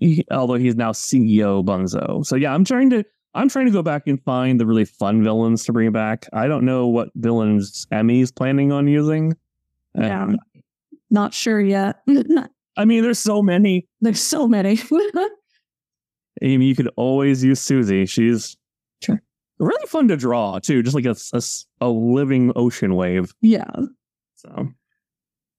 he, 0.00 0.24
although 0.30 0.54
he's 0.54 0.76
now 0.76 0.92
CEO 0.92 1.64
Bunzo, 1.64 2.26
so 2.26 2.36
yeah, 2.36 2.52
I'm 2.52 2.64
trying 2.64 2.90
to 2.90 3.04
I'm 3.34 3.48
trying 3.48 3.66
to 3.66 3.72
go 3.72 3.82
back 3.82 4.06
and 4.06 4.22
find 4.22 4.60
the 4.60 4.66
really 4.66 4.84
fun 4.84 5.24
villains 5.24 5.64
to 5.64 5.72
bring 5.72 5.90
back. 5.92 6.28
I 6.32 6.46
don't 6.46 6.64
know 6.64 6.86
what 6.86 7.08
villains 7.14 7.86
Emi's 7.90 8.30
planning 8.30 8.72
on 8.72 8.86
using. 8.86 9.34
Yeah. 9.94 10.32
Not 11.10 11.32
sure 11.32 11.60
yet. 11.60 12.02
I 12.76 12.84
mean, 12.84 13.02
there's 13.02 13.18
so 13.18 13.42
many. 13.42 13.88
There's 14.00 14.20
so 14.20 14.46
many. 14.46 14.78
I 14.92 15.28
mean, 16.40 16.62
you 16.62 16.74
could 16.74 16.90
always 16.96 17.42
use 17.42 17.60
Susie. 17.60 18.06
She's. 18.06 18.56
Really 19.62 19.86
fun 19.86 20.08
to 20.08 20.16
draw 20.16 20.58
too, 20.58 20.82
just 20.82 20.94
like 20.94 21.04
a 21.04 21.16
a 21.80 21.88
living 21.88 22.52
ocean 22.56 22.94
wave. 22.94 23.32
yeah. 23.40 23.70
So 24.34 24.68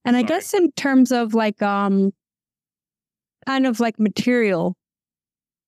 And 0.06 0.18
I 0.18 0.24
guess 0.24 0.54
in 0.54 0.72
terms 0.74 1.12
of 1.12 1.34
like 1.34 1.62
um 1.62 2.12
kind 3.46 3.66
of 3.66 3.80
like 3.80 4.00
material, 4.00 4.76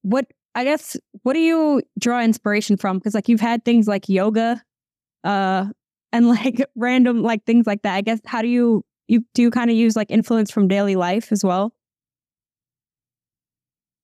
what 0.01 0.25
I 0.53 0.63
guess 0.63 0.97
what 1.23 1.33
do 1.33 1.39
you 1.39 1.81
draw 1.99 2.21
inspiration 2.21 2.77
from? 2.77 2.97
Because 2.97 3.13
like 3.13 3.29
you've 3.29 3.41
had 3.41 3.65
things 3.65 3.87
like 3.87 4.07
yoga, 4.09 4.61
uh, 5.23 5.67
and 6.11 6.27
like 6.29 6.65
random 6.75 7.21
like 7.21 7.45
things 7.45 7.67
like 7.67 7.81
that. 7.83 7.95
I 7.95 8.01
guess 8.01 8.19
how 8.25 8.41
do 8.41 8.47
you 8.47 8.83
you 9.07 9.23
do 9.33 9.41
you 9.41 9.51
kind 9.51 9.69
of 9.69 9.75
use 9.75 9.95
like 9.95 10.11
influence 10.11 10.51
from 10.51 10.67
daily 10.67 10.95
life 10.95 11.31
as 11.31 11.43
well? 11.43 11.73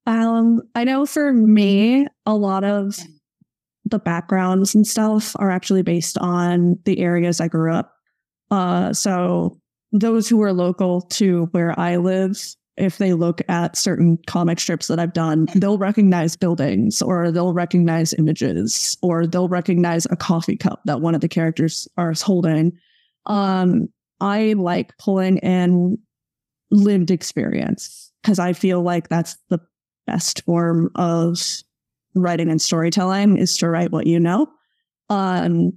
Um, 0.08 0.62
I 0.74 0.84
know 0.84 1.06
for 1.06 1.32
me, 1.32 2.08
a 2.26 2.34
lot 2.34 2.64
of 2.64 2.98
the 3.92 4.00
backgrounds 4.00 4.74
and 4.74 4.88
stuff 4.88 5.36
are 5.38 5.52
actually 5.52 5.84
based 5.84 6.18
on 6.18 6.80
the 6.86 7.00
areas 7.00 7.40
I 7.40 7.48
grew 7.48 7.74
up. 7.74 7.94
Uh, 8.50 8.94
so 8.94 9.60
those 9.92 10.28
who 10.28 10.42
are 10.42 10.54
local 10.54 11.02
to 11.02 11.46
where 11.52 11.78
I 11.80 11.98
live, 11.98 12.38
if 12.78 12.98
they 12.98 13.14
look 13.14 13.42
at 13.50 13.78
certain 13.78 14.18
comic 14.28 14.60
strips 14.60 14.88
that 14.88 15.00
I've 15.00 15.14
done, 15.14 15.48
they'll 15.56 15.78
recognize 15.78 16.36
buildings 16.36 17.02
or 17.02 17.32
they'll 17.32 17.54
recognize 17.54 18.14
images 18.14 18.98
or 19.02 19.28
they'll 19.28 19.50
recognize 19.50 20.06
a 20.10 20.16
coffee 20.16 20.58
cup 20.58 20.82
that 20.86 21.02
one 21.02 21.16
of 21.16 21.22
the 21.22 21.30
characters 21.30 21.88
are 21.98 22.14
holding. 22.14 22.78
Um, 23.26 23.90
I 24.20 24.54
like 24.54 24.98
pulling 24.98 25.38
in 25.38 25.98
lived 26.72 27.12
experience 27.12 28.12
because 28.22 28.40
I 28.40 28.54
feel 28.54 28.82
like 28.82 29.10
that's 29.10 29.38
the 29.50 29.60
best 30.08 30.44
form 30.46 30.90
of 30.96 31.38
writing 32.16 32.50
and 32.50 32.62
storytelling 32.62 33.38
is 33.38 33.58
to 33.58 33.70
write 33.70 33.92
what 33.92 34.08
you 34.08 34.20
know. 34.20 34.48
Um, 35.10 35.74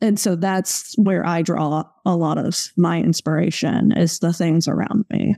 and 0.00 0.18
so 0.18 0.34
that's 0.34 0.94
where 0.98 1.24
I 1.24 1.42
draw 1.42 1.84
a 2.04 2.16
lot 2.16 2.38
of 2.38 2.72
my 2.76 2.98
inspiration 2.98 3.92
is 3.92 4.18
the 4.18 4.32
things 4.32 4.66
around 4.66 5.04
me. 5.10 5.36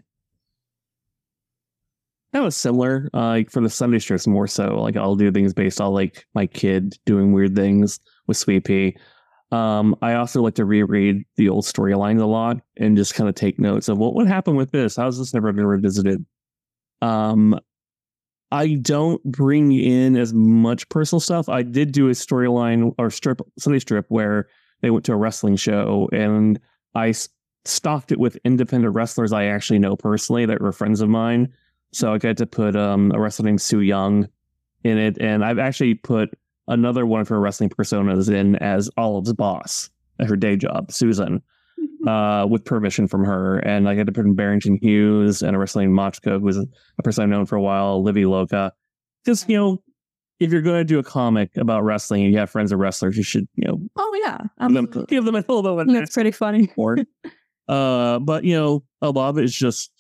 that 2.33 2.43
was 2.43 2.57
similar. 2.57 3.09
Uh, 3.15 3.29
like 3.29 3.51
for 3.51 3.61
the 3.61 3.71
Sunday 3.71 3.99
strips, 3.99 4.27
more 4.27 4.47
so. 4.47 4.81
Like 4.81 4.97
I'll 4.97 5.17
do 5.17 5.31
things 5.31 5.53
based 5.55 5.81
on 5.81 5.93
like 5.93 6.27
my 6.35 6.47
kid 6.47 6.97
doing 7.05 7.33
weird 7.33 7.55
things 7.55 8.01
with 8.27 8.37
Sweet 8.37 8.65
Pea. 8.65 8.97
Um, 9.53 9.95
I 10.03 10.15
also 10.15 10.43
like 10.43 10.55
to 10.55 10.65
reread 10.65 11.25
the 11.37 11.49
old 11.49 11.65
storylines 11.65 12.21
a 12.21 12.27
lot 12.27 12.57
and 12.77 12.97
just 12.97 13.15
kind 13.15 13.29
of 13.29 13.37
take 13.37 13.61
notes 13.61 13.89
of 13.89 13.99
what 13.99 14.15
what 14.15 14.27
happened 14.27 14.57
with 14.57 14.73
this. 14.73 14.97
How's 14.97 15.19
this 15.19 15.33
never 15.33 15.53
been 15.53 15.67
revisited? 15.67 16.25
Um, 17.03 17.61
I 18.55 18.75
don't 18.75 19.21
bring 19.25 19.73
in 19.73 20.17
as 20.17 20.33
much 20.33 20.89
personal 20.89 21.19
stuff. 21.19 21.49
I 21.49 21.63
did 21.65 21.91
do 21.91 22.07
a 22.07 22.13
storyline 22.13 22.95
or 22.99 23.11
strip 23.11 23.41
Sunday 23.59 23.81
strip 23.81 24.07
where 24.11 24.47
they 24.81 24.91
went 24.91 25.05
to 25.07 25.13
a 25.13 25.17
wrestling 25.17 25.57
show 25.57 26.09
and 26.13 26.61
I 26.95 27.15
stocked 27.65 28.13
it 28.13 28.21
with 28.21 28.39
independent 28.45 28.95
wrestlers 28.95 29.33
I 29.33 29.47
actually 29.47 29.81
know 29.81 29.97
personally 29.97 30.47
that 30.47 30.61
were 30.61 30.71
friends 30.71 31.01
of 31.01 31.09
mine. 31.09 31.53
So 31.93 32.15
I 32.15 32.19
got 32.19 32.37
to 32.37 32.47
put 32.47 32.77
um, 32.77 33.11
a 33.13 33.19
wrestler 33.19 33.47
named 33.47 33.61
Sue 33.61 33.81
Young 33.81 34.29
in 34.85 34.99
it, 34.99 35.19
and 35.21 35.45
I've 35.45 35.59
actually 35.59 35.95
put 35.95 36.31
another 36.69 37.07
one 37.07 37.23
of 37.23 37.29
her 37.29 37.41
wrestling 37.41 37.71
personas 37.71 38.33
in 38.33 38.55
as 38.57 38.89
Olive's 38.97 39.33
boss 39.33 39.91
at 40.21 40.29
her 40.29 40.37
day 40.37 40.55
job, 40.55 40.93
Susan, 40.93 41.43
uh, 42.07 42.47
with 42.49 42.65
permission 42.65 43.07
from 43.09 43.25
her. 43.25 43.59
And 43.59 43.89
I 43.89 43.95
got 43.95 44.07
to 44.07 44.13
put 44.13 44.25
in 44.27 44.35
Barrington 44.35 44.79
Hughes 44.81 45.43
and 45.43 45.55
a 45.57 45.59
wrestling 45.59 45.91
Machko, 45.91 46.39
who 46.39 46.45
was 46.45 46.57
a 46.59 46.67
person 47.03 47.25
I've 47.25 47.31
known 47.31 47.47
for 47.47 47.57
a 47.57 47.63
while, 47.63 48.03
Livy 48.03 48.25
Loca. 48.27 48.73
Just 49.27 49.49
you 49.49 49.57
know, 49.57 49.83
if 50.41 50.53
you're 50.53 50.63
going 50.63 50.81
to 50.81 50.85
do 50.85 50.99
a 50.99 51.03
comic 51.03 51.57
about 51.57 51.83
wrestling 51.85 52.25
and 52.25 52.33
you 52.33 52.39
have 52.39 52.51
friends 52.51 52.73
of 52.73 52.79
wrestlers, 52.79 53.17
you 53.17 53.23
should 53.23 53.47
you 53.55 53.67
know 53.67 53.81
Oh 53.97 54.21
yeah, 54.23 54.39
give 54.69 54.75
them, 54.93 55.05
give 55.09 55.25
them 55.25 55.35
a 55.35 55.39
little 55.39 55.63
bit 55.63 55.73
of 55.73 55.79
an 55.79 55.93
That's 55.95 56.15
pretty 56.15 56.31
funny. 56.33 56.67
support. 56.69 57.01
uh, 57.69 58.19
but 58.19 58.45
you 58.45 58.55
know, 58.55 58.85
a 59.01 59.11
lot 59.11 59.31
of 59.31 59.39
it 59.39 59.45
is 59.45 59.55
just 59.55 59.91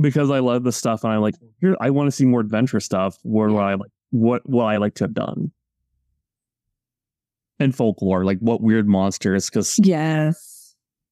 because 0.00 0.30
I 0.30 0.38
love 0.38 0.62
the 0.62 0.72
stuff 0.72 1.02
and 1.04 1.12
I'm 1.12 1.20
like 1.20 1.34
here. 1.60 1.76
I 1.80 1.90
want 1.90 2.06
to 2.06 2.12
see 2.12 2.24
more 2.24 2.40
adventure 2.40 2.80
stuff. 2.80 3.18
Where 3.24 3.48
would 3.48 3.58
I 3.60 3.74
like 3.74 3.90
what 4.10 4.48
what 4.48 4.64
I 4.64 4.76
like 4.78 4.94
to 4.96 5.04
have 5.04 5.14
done 5.14 5.50
and 7.58 7.74
folklore, 7.74 8.24
like 8.24 8.38
what 8.38 8.60
weird 8.62 8.88
monsters? 8.88 9.50
Because 9.50 9.78
Yes. 9.82 10.47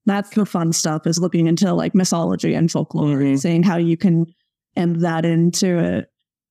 That's 0.07 0.31
the 0.31 0.47
fun 0.47 0.73
stuff 0.73 1.07
is 1.07 1.19
looking 1.19 1.47
into 1.47 1.73
like 1.75 1.95
mythology 1.95 2.55
and 2.55 2.71
folklore 2.71 3.17
Mhm. 3.19 3.27
and 3.31 3.41
seeing 3.41 3.63
how 3.63 3.77
you 3.77 3.97
can 3.97 4.27
end 4.77 5.01
that 5.03 5.25
into 5.25 5.79
it. 5.79 6.07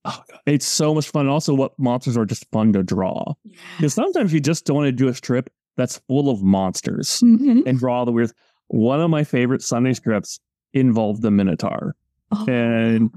oh, 0.07 0.21
God, 0.29 0.39
it's 0.45 0.65
so 0.67 0.93
much 0.93 1.09
fun. 1.09 1.21
And 1.21 1.29
also, 1.31 1.53
what 1.55 1.71
monsters 1.79 2.15
are 2.17 2.25
just 2.25 2.45
fun 2.51 2.73
to 2.73 2.83
draw. 2.83 3.33
Because 3.77 3.93
sometimes 3.95 4.31
you 4.33 4.39
just 4.39 4.65
don't 4.65 4.75
want 4.77 4.87
to 4.87 4.91
do 4.91 5.07
a 5.07 5.13
strip 5.15 5.49
that's 5.77 5.97
full 6.07 6.29
of 6.29 6.43
monsters 6.43 7.21
Mhm. 7.23 7.63
and 7.65 7.79
draw 7.79 7.99
all 7.99 8.05
the 8.05 8.11
weird. 8.11 8.31
One 8.67 8.99
of 9.01 9.09
my 9.09 9.23
favorite 9.23 9.61
Sunday 9.63 9.93
strips 9.93 10.39
involved 10.73 11.21
the 11.23 11.31
Minotaur. 11.31 11.95
Oh. 12.31 12.45
and 12.47 13.11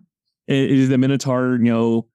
it 0.47 0.70
is 0.70 0.89
the 0.91 0.99
Minotaur, 0.99 1.57
you 1.57 1.64
know, 1.72 2.07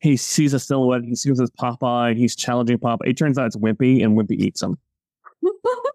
he 0.00 0.16
sees 0.16 0.52
a 0.54 0.58
silhouette, 0.58 1.02
he 1.04 1.14
sees 1.14 1.38
his 1.38 1.50
Popeye, 1.50 2.16
he's 2.16 2.34
challenging 2.36 2.78
Popeye. 2.78 3.06
It 3.08 3.16
turns 3.18 3.38
out 3.38 3.46
it's 3.46 3.56
Wimpy, 3.56 4.02
and 4.04 4.16
Wimpy 4.16 4.32
eats 4.40 4.62
him. 4.62 4.76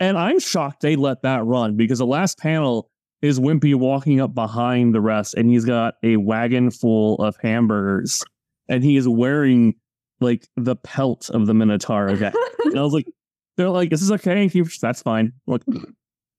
And 0.00 0.18
I'm 0.18 0.38
shocked 0.38 0.80
they 0.80 0.96
let 0.96 1.22
that 1.22 1.44
run 1.44 1.76
because 1.76 1.98
the 1.98 2.06
last 2.06 2.38
panel 2.38 2.90
is 3.22 3.40
Wimpy 3.40 3.74
walking 3.74 4.20
up 4.20 4.34
behind 4.34 4.94
the 4.94 5.00
rest, 5.00 5.34
and 5.34 5.50
he's 5.50 5.64
got 5.64 5.94
a 6.02 6.16
wagon 6.16 6.70
full 6.70 7.16
of 7.16 7.36
hamburgers, 7.42 8.24
and 8.68 8.84
he 8.84 8.96
is 8.96 9.08
wearing 9.08 9.74
like 10.20 10.46
the 10.56 10.76
pelt 10.76 11.30
of 11.30 11.46
the 11.46 11.54
Minotaur. 11.54 12.10
Okay. 12.10 12.32
And 12.64 12.78
I 12.78 12.82
was 12.82 12.92
like, 12.92 13.06
they're 13.56 13.70
like, 13.70 13.92
is 13.92 14.00
this 14.00 14.10
okay? 14.12 14.48
He, 14.48 14.62
That's 14.80 15.02
fine. 15.02 15.32
I'm 15.48 15.52
like, 15.52 15.62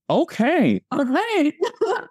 okay. 0.09 0.81
All 0.91 1.03
right. 1.05 1.53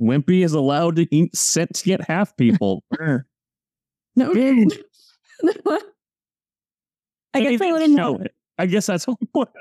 Wimpy 0.00 0.44
is 0.44 0.52
allowed 0.52 0.96
to 0.96 1.06
eat 1.14 1.34
sentient 1.36 2.02
half 2.02 2.36
people. 2.36 2.82
no. 4.16 4.32
I 7.34 7.40
guess 7.40 7.60
I 7.60 7.70
little 7.70 7.96
show 7.96 8.16
it. 8.18 8.34
I 8.58 8.66
guess 8.66 8.86
that's 8.86 9.06
what. 9.32 9.52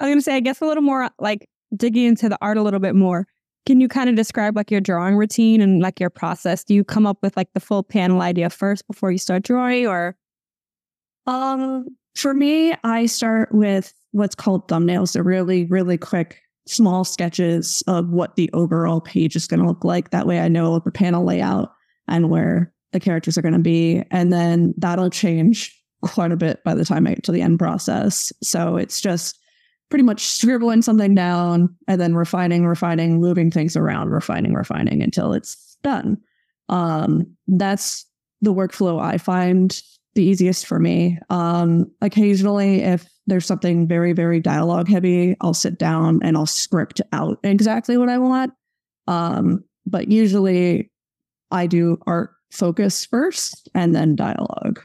I 0.00 0.04
was 0.04 0.10
gonna 0.10 0.22
say, 0.22 0.36
I 0.36 0.40
guess 0.40 0.60
a 0.60 0.66
little 0.66 0.82
more 0.82 1.08
like 1.18 1.48
digging 1.76 2.04
into 2.04 2.28
the 2.28 2.38
art 2.40 2.56
a 2.56 2.62
little 2.62 2.80
bit 2.80 2.94
more. 2.94 3.26
Can 3.66 3.80
you 3.80 3.88
kind 3.88 4.10
of 4.10 4.16
describe 4.16 4.56
like 4.56 4.70
your 4.70 4.80
drawing 4.80 5.16
routine 5.16 5.60
and 5.60 5.80
like 5.80 5.98
your 5.98 6.10
process? 6.10 6.64
Do 6.64 6.74
you 6.74 6.84
come 6.84 7.06
up 7.06 7.18
with 7.22 7.36
like 7.36 7.52
the 7.54 7.60
full 7.60 7.82
panel 7.82 8.20
idea 8.20 8.50
first 8.50 8.86
before 8.86 9.10
you 9.10 9.18
start 9.18 9.42
drawing, 9.42 9.86
or 9.86 10.16
Um, 11.26 11.86
for 12.14 12.34
me, 12.34 12.74
I 12.84 13.06
start 13.06 13.52
with 13.52 13.92
what's 14.12 14.34
called 14.34 14.68
thumbnails. 14.68 15.12
They're 15.12 15.22
really, 15.22 15.64
really 15.64 15.98
quick, 15.98 16.40
small 16.66 17.04
sketches 17.04 17.82
of 17.86 18.10
what 18.10 18.36
the 18.36 18.50
overall 18.52 19.00
page 19.00 19.34
is 19.34 19.46
going 19.46 19.60
to 19.60 19.66
look 19.66 19.84
like. 19.84 20.10
That 20.10 20.26
way, 20.26 20.40
I 20.40 20.48
know 20.48 20.78
the 20.78 20.90
panel 20.90 21.24
layout 21.24 21.72
and 22.06 22.30
where 22.30 22.72
the 22.92 23.00
characters 23.00 23.36
are 23.36 23.42
going 23.42 23.54
to 23.54 23.60
be, 23.60 24.04
and 24.10 24.32
then 24.32 24.74
that'll 24.76 25.10
change 25.10 25.74
quite 26.02 26.30
a 26.30 26.36
bit 26.36 26.62
by 26.64 26.74
the 26.74 26.84
time 26.84 27.06
I 27.06 27.14
get 27.14 27.24
to 27.24 27.32
the 27.32 27.42
end 27.42 27.58
process. 27.58 28.32
So 28.42 28.76
it's 28.76 29.00
just 29.00 29.38
pretty 29.94 30.02
much 30.02 30.26
scribbling 30.26 30.82
something 30.82 31.14
down 31.14 31.72
and 31.86 32.00
then 32.00 32.16
refining, 32.16 32.66
refining, 32.66 33.20
moving 33.20 33.48
things 33.48 33.76
around, 33.76 34.10
refining, 34.10 34.52
refining 34.52 35.00
until 35.04 35.32
it's 35.32 35.78
done. 35.84 36.18
Um, 36.68 37.28
that's 37.46 38.04
the 38.40 38.52
workflow 38.52 39.00
I 39.00 39.18
find 39.18 39.80
the 40.16 40.24
easiest 40.24 40.66
for 40.66 40.80
me. 40.80 41.16
Um, 41.30 41.88
occasionally, 42.00 42.82
if 42.82 43.08
there's 43.28 43.46
something 43.46 43.86
very, 43.86 44.12
very 44.12 44.40
dialogue 44.40 44.88
heavy, 44.88 45.36
I'll 45.40 45.54
sit 45.54 45.78
down 45.78 46.18
and 46.24 46.36
I'll 46.36 46.44
script 46.44 47.00
out 47.12 47.38
exactly 47.44 47.96
what 47.96 48.08
I 48.08 48.18
want. 48.18 48.52
Um, 49.06 49.62
but 49.86 50.08
usually 50.08 50.90
I 51.52 51.68
do 51.68 51.98
art 52.04 52.30
focus 52.50 53.06
first 53.06 53.68
and 53.76 53.94
then 53.94 54.16
dialogue. 54.16 54.82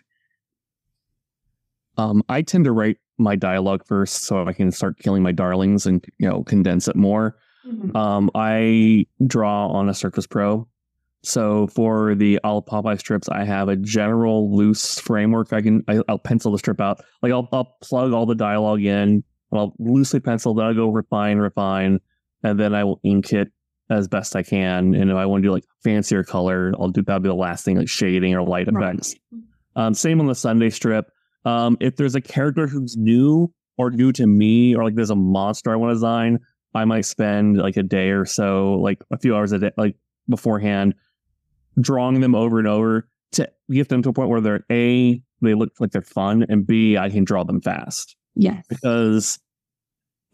Um, 1.97 2.21
I 2.29 2.43
tend 2.43 2.65
to 2.65 2.71
write 2.71 2.97
my 3.19 3.35
dialogue 3.35 3.85
first 3.85 4.23
so 4.23 4.45
I 4.45 4.53
can 4.53 4.71
start 4.71 4.97
killing 4.99 5.21
my 5.21 5.31
darlings 5.31 5.85
and 5.85 6.03
you 6.17 6.29
know 6.29 6.43
condense 6.43 6.87
it 6.87 6.95
more. 6.95 7.35
Mm-hmm. 7.67 7.95
Um, 7.95 8.31
I 8.35 9.05
draw 9.25 9.67
on 9.67 9.89
a 9.89 9.93
Surface 9.93 10.27
Pro. 10.27 10.67
So 11.21 11.67
for 11.67 12.15
the 12.15 12.39
all 12.43 12.61
Popeye 12.61 12.97
strips, 12.97 13.27
I 13.27 13.43
have 13.43 13.67
a 13.67 13.75
general 13.75 14.55
loose 14.55 14.99
framework. 14.99 15.51
I 15.51 15.61
can 15.61 15.83
I, 15.87 16.01
will 16.07 16.17
pencil 16.17 16.51
the 16.51 16.57
strip 16.57 16.79
out. 16.79 17.01
Like 17.21 17.31
I'll 17.31 17.47
I'll 17.51 17.77
plug 17.81 18.13
all 18.13 18.25
the 18.25 18.35
dialogue 18.35 18.81
in. 18.81 19.23
I'll 19.51 19.73
loosely 19.79 20.19
pencil. 20.19 20.53
Then 20.53 20.67
I'll 20.67 20.73
go 20.73 20.89
refine, 20.89 21.37
refine, 21.37 21.99
and 22.43 22.59
then 22.59 22.73
I 22.73 22.83
will 22.83 22.99
ink 23.03 23.33
it 23.33 23.51
as 23.89 24.07
best 24.07 24.35
I 24.35 24.43
can. 24.43 24.93
And 24.93 25.09
if 25.09 25.17
I 25.17 25.25
want 25.25 25.43
to 25.43 25.47
do 25.47 25.51
like 25.51 25.65
fancier 25.83 26.23
color, 26.23 26.73
I'll 26.79 26.89
do 26.89 27.01
that'll 27.01 27.19
be 27.19 27.29
the 27.29 27.35
last 27.35 27.65
thing, 27.65 27.77
like 27.77 27.89
shading 27.89 28.33
or 28.35 28.43
light 28.43 28.67
effects. 28.67 29.15
Right. 29.31 29.41
Um, 29.75 29.93
same 29.93 30.19
on 30.19 30.27
the 30.27 30.35
Sunday 30.35 30.69
strip. 30.69 31.11
Um, 31.45 31.77
if 31.79 31.95
there's 31.95 32.15
a 32.15 32.21
character 32.21 32.67
who's 32.67 32.97
new 32.97 33.51
or 33.77 33.91
new 33.91 34.11
to 34.13 34.27
me, 34.27 34.75
or 34.75 34.83
like 34.83 34.95
there's 34.95 35.09
a 35.09 35.15
monster 35.15 35.71
I 35.71 35.75
want 35.75 35.91
to 35.91 35.95
design, 35.95 36.39
I 36.75 36.85
might 36.85 37.05
spend 37.05 37.57
like 37.57 37.77
a 37.77 37.83
day 37.83 38.09
or 38.09 38.25
so, 38.25 38.75
like 38.75 38.99
a 39.11 39.17
few 39.17 39.35
hours 39.35 39.51
a 39.51 39.59
day, 39.59 39.71
like 39.77 39.95
beforehand, 40.29 40.95
drawing 41.79 42.19
them 42.19 42.35
over 42.35 42.59
and 42.59 42.67
over 42.67 43.07
to 43.33 43.49
get 43.71 43.89
them 43.89 44.01
to 44.03 44.09
a 44.09 44.13
point 44.13 44.29
where 44.29 44.41
they're 44.41 44.65
a 44.71 45.21
they 45.41 45.53
look 45.53 45.71
like 45.79 45.91
they're 45.91 46.01
fun, 46.01 46.45
and 46.49 46.67
b 46.67 46.97
I 46.97 47.09
can 47.09 47.23
draw 47.23 47.43
them 47.43 47.61
fast. 47.61 48.15
Yes, 48.35 48.65
because 48.67 49.39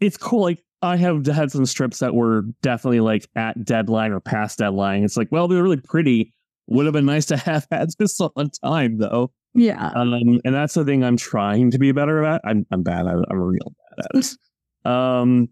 it's 0.00 0.16
cool. 0.16 0.42
Like 0.42 0.62
I 0.82 0.96
have 0.96 1.26
had 1.26 1.50
some 1.50 1.66
strips 1.66 2.00
that 2.00 2.14
were 2.14 2.42
definitely 2.62 3.00
like 3.00 3.28
at 3.36 3.64
deadline 3.64 4.12
or 4.12 4.20
past 4.20 4.58
deadline. 4.58 5.04
It's 5.04 5.16
like, 5.16 5.28
well, 5.30 5.48
they're 5.48 5.62
really 5.62 5.80
pretty. 5.80 6.32
Would 6.68 6.86
have 6.86 6.92
been 6.92 7.06
nice 7.06 7.26
to 7.26 7.36
have 7.36 7.66
had 7.70 7.90
this 7.98 8.20
on 8.20 8.50
time, 8.64 8.98
though. 8.98 9.32
Yeah. 9.56 9.90
Um, 9.94 10.40
and 10.44 10.54
that's 10.54 10.74
the 10.74 10.84
thing 10.84 11.02
I'm 11.02 11.16
trying 11.16 11.70
to 11.70 11.78
be 11.78 11.92
better 11.92 12.24
at. 12.24 12.40
I'm 12.44 12.66
I'm 12.70 12.82
bad. 12.82 13.06
I'm, 13.06 13.24
I'm 13.30 13.38
real 13.38 13.74
bad 13.96 14.06
at 14.14 14.24
it. 14.24 14.36
um, 14.90 15.48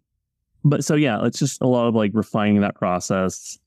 but 0.65 0.85
so 0.85 0.95
yeah, 0.95 1.25
it's 1.25 1.39
just 1.39 1.61
a 1.63 1.67
lot 1.67 1.89
of 1.89 1.95
like 1.95 2.13
refining 2.15 2.61
that 2.61 2.75
process. 2.75 3.59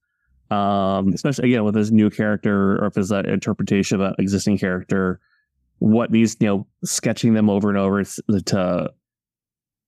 Um, 0.50 1.10
especially 1.14 1.50
again 1.50 1.66
with 1.66 1.76
this 1.76 1.92
new 1.92 2.10
character, 2.10 2.78
or 2.78 2.86
if 2.86 2.98
it's 2.98 3.10
that 3.10 3.26
interpretation 3.26 4.00
of 4.00 4.08
an 4.08 4.16
existing 4.18 4.58
character, 4.58 5.20
what 5.80 6.12
these 6.12 6.38
you 6.40 6.48
know 6.48 6.68
sketching 6.86 7.34
them 7.34 7.50
over 7.50 7.70
and 7.70 7.78
over 7.78 8.04
to 8.04 8.92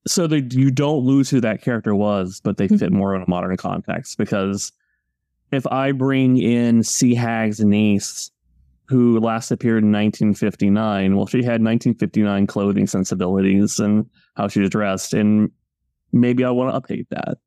so 0.08 0.28
that 0.28 0.54
you 0.54 0.72
don't 0.72 1.06
lose 1.06 1.30
who 1.30 1.42
that 1.42 1.62
character 1.62 1.94
was, 1.96 2.42
but 2.44 2.58
they 2.58 2.68
fit 2.68 2.80
mm-hmm. 2.80 2.98
more 2.98 3.16
in 3.16 3.22
a 3.22 3.30
modern 3.30 3.56
context. 3.58 4.18
Because 4.18 4.72
if 5.52 5.66
I 5.68 5.92
bring 5.92 6.38
in 6.38 6.84
Sea 6.84 7.16
Hag's 7.16 7.60
niece 7.60 8.32
who 8.90 9.20
last 9.20 9.52
appeared 9.52 9.84
in 9.84 9.92
1959. 9.92 11.16
Well, 11.16 11.28
she 11.28 11.38
had 11.38 11.62
1959 11.62 12.48
clothing 12.48 12.88
sensibilities 12.88 13.80
and 13.80 14.08
how 14.36 14.48
she 14.48 14.62
was 14.62 14.72
dressed, 14.72 15.14
and 15.14 15.52
maybe 16.12 16.44
I 16.44 16.50
want 16.50 16.74
to 16.74 16.82
update 16.82 17.08
that. 17.12 17.38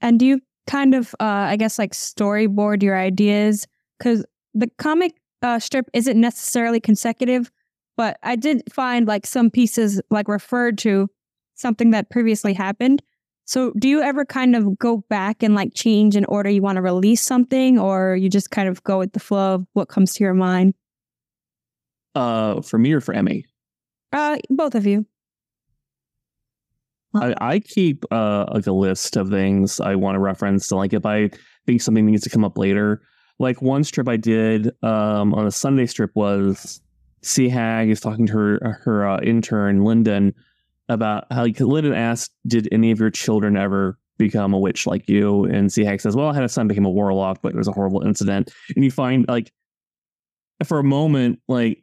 And 0.00 0.20
do 0.20 0.26
you 0.26 0.40
kind 0.68 0.94
of, 0.94 1.14
uh, 1.20 1.24
I 1.24 1.56
guess, 1.56 1.78
like 1.78 1.92
storyboard 1.92 2.82
your 2.82 2.96
ideas? 2.96 3.66
Because 3.98 4.24
the 4.54 4.70
comic 4.78 5.16
uh, 5.42 5.58
strip 5.58 5.90
isn't 5.92 6.20
necessarily 6.20 6.78
consecutive, 6.78 7.50
but 7.96 8.18
I 8.22 8.36
did 8.36 8.62
find 8.72 9.08
like 9.08 9.26
some 9.26 9.50
pieces 9.50 10.00
like 10.10 10.28
referred 10.28 10.78
to 10.78 11.08
something 11.54 11.90
that 11.90 12.10
previously 12.10 12.52
happened. 12.52 13.02
So, 13.46 13.72
do 13.78 13.88
you 13.88 14.02
ever 14.02 14.24
kind 14.24 14.56
of 14.56 14.76
go 14.76 15.04
back 15.08 15.44
and 15.44 15.54
like 15.54 15.72
change 15.72 16.16
in 16.16 16.24
order 16.24 16.50
you 16.50 16.62
want 16.62 16.76
to 16.76 16.82
release 16.82 17.22
something, 17.22 17.78
or 17.78 18.16
you 18.16 18.28
just 18.28 18.50
kind 18.50 18.68
of 18.68 18.82
go 18.82 18.98
with 18.98 19.12
the 19.12 19.20
flow 19.20 19.54
of 19.54 19.66
what 19.72 19.88
comes 19.88 20.14
to 20.14 20.24
your 20.24 20.34
mind? 20.34 20.74
Uh, 22.16 22.60
for 22.60 22.76
me 22.76 22.92
or 22.92 23.00
for 23.00 23.14
Emi? 23.14 23.44
Uh, 24.12 24.38
both 24.50 24.74
of 24.74 24.84
you. 24.84 25.06
I, 27.14 27.34
I 27.40 27.58
keep 27.60 28.04
uh 28.10 28.46
like 28.52 28.66
a 28.66 28.72
list 28.72 29.16
of 29.16 29.30
things 29.30 29.80
I 29.80 29.94
want 29.94 30.16
to 30.16 30.20
reference. 30.20 30.66
So, 30.66 30.76
like 30.76 30.92
if 30.92 31.06
I 31.06 31.30
think 31.66 31.80
something 31.82 32.04
needs 32.04 32.24
to 32.24 32.30
come 32.30 32.44
up 32.44 32.58
later, 32.58 33.02
like 33.38 33.62
one 33.62 33.84
strip 33.84 34.08
I 34.08 34.16
did 34.16 34.72
um 34.82 35.32
on 35.34 35.46
a 35.46 35.52
Sunday 35.52 35.86
strip 35.86 36.10
was 36.16 36.80
Sea 37.22 37.48
Hag 37.48 37.90
is 37.90 38.00
talking 38.00 38.26
to 38.26 38.32
her 38.32 38.80
her 38.82 39.08
uh, 39.08 39.20
intern 39.20 39.84
Lyndon 39.84 40.34
about 40.88 41.24
how 41.30 41.44
Lyndon 41.44 41.94
asked, 41.94 42.32
"Did 42.46 42.68
any 42.72 42.90
of 42.90 43.00
your 43.00 43.10
children 43.10 43.56
ever 43.56 43.98
become 44.18 44.54
a 44.54 44.58
witch 44.58 44.86
like 44.86 45.08
you?" 45.08 45.44
And 45.44 45.72
Sea 45.72 45.84
Hag 45.84 46.00
says, 46.00 46.16
"Well, 46.16 46.28
I 46.28 46.34
had 46.34 46.44
a 46.44 46.48
son 46.48 46.68
became 46.68 46.84
a 46.84 46.90
warlock, 46.90 47.40
but 47.42 47.52
it 47.52 47.56
was 47.56 47.68
a 47.68 47.72
horrible 47.72 48.02
incident." 48.02 48.52
And 48.74 48.84
you 48.84 48.90
find 48.90 49.26
like 49.28 49.52
for 50.64 50.78
a 50.78 50.84
moment, 50.84 51.40
like 51.48 51.82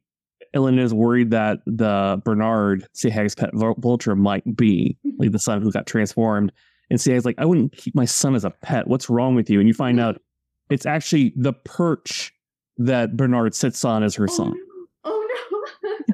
Ellen 0.54 0.80
is 0.80 0.94
worried 0.94 1.32
that 1.32 1.60
the 1.66 2.22
Bernard 2.24 2.88
Sea 2.94 3.10
Hag's 3.10 3.36
pet 3.36 3.52
vulture 3.54 4.16
might 4.16 4.56
be 4.56 4.98
like 5.18 5.32
the 5.32 5.40
son 5.40 5.62
who 5.62 5.72
got 5.72 5.88
transformed. 5.88 6.52
And 6.90 7.00
Sea 7.00 7.12
Hag's 7.12 7.26
like, 7.26 7.40
"I 7.40 7.46
wouldn't 7.46 7.76
keep 7.76 7.96
my 7.96 8.06
son 8.06 8.36
as 8.36 8.46
a 8.46 8.52
pet. 8.52 8.88
What's 8.88 9.10
wrong 9.10 9.36
with 9.36 9.50
you?" 9.50 9.60
And 9.60 9.68
you 9.68 9.74
find 9.74 10.00
out 10.00 10.22
it's 10.70 10.86
actually 10.86 11.34
the 11.36 11.54
perch 11.54 12.34
that 12.78 13.16
Bernard 13.16 13.54
sits 13.54 13.84
on 13.86 14.04
as 14.04 14.16
her 14.16 14.28
oh, 14.30 14.34
son. 14.34 14.52
No. 14.52 14.88
Oh 15.06 15.68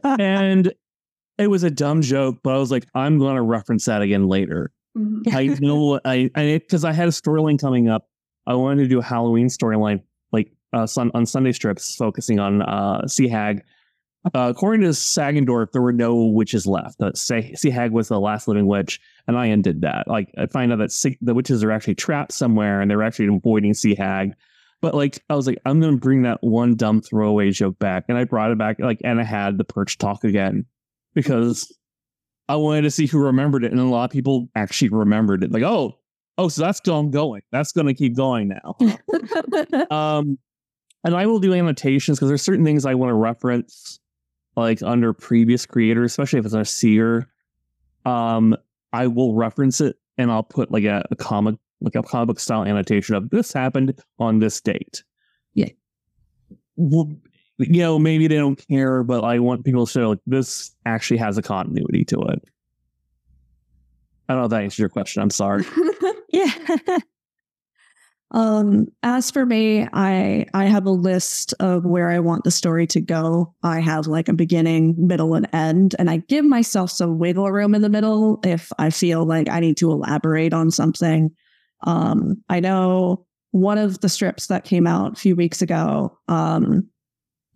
no. 0.04 0.16
and 0.20 0.74
it 1.40 1.48
was 1.48 1.64
a 1.64 1.72
dumb 1.72 2.02
joke, 2.02 2.40
but 2.44 2.54
I 2.54 2.58
was 2.58 2.70
like, 2.70 2.86
I'm 2.94 3.18
going 3.18 3.36
to 3.36 3.42
reference 3.42 3.86
that 3.86 4.02
again 4.02 4.28
later. 4.28 4.72
Mm-hmm. 4.98 5.36
I 5.36 5.46
know 5.60 6.00
I 6.04 6.30
because 6.36 6.84
I, 6.84 6.90
I, 6.90 6.94
had 6.94 7.08
a 7.08 7.12
storyline 7.12 7.60
coming 7.60 7.90
up. 7.90 8.08
I 8.46 8.56
wanted 8.56 8.84
to 8.84 8.90
do 8.90 9.00
a 9.00 9.04
Halloween 9.04 9.48
storyline, 9.48 10.02
like 10.32 10.52
uh, 10.74 10.86
sun, 10.86 11.12
on 11.14 11.26
Sunday 11.26 11.52
strips, 11.52 11.96
focusing 11.96 12.40
on 12.40 12.62
uh, 12.62 13.08
Sea 13.08 13.28
Hag. 13.28 13.64
Uh, 14.26 14.52
according 14.54 14.82
to 14.82 14.90
Sagendorf, 14.90 15.72
there 15.72 15.82
were 15.82 15.94
no 15.94 16.26
witches 16.26 16.68
left. 16.68 17.02
Uh, 17.02 17.14
Sea 17.14 17.70
Hag 17.70 17.92
was 17.92 18.10
the 18.10 18.20
last 18.20 18.50
living 18.50 18.68
witch, 18.68 19.00
and 19.28 19.38
I 19.38 19.48
ended 19.48 19.82
that. 19.82 20.10
Like, 20.10 20.30
I 20.38 20.48
find 20.48 20.74
out 20.74 20.80
that 20.80 21.16
the 21.22 21.34
witches 21.34 21.64
are 21.64 21.72
actually 21.72 21.96
trapped 21.96 22.34
somewhere, 22.34 22.82
and 22.82 22.92
they're 22.92 23.02
actually 23.02 23.34
avoiding 23.34 23.74
Sea 23.74 23.96
Hag. 23.96 24.34
But 24.82 24.94
like, 24.94 25.24
I 25.30 25.36
was 25.36 25.48
like, 25.48 25.60
I'm 25.66 25.80
gonna 25.80 25.98
bring 25.98 26.24
that 26.24 26.44
one 26.44 26.76
dumb 26.76 27.02
throwaway 27.02 27.52
joke 27.52 27.80
back, 27.80 28.06
and 28.10 28.18
I 28.18 28.26
brought 28.26 28.52
it 28.52 28.58
back. 28.58 28.80
Like, 28.80 29.00
and 29.06 29.22
I 29.22 29.24
had 29.24 29.58
the 29.58 29.64
perch 29.64 29.98
talk 29.98 30.26
again, 30.26 30.66
because 31.14 31.76
I 32.47 32.55
wanted 32.55 32.82
to 32.82 32.91
see 32.91 33.05
who 33.05 33.20
remembered 33.20 33.64
it, 33.64 33.72
and 33.72 33.80
a 33.80 33.86
lot 33.86 34.05
of 34.05 34.12
people 34.12 34.49
actually 34.55 34.89
remembered 34.89 35.43
it. 35.43 35.51
Like, 35.51 35.64
oh, 35.64 35.99
oh, 36.38 36.47
so 36.47 36.64
that's 36.64 36.80
going 36.80 37.12
going. 37.12 37.41
That's 37.51 37.72
going 37.72 37.88
to 37.88 37.93
keep 37.93 38.16
going 38.16 38.47
now. 38.49 38.76
um, 39.91 40.38
and 41.03 41.16
I 41.16 41.28
will 41.28 41.39
do 41.39 41.53
annotations 41.53 42.18
because 42.18 42.30
there's 42.30 42.41
certain 42.41 42.66
things 42.66 42.86
I 42.86 42.95
want 42.95 43.10
to 43.10 43.14
reference, 43.14 43.99
like 44.55 44.82
under 44.82 45.14
previous 45.14 45.66
creators, 45.66 46.12
especially 46.12 46.39
if 46.39 46.45
it's 46.45 46.55
a 46.55 46.66
seer. 46.66 47.28
Um, 48.05 48.55
I 48.93 49.07
will 49.07 49.36
reference 49.36 49.80
it, 49.82 49.97
and 50.18 50.32
I'll 50.32 50.43
put 50.43 50.72
like 50.72 50.86
a, 50.86 51.05
a 51.12 51.16
comic, 51.16 51.55
like 51.82 51.95
a 51.95 52.03
comic 52.03 52.28
book 52.28 52.39
style 52.39 52.64
annotation 52.64 53.16
of 53.16 53.30
this 53.30 53.53
happened 53.53 54.01
on 54.18 54.39
this 54.39 54.60
date. 54.60 55.03
Yeah. 55.53 55.70
Well, 56.76 57.12
you 57.60 57.82
know, 57.82 57.99
maybe 57.99 58.28
they 58.28 58.38
don't 58.38 58.62
care, 58.68 59.03
but 59.03 59.24
I 59.24 59.39
want 59.39 59.66
people 59.66 59.86
to 59.86 59.91
show 59.91 60.10
like 60.10 60.20
this 60.26 60.74
actually 60.86 61.18
has 61.18 61.38
a 61.38 61.41
continuity 61.41 62.05
to 62.05 62.20
it. 62.22 62.43
I 64.28 64.34
don't 64.34 64.41
know 64.41 64.45
if 64.45 64.51
that 64.51 64.64
answers 64.64 64.80
your 64.80 64.89
question. 64.89 65.22
I'm 65.22 65.30
sorry. 65.30 65.66
yeah. 66.32 66.51
um, 68.32 68.88
as 69.03 69.32
for 69.32 69.45
me, 69.45 69.88
I 69.91 70.45
I 70.53 70.66
have 70.66 70.86
a 70.86 70.91
list 70.91 71.53
of 71.60 71.84
where 71.84 72.10
I 72.10 72.20
want 72.20 72.43
the 72.43 72.51
story 72.51 72.88
to 72.88 73.01
go. 73.01 73.53
I 73.64 73.80
have 73.80 74.07
like 74.07 74.30
a 74.30 74.34
beginning, 74.34 74.95
middle, 74.97 75.34
and 75.34 75.49
end, 75.51 75.95
and 75.99 76.10
I 76.10 76.18
give 76.18 76.45
myself 76.45 76.91
some 76.91 77.20
wiggle 77.20 77.51
room 77.51 77.76
in 77.76 77.82
the 77.82 77.89
middle 77.89 78.39
if 78.43 78.72
I 78.78 78.91
feel 78.91 79.26
like 79.26 79.49
I 79.49 79.60
need 79.60 79.78
to 79.78 79.91
elaborate 79.91 80.53
on 80.53 80.70
something. 80.72 81.32
Um, 81.86 82.43
I 82.49 82.60
know 82.60 83.26
one 83.51 83.78
of 83.78 83.99
the 84.01 84.10
strips 84.10 84.47
that 84.47 84.64
came 84.64 84.86
out 84.86 85.14
a 85.14 85.20
few 85.20 85.36
weeks 85.36 85.62
ago. 85.62 86.18
Um, 86.28 86.88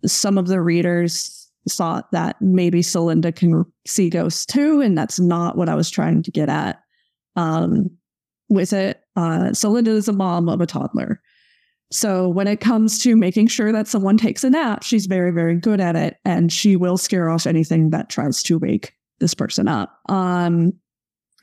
some 0.06 0.38
of 0.38 0.48
the 0.48 0.60
readers 0.60 1.50
thought 1.68 2.10
that 2.12 2.36
maybe 2.40 2.80
Celinda 2.80 3.34
can 3.34 3.64
see 3.86 4.10
ghosts 4.10 4.44
too, 4.46 4.80
and 4.80 4.96
that's 4.96 5.18
not 5.18 5.56
what 5.56 5.68
I 5.68 5.74
was 5.74 5.90
trying 5.90 6.22
to 6.22 6.30
get 6.30 6.48
at. 6.48 6.80
Um, 7.36 7.90
with 8.48 8.72
it, 8.72 9.00
uh, 9.16 9.50
Celinda 9.52 9.88
is 9.88 10.08
a 10.08 10.12
mom 10.12 10.48
of 10.48 10.60
a 10.60 10.66
toddler. 10.66 11.20
So 11.90 12.28
when 12.28 12.46
it 12.46 12.60
comes 12.60 12.98
to 13.00 13.16
making 13.16 13.46
sure 13.46 13.72
that 13.72 13.88
someone 13.88 14.16
takes 14.16 14.44
a 14.44 14.50
nap, 14.50 14.82
she's 14.82 15.06
very, 15.06 15.30
very 15.30 15.56
good 15.56 15.80
at 15.80 15.96
it, 15.96 16.16
and 16.24 16.52
she 16.52 16.76
will 16.76 16.98
scare 16.98 17.30
off 17.30 17.46
anything 17.46 17.90
that 17.90 18.10
tries 18.10 18.42
to 18.44 18.58
wake 18.58 18.92
this 19.20 19.34
person 19.34 19.68
up. 19.68 19.98
Um, 20.08 20.72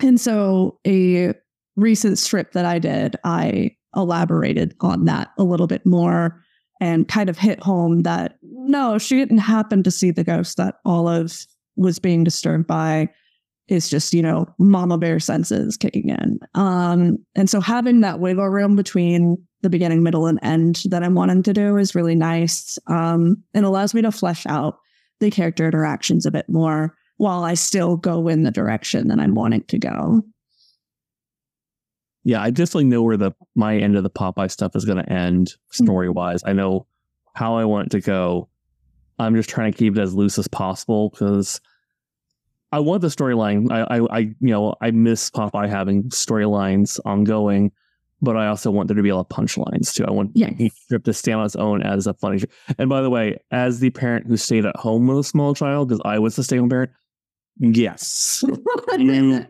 and 0.02 0.20
so 0.20 0.80
a 0.86 1.34
recent 1.76 2.20
strip 2.20 2.52
that 2.52 2.66
I 2.66 2.80
did, 2.80 3.16
I 3.24 3.76
elaborated 3.96 4.76
on 4.82 5.06
that 5.06 5.30
a 5.38 5.44
little 5.44 5.68
bit 5.68 5.86
more 5.86 6.44
and 6.82 7.08
kind 7.08 7.30
of 7.30 7.38
hit 7.38 7.62
home 7.62 8.02
that 8.02 8.38
no, 8.42 8.98
she 8.98 9.16
didn't 9.16 9.38
happen 9.38 9.84
to 9.84 9.92
see 9.92 10.12
the 10.12 10.24
ghost 10.24 10.58
that 10.58 10.76
Olive 10.84 11.46
was 11.78 12.00
being 12.00 12.26
disturbed 12.26 12.68
by. 12.68 13.08
Is 13.68 13.90
just, 13.90 14.14
you 14.14 14.22
know, 14.22 14.48
mama 14.60 14.98
bear 14.98 15.18
senses 15.22 15.78
kicking 15.78 16.10
in. 16.10 16.40
Um, 16.56 17.18
and 17.36 17.50
so 17.50 17.62
having 17.62 18.02
that 18.02 18.20
wiggle 18.20 18.50
room 18.50 18.76
between 18.76 19.38
the 19.62 19.70
beginning, 19.70 20.04
middle, 20.04 20.28
and 20.28 20.40
end 20.42 20.84
that 20.90 21.04
I'm 21.04 21.16
wanting 21.16 21.42
to 21.44 21.54
do 21.54 21.78
is 21.78 21.96
really 21.96 22.16
nice. 22.16 22.78
Um, 22.88 23.42
it 23.54 23.64
allows 23.64 23.94
me 23.94 24.02
to 24.02 24.12
flesh 24.12 24.46
out 24.46 24.80
the 25.22 25.32
character 25.32 25.68
interactions 25.68 26.26
a 26.26 26.32
bit 26.32 26.50
more 26.50 26.98
while 27.16 27.44
I 27.44 27.54
still 27.54 27.96
go 27.96 28.28
in 28.28 28.44
the 28.44 28.52
direction 28.52 29.08
that 29.08 29.20
I'm 29.20 29.36
wanting 29.36 29.64
to 29.64 29.80
go. 29.80 30.22
Yeah, 32.24 32.42
I 32.42 32.52
definitely 32.52 32.86
know 32.86 33.02
where 33.02 33.18
the 33.18 33.32
my 33.56 33.78
end 33.78 33.96
of 33.98 34.04
the 34.04 34.10
Popeye 34.10 34.52
stuff 34.52 34.76
is 34.76 34.86
going 34.86 35.04
to 35.04 35.12
end 35.12 35.56
hmm. 35.76 35.84
story 35.84 36.10
wise. 36.10 36.42
I 36.46 36.54
know 36.54 36.86
how 37.34 37.56
I 37.56 37.66
want 37.66 37.88
it 37.88 37.92
to 37.92 38.02
go. 38.02 38.50
I'm 39.20 39.36
just 39.36 39.50
trying 39.50 39.72
to 39.72 39.78
keep 39.78 39.98
it 39.98 40.02
as 40.02 40.14
loose 40.14 40.38
as 40.38 40.48
possible 40.48 41.10
because 41.10 41.62
I 42.72 42.80
want 42.80 43.02
the 43.02 43.10
storyline. 43.10 43.72
I, 43.72 43.98
I, 43.98 44.18
I, 44.18 44.20
you 44.20 44.36
know, 44.40 44.76
I 44.82 44.92
miss 44.92 45.30
Popeye 45.30 45.70
having 45.70 46.04
storylines 46.06 47.00
ongoing, 47.06 47.72
but 48.22 48.38
I 48.38 48.48
also 48.48 48.72
want 48.72 48.88
there 48.88 48.96
to 48.96 49.04
be 49.04 49.10
a 49.10 49.16
lot 49.16 49.28
of 49.30 49.36
punchlines 49.36 49.94
too. 49.94 50.06
I 50.06 50.12
want 50.12 50.32
Yeah. 50.34 50.52
each 50.58 50.74
strip 50.74 51.04
to 51.04 51.14
stand 51.14 51.40
on 51.40 51.46
its 51.46 51.56
own 51.56 51.82
as 51.82 52.08
a 52.08 52.14
funny. 52.14 52.44
And 52.78 52.90
by 52.90 53.02
the 53.02 53.10
way, 53.10 53.38
as 53.52 53.80
the 53.80 53.90
parent 53.90 54.28
who 54.28 54.38
stayed 54.38 54.66
at 54.66 54.76
home 54.78 55.08
with 55.08 55.20
a 55.20 55.24
small 55.24 55.54
child, 55.54 55.90
because 55.90 56.02
I 56.06 56.20
was 56.20 56.36
the 56.36 56.44
stay-home 56.44 56.70
parent, 56.70 56.92
yes, 57.60 58.44
you, 58.98 59.46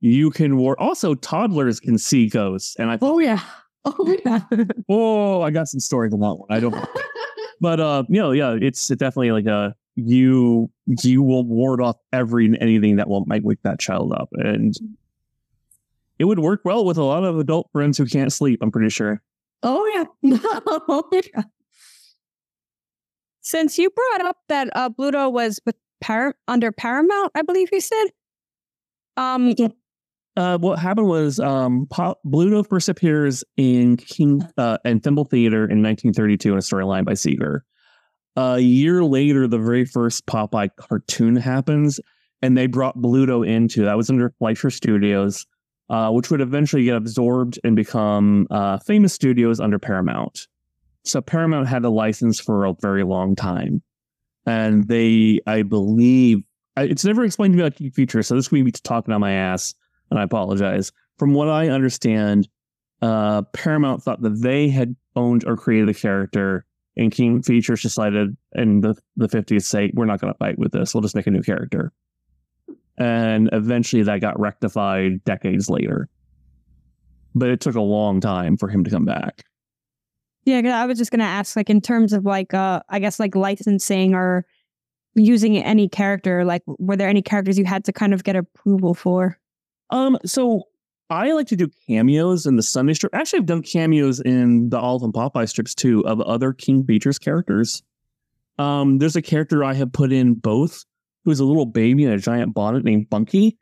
you 0.00 0.30
can 0.30 0.56
war. 0.56 0.80
Also, 0.80 1.14
toddlers 1.14 1.80
can 1.80 1.98
see 1.98 2.28
ghosts, 2.28 2.76
and 2.76 2.90
I 2.90 2.98
oh 3.00 3.18
yeah. 3.18 3.40
Oh 3.84 4.16
yeah. 4.26 4.40
oh, 4.90 5.40
I 5.40 5.50
got 5.50 5.68
some 5.68 5.80
stories 5.80 6.12
on 6.12 6.20
that 6.20 6.34
one. 6.34 6.48
I 6.50 6.60
don't, 6.60 6.74
but 7.60 7.80
uh, 7.80 8.02
you 8.08 8.20
know, 8.20 8.32
yeah, 8.32 8.58
it's 8.60 8.88
definitely 8.88 9.30
like 9.30 9.46
a 9.46 9.74
you 9.94 10.68
you 11.02 11.22
will 11.22 11.44
ward 11.44 11.80
off 11.80 11.96
every 12.12 12.46
anything 12.60 12.96
that 12.96 13.08
will 13.08 13.24
might 13.26 13.44
wake 13.44 13.62
that 13.62 13.78
child 13.78 14.12
up, 14.12 14.28
and 14.32 14.74
it 16.18 16.24
would 16.24 16.40
work 16.40 16.62
well 16.64 16.84
with 16.84 16.98
a 16.98 17.04
lot 17.04 17.24
of 17.24 17.38
adult 17.38 17.70
friends 17.72 17.96
who 17.96 18.04
can't 18.04 18.32
sleep. 18.32 18.58
I'm 18.62 18.70
pretty 18.70 18.90
sure. 18.90 19.22
Oh 19.62 19.86
yeah. 19.94 20.38
Oh, 20.90 21.08
yeah. 21.12 21.42
Since 23.40 23.78
you 23.78 23.90
brought 23.90 24.26
up 24.28 24.36
that 24.48 24.68
uh, 24.74 24.90
Bluto 24.90 25.32
was 25.32 25.60
with 25.64 25.76
Par- 26.00 26.36
under 26.46 26.70
Paramount, 26.70 27.32
I 27.34 27.42
believe 27.42 27.68
you 27.72 27.80
said. 27.80 28.06
Um, 29.16 29.54
Uh, 30.38 30.56
what 30.56 30.78
happened 30.78 31.08
was 31.08 31.40
um, 31.40 31.84
Bluto 31.88 32.64
first 32.64 32.88
appears 32.88 33.42
in 33.56 33.96
King 33.96 34.40
uh, 34.56 34.78
and 34.84 35.02
Thimble 35.02 35.24
Theatre 35.24 35.64
in 35.64 35.82
1932 35.82 36.52
in 36.52 36.58
a 36.58 36.60
storyline 36.60 37.04
by 37.04 37.14
Segar. 37.14 37.64
a 38.36 38.60
year 38.60 39.02
later, 39.02 39.48
the 39.48 39.58
very 39.58 39.84
first 39.84 40.26
Popeye 40.26 40.70
cartoon 40.76 41.34
happens, 41.34 41.98
and 42.40 42.56
they 42.56 42.68
brought 42.68 42.96
Bluto 42.96 43.44
into 43.44 43.84
that 43.84 43.96
was 43.96 44.10
under 44.10 44.32
Fleischer 44.38 44.70
Studios, 44.70 45.44
uh, 45.90 46.12
which 46.12 46.30
would 46.30 46.40
eventually 46.40 46.84
get 46.84 46.94
absorbed 46.94 47.58
and 47.64 47.74
become 47.74 48.46
uh, 48.52 48.78
famous 48.86 49.12
studios 49.12 49.58
under 49.58 49.80
Paramount. 49.80 50.46
So 51.04 51.20
Paramount 51.20 51.66
had 51.66 51.84
a 51.84 51.90
license 51.90 52.38
for 52.38 52.64
a 52.64 52.74
very 52.80 53.02
long 53.02 53.34
time, 53.34 53.82
and 54.46 54.86
they, 54.86 55.40
I 55.48 55.62
believe, 55.62 56.44
it's 56.76 57.04
never 57.04 57.24
explained 57.24 57.54
to 57.54 57.56
me 57.56 57.66
about 57.66 57.92
features. 57.92 58.28
So 58.28 58.36
this 58.36 58.46
could 58.46 58.64
be 58.64 58.70
talking 58.70 59.12
on 59.12 59.20
my 59.20 59.32
ass, 59.32 59.74
and 60.10 60.18
I 60.18 60.22
apologize. 60.22 60.92
From 61.18 61.34
what 61.34 61.48
I 61.48 61.68
understand, 61.68 62.48
uh, 63.02 63.42
Paramount 63.52 64.02
thought 64.02 64.22
that 64.22 64.40
they 64.40 64.68
had 64.68 64.96
owned 65.16 65.44
or 65.46 65.56
created 65.56 65.88
the 65.88 65.94
character, 65.94 66.64
and 66.96 67.12
King 67.12 67.42
Features 67.42 67.82
decided 67.82 68.36
in 68.54 68.80
the, 68.80 68.96
the 69.16 69.28
50s 69.28 69.62
say, 69.62 69.90
we're 69.94 70.04
not 70.04 70.20
going 70.20 70.32
to 70.32 70.38
fight 70.38 70.58
with 70.58 70.72
this. 70.72 70.94
We'll 70.94 71.02
just 71.02 71.14
make 71.14 71.26
a 71.26 71.30
new 71.30 71.42
character. 71.42 71.92
And 72.98 73.48
eventually 73.52 74.02
that 74.02 74.20
got 74.20 74.38
rectified 74.40 75.22
decades 75.24 75.70
later. 75.70 76.08
But 77.34 77.50
it 77.50 77.60
took 77.60 77.76
a 77.76 77.80
long 77.80 78.20
time 78.20 78.56
for 78.56 78.68
him 78.68 78.82
to 78.82 78.90
come 78.90 79.04
back. 79.04 79.44
Yeah, 80.44 80.80
I 80.80 80.86
was 80.86 80.98
just 80.98 81.10
gonna 81.10 81.24
ask, 81.24 81.56
like, 81.56 81.68
in 81.68 81.80
terms 81.80 82.12
of 82.12 82.24
like, 82.24 82.54
uh, 82.54 82.80
I 82.88 82.98
guess 83.00 83.20
like 83.20 83.36
licensing 83.36 84.14
or 84.14 84.46
using 85.14 85.58
any 85.58 85.88
character, 85.88 86.44
like, 86.44 86.62
were 86.66 86.96
there 86.96 87.08
any 87.08 87.22
characters 87.22 87.58
you 87.58 87.64
had 87.64 87.84
to 87.84 87.92
kind 87.92 88.14
of 88.14 88.24
get 88.24 88.34
approval 88.34 88.94
for? 88.94 89.38
Um, 89.90 90.18
so 90.24 90.64
I 91.10 91.32
like 91.32 91.46
to 91.48 91.56
do 91.56 91.68
cameos 91.86 92.46
in 92.46 92.56
the 92.56 92.62
Sunday 92.62 92.94
strip. 92.94 93.14
Actually, 93.14 93.40
I've 93.40 93.46
done 93.46 93.62
cameos 93.62 94.20
in 94.20 94.68
the 94.70 94.78
Olive 94.78 95.02
and 95.02 95.12
Popeye 95.12 95.48
strips 95.48 95.74
too 95.74 96.06
of 96.06 96.20
other 96.20 96.52
King 96.52 96.84
Features 96.84 97.18
characters. 97.18 97.82
Um, 98.58 98.98
there's 98.98 99.16
a 99.16 99.22
character 99.22 99.64
I 99.64 99.74
have 99.74 99.92
put 99.92 100.12
in 100.12 100.34
both, 100.34 100.84
who's 101.24 101.40
a 101.40 101.44
little 101.44 101.66
baby 101.66 102.04
in 102.04 102.10
a 102.10 102.18
giant 102.18 102.54
bonnet 102.54 102.84
named 102.84 103.08
Bunky. 103.08 103.56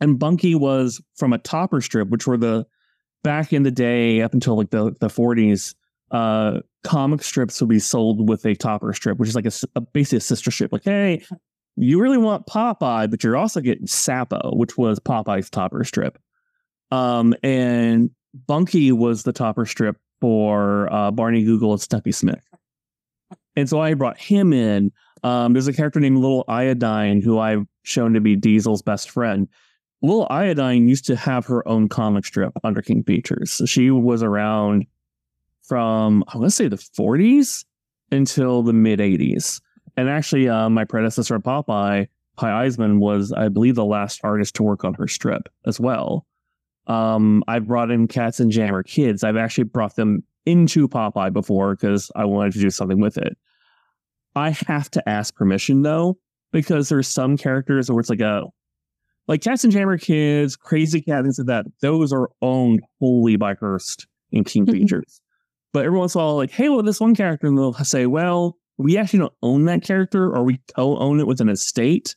And 0.00 0.18
Bunky 0.18 0.54
was 0.54 1.00
from 1.16 1.32
a 1.32 1.38
topper 1.38 1.80
strip, 1.80 2.08
which 2.08 2.26
were 2.26 2.36
the 2.36 2.66
back 3.22 3.52
in 3.52 3.62
the 3.62 3.70
day, 3.70 4.22
up 4.22 4.32
until 4.32 4.56
like 4.56 4.70
the, 4.70 4.94
the 5.00 5.08
40s, 5.08 5.74
uh, 6.10 6.60
comic 6.84 7.22
strips 7.22 7.60
would 7.60 7.70
be 7.70 7.78
sold 7.78 8.28
with 8.28 8.44
a 8.44 8.54
topper 8.54 8.92
strip, 8.92 9.18
which 9.18 9.28
is 9.28 9.34
like 9.34 9.46
a, 9.46 9.52
a 9.76 9.80
basically 9.80 10.18
a 10.18 10.20
sister 10.20 10.50
strip. 10.50 10.72
Like, 10.72 10.84
hey, 10.84 11.24
you 11.76 12.00
really 12.00 12.18
want 12.18 12.46
Popeye, 12.46 13.10
but 13.10 13.24
you're 13.24 13.36
also 13.36 13.60
getting 13.60 13.86
Sappo, 13.86 14.54
which 14.54 14.76
was 14.76 14.98
Popeye's 14.98 15.50
topper 15.50 15.84
strip. 15.84 16.18
Um, 16.90 17.34
and 17.42 18.10
Bunky 18.46 18.92
was 18.92 19.22
the 19.22 19.32
topper 19.32 19.66
strip 19.66 19.96
for 20.20 20.92
uh, 20.92 21.10
Barney 21.10 21.42
Google 21.42 21.72
and 21.72 21.80
Snuffy 21.80 22.12
Smith. 22.12 22.46
And 23.56 23.68
so 23.68 23.80
I 23.80 23.94
brought 23.94 24.18
him 24.18 24.52
in. 24.52 24.92
Um, 25.24 25.52
there's 25.52 25.68
a 25.68 25.72
character 25.72 26.00
named 26.00 26.18
Little 26.18 26.44
Iodine 26.48 27.22
who 27.22 27.38
I've 27.38 27.66
shown 27.82 28.12
to 28.14 28.20
be 28.20 28.36
Diesel's 28.36 28.82
best 28.82 29.10
friend. 29.10 29.48
Little 30.02 30.26
Iodine 30.30 30.88
used 30.88 31.06
to 31.06 31.16
have 31.16 31.46
her 31.46 31.66
own 31.68 31.88
comic 31.88 32.26
strip 32.26 32.52
under 32.64 32.82
King 32.82 33.04
Features. 33.04 33.52
So 33.52 33.66
she 33.66 33.90
was 33.90 34.22
around 34.22 34.86
from, 35.62 36.24
I 36.28 36.38
want 36.38 36.48
to 36.48 36.50
say 36.50 36.68
the 36.68 36.76
40s 36.76 37.64
until 38.10 38.62
the 38.62 38.72
mid 38.72 38.98
80s. 38.98 39.60
And 39.96 40.08
actually, 40.08 40.48
uh, 40.48 40.68
my 40.68 40.84
predecessor 40.84 41.34
at 41.34 41.42
Popeye, 41.42 42.08
Hy 42.38 42.48
Eisman, 42.66 42.98
was, 42.98 43.32
I 43.32 43.48
believe, 43.48 43.74
the 43.74 43.84
last 43.84 44.20
artist 44.24 44.54
to 44.56 44.62
work 44.62 44.84
on 44.84 44.94
her 44.94 45.06
strip 45.06 45.48
as 45.66 45.78
well. 45.78 46.26
Um, 46.86 47.44
I've 47.46 47.66
brought 47.66 47.90
in 47.90 48.08
Katzenjammer 48.08 48.84
Kids. 48.86 49.22
I've 49.22 49.36
actually 49.36 49.64
brought 49.64 49.96
them 49.96 50.24
into 50.46 50.88
Popeye 50.88 51.32
before 51.32 51.74
because 51.74 52.10
I 52.16 52.24
wanted 52.24 52.54
to 52.54 52.60
do 52.60 52.70
something 52.70 53.00
with 53.00 53.18
it. 53.18 53.36
I 54.34 54.50
have 54.66 54.90
to 54.92 55.08
ask 55.08 55.34
permission 55.34 55.82
though, 55.82 56.18
because 56.52 56.88
there's 56.88 57.06
some 57.06 57.36
characters 57.36 57.90
where 57.90 58.00
it's 58.00 58.10
like 58.10 58.20
a 58.20 58.44
like 59.28 59.42
Katzenjammer 59.42 60.00
Kids, 60.00 60.56
Krazy 60.56 61.04
Kat, 61.04 61.22
things 61.22 61.38
like 61.38 61.46
that. 61.46 61.66
Those 61.80 62.12
are 62.12 62.30
owned 62.40 62.80
wholly 62.98 63.36
by 63.36 63.54
Hearst 63.54 64.06
and 64.32 64.44
King. 64.44 64.66
Features. 64.66 65.20
But 65.72 65.86
every 65.86 65.98
once 65.98 66.14
in 66.14 66.20
a 66.20 66.24
while, 66.24 66.36
like, 66.36 66.50
hey, 66.50 66.68
well, 66.68 66.82
this 66.82 67.00
one 67.00 67.14
character, 67.14 67.46
and 67.46 67.56
they'll 67.56 67.72
say, 67.72 68.06
well, 68.06 68.58
we 68.82 68.98
actually 68.98 69.20
don't 69.20 69.32
own 69.42 69.64
that 69.66 69.82
character, 69.82 70.34
or 70.34 70.42
we 70.42 70.60
co-own 70.76 71.20
it 71.20 71.26
with 71.26 71.40
an 71.40 71.48
estate, 71.48 72.14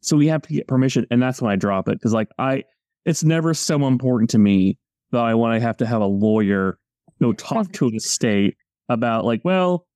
so 0.00 0.16
we 0.16 0.28
have 0.28 0.42
to 0.42 0.52
get 0.52 0.68
permission, 0.68 1.06
and 1.10 1.22
that's 1.22 1.42
when 1.42 1.50
I 1.50 1.56
drop 1.56 1.88
it 1.88 1.92
because, 1.92 2.12
like, 2.12 2.28
I, 2.38 2.64
it's 3.04 3.24
never 3.24 3.54
so 3.54 3.86
important 3.86 4.30
to 4.30 4.38
me 4.38 4.78
that 5.12 5.20
I 5.20 5.34
want 5.34 5.54
to 5.54 5.60
have 5.60 5.76
to 5.78 5.86
have 5.86 6.00
a 6.00 6.06
lawyer 6.06 6.78
go 7.20 7.32
talk 7.32 7.72
to 7.72 7.88
an 7.88 7.96
estate 7.96 8.56
about, 8.88 9.24
like, 9.24 9.40
well, 9.44 9.86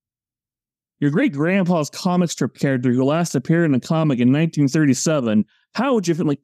your 0.99 1.11
great 1.11 1.33
grandpa's 1.33 1.89
comic 1.89 2.29
strip 2.29 2.55
character 2.55 2.91
who 2.91 3.03
last 3.03 3.35
appeared 3.35 3.65
in 3.65 3.75
a 3.75 3.79
comic 3.79 4.19
in 4.19 4.29
1937. 4.29 5.45
How 5.73 5.93
would 5.93 6.07
you 6.07 6.15
feel? 6.15 6.25
Like, 6.25 6.39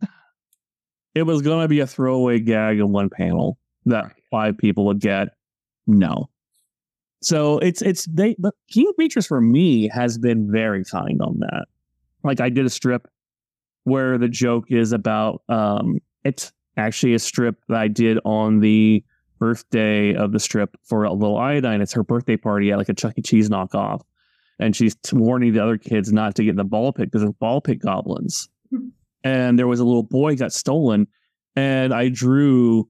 it 1.15 1.23
was 1.23 1.41
going 1.41 1.61
to 1.63 1.67
be 1.67 1.79
a 1.79 1.87
throwaway 1.87 2.39
gag 2.39 2.79
in 2.79 2.91
one 2.91 3.09
panel 3.09 3.57
that 3.85 4.13
five 4.31 4.57
people 4.57 4.85
would 4.85 4.99
get. 4.99 5.29
No. 5.87 6.29
So 7.21 7.59
it's 7.59 7.81
it's 7.81 8.05
they 8.05 8.35
but 8.39 8.53
King 8.71 8.91
Features 8.97 9.27
for 9.27 9.41
me 9.41 9.89
has 9.89 10.17
been 10.17 10.51
very 10.51 10.85
kind 10.85 11.21
on 11.21 11.39
that. 11.39 11.65
Like 12.23 12.39
I 12.39 12.49
did 12.49 12.65
a 12.65 12.69
strip 12.69 13.07
where 13.83 14.17
the 14.17 14.29
joke 14.29 14.71
is 14.71 14.91
about 14.91 15.41
um 15.49 15.99
it's 16.23 16.51
actually 16.77 17.13
a 17.13 17.19
strip 17.19 17.57
that 17.67 17.77
I 17.77 17.87
did 17.87 18.19
on 18.23 18.59
the 18.59 19.03
birthday 19.39 20.13
of 20.13 20.31
the 20.31 20.39
strip 20.39 20.77
for 20.83 21.03
a 21.03 21.13
little 21.13 21.37
iodine. 21.37 21.81
It's 21.81 21.93
her 21.93 22.03
birthday 22.03 22.37
party 22.37 22.71
at 22.71 22.77
like 22.77 22.89
a 22.89 22.93
Chuck 22.93 23.13
E. 23.17 23.21
Cheese 23.21 23.49
knockoff. 23.49 24.01
And 24.59 24.75
she's 24.75 24.95
t- 24.95 25.15
warning 25.15 25.53
the 25.53 25.63
other 25.63 25.77
kids 25.77 26.11
not 26.11 26.35
to 26.35 26.43
get 26.43 26.51
in 26.51 26.55
the 26.57 26.65
ball 26.65 26.91
pit 26.91 27.05
because 27.05 27.21
there's 27.21 27.33
ball 27.33 27.61
pit 27.61 27.79
goblins. 27.79 28.49
and 29.23 29.57
there 29.57 29.67
was 29.67 29.79
a 29.79 29.85
little 29.85 30.03
boy 30.03 30.35
got 30.35 30.51
stolen. 30.51 31.07
And 31.55 31.93
I 31.93 32.09
drew 32.09 32.89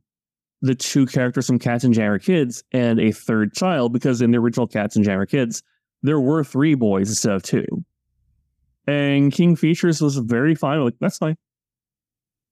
the 0.61 0.75
two 0.75 1.05
characters 1.05 1.47
from 1.47 1.59
Katzenjammer 1.59 2.21
Kids 2.21 2.63
and 2.71 2.99
a 2.99 3.11
third 3.11 3.53
child 3.53 3.93
because 3.93 4.21
in 4.21 4.31
the 4.31 4.37
original 4.37 4.67
Katzenjammer 4.67 5.29
Kids, 5.29 5.63
there 6.03 6.19
were 6.19 6.43
three 6.43 6.75
boys 6.75 7.09
instead 7.09 7.33
of 7.33 7.43
two. 7.43 7.65
And 8.87 9.31
King 9.31 9.55
Features 9.55 10.01
was 10.01 10.17
very 10.17 10.55
fine. 10.55 10.83
Like, 10.83 10.95
that's 10.99 11.17
fine. 11.17 11.37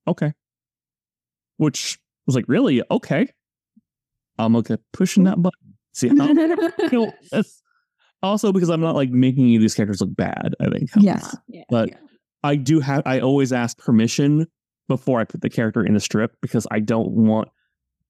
Okay. 0.07 0.33
Which 1.57 1.97
was 2.25 2.35
like, 2.35 2.45
really? 2.47 2.81
Okay. 2.91 3.27
I'm 4.37 4.55
okay 4.57 4.77
pushing 4.93 5.23
that 5.23 5.41
button. 5.41 5.73
See 5.93 6.09
how 6.09 6.27
you 6.27 6.89
know, 6.91 7.11
Also, 8.21 8.51
because 8.51 8.69
I'm 8.69 8.81
not 8.81 8.95
like 8.95 9.09
making 9.09 9.45
any 9.45 9.55
of 9.55 9.61
these 9.61 9.73
characters 9.73 10.01
look 10.01 10.15
bad. 10.15 10.53
I 10.59 10.69
think. 10.69 10.89
Yes. 10.97 11.35
but 11.69 11.89
I 12.43 12.55
do 12.55 12.79
have. 12.79 13.01
I 13.05 13.19
always 13.19 13.51
ask 13.51 13.77
permission 13.77 14.45
before 14.87 15.19
I 15.19 15.23
put 15.23 15.41
the 15.41 15.49
character 15.49 15.83
in 15.83 15.93
the 15.93 15.99
strip 15.99 16.35
because 16.41 16.67
I 16.69 16.79
don't 16.79 17.09
want. 17.09 17.49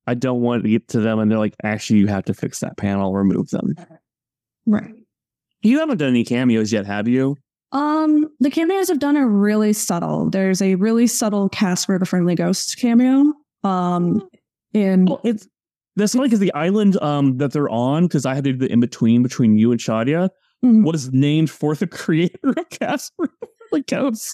I 0.07 0.13
don't 0.13 0.41
want 0.41 0.63
to 0.63 0.69
get 0.69 0.87
to 0.89 0.99
them 0.99 1.19
and 1.19 1.29
they're 1.29 1.37
like, 1.37 1.55
actually, 1.63 1.99
you 1.99 2.07
have 2.07 2.25
to 2.25 2.33
fix 2.33 2.59
that 2.61 2.77
panel, 2.77 3.13
remove 3.13 3.49
them. 3.49 3.75
Right. 4.69 4.93
You 5.61 5.79
haven't 5.79 5.97
done 5.99 6.09
any 6.09 6.25
cameos 6.25 6.73
yet, 6.73 6.85
have 6.85 7.07
you? 7.07 7.37
Um, 7.71 8.27
the 8.41 8.49
cameos 8.51 8.89
I've 8.89 8.99
done 8.99 9.15
a 9.15 9.25
really 9.25 9.71
subtle. 9.71 10.29
There's 10.29 10.61
a 10.61 10.75
really 10.75 11.07
subtle 11.07 11.47
Casper 11.49 11.97
the 11.97 12.05
Friendly 12.05 12.35
Ghost 12.35 12.77
cameo. 12.77 13.31
Um, 13.63 14.27
in 14.73 15.05
Well, 15.05 15.21
it's 15.23 15.47
that's 15.95 16.13
funny 16.13 16.27
because 16.27 16.39
the 16.39 16.53
island 16.53 17.01
um 17.01 17.37
that 17.37 17.53
they're 17.53 17.69
on, 17.69 18.03
because 18.07 18.25
I 18.25 18.35
had 18.35 18.43
to 18.43 18.51
do 18.53 18.57
the 18.59 18.71
in 18.71 18.79
between 18.81 19.23
between 19.23 19.57
you 19.57 19.71
and 19.71 19.79
Shadia, 19.79 20.29
Mhm. 20.65 20.83
was 20.85 21.11
named 21.13 21.49
for 21.49 21.73
the 21.75 21.87
creator 21.99 22.49
of 22.49 22.69
Casper. 22.69 23.29
like 23.71 23.87
ghosts. 23.87 24.33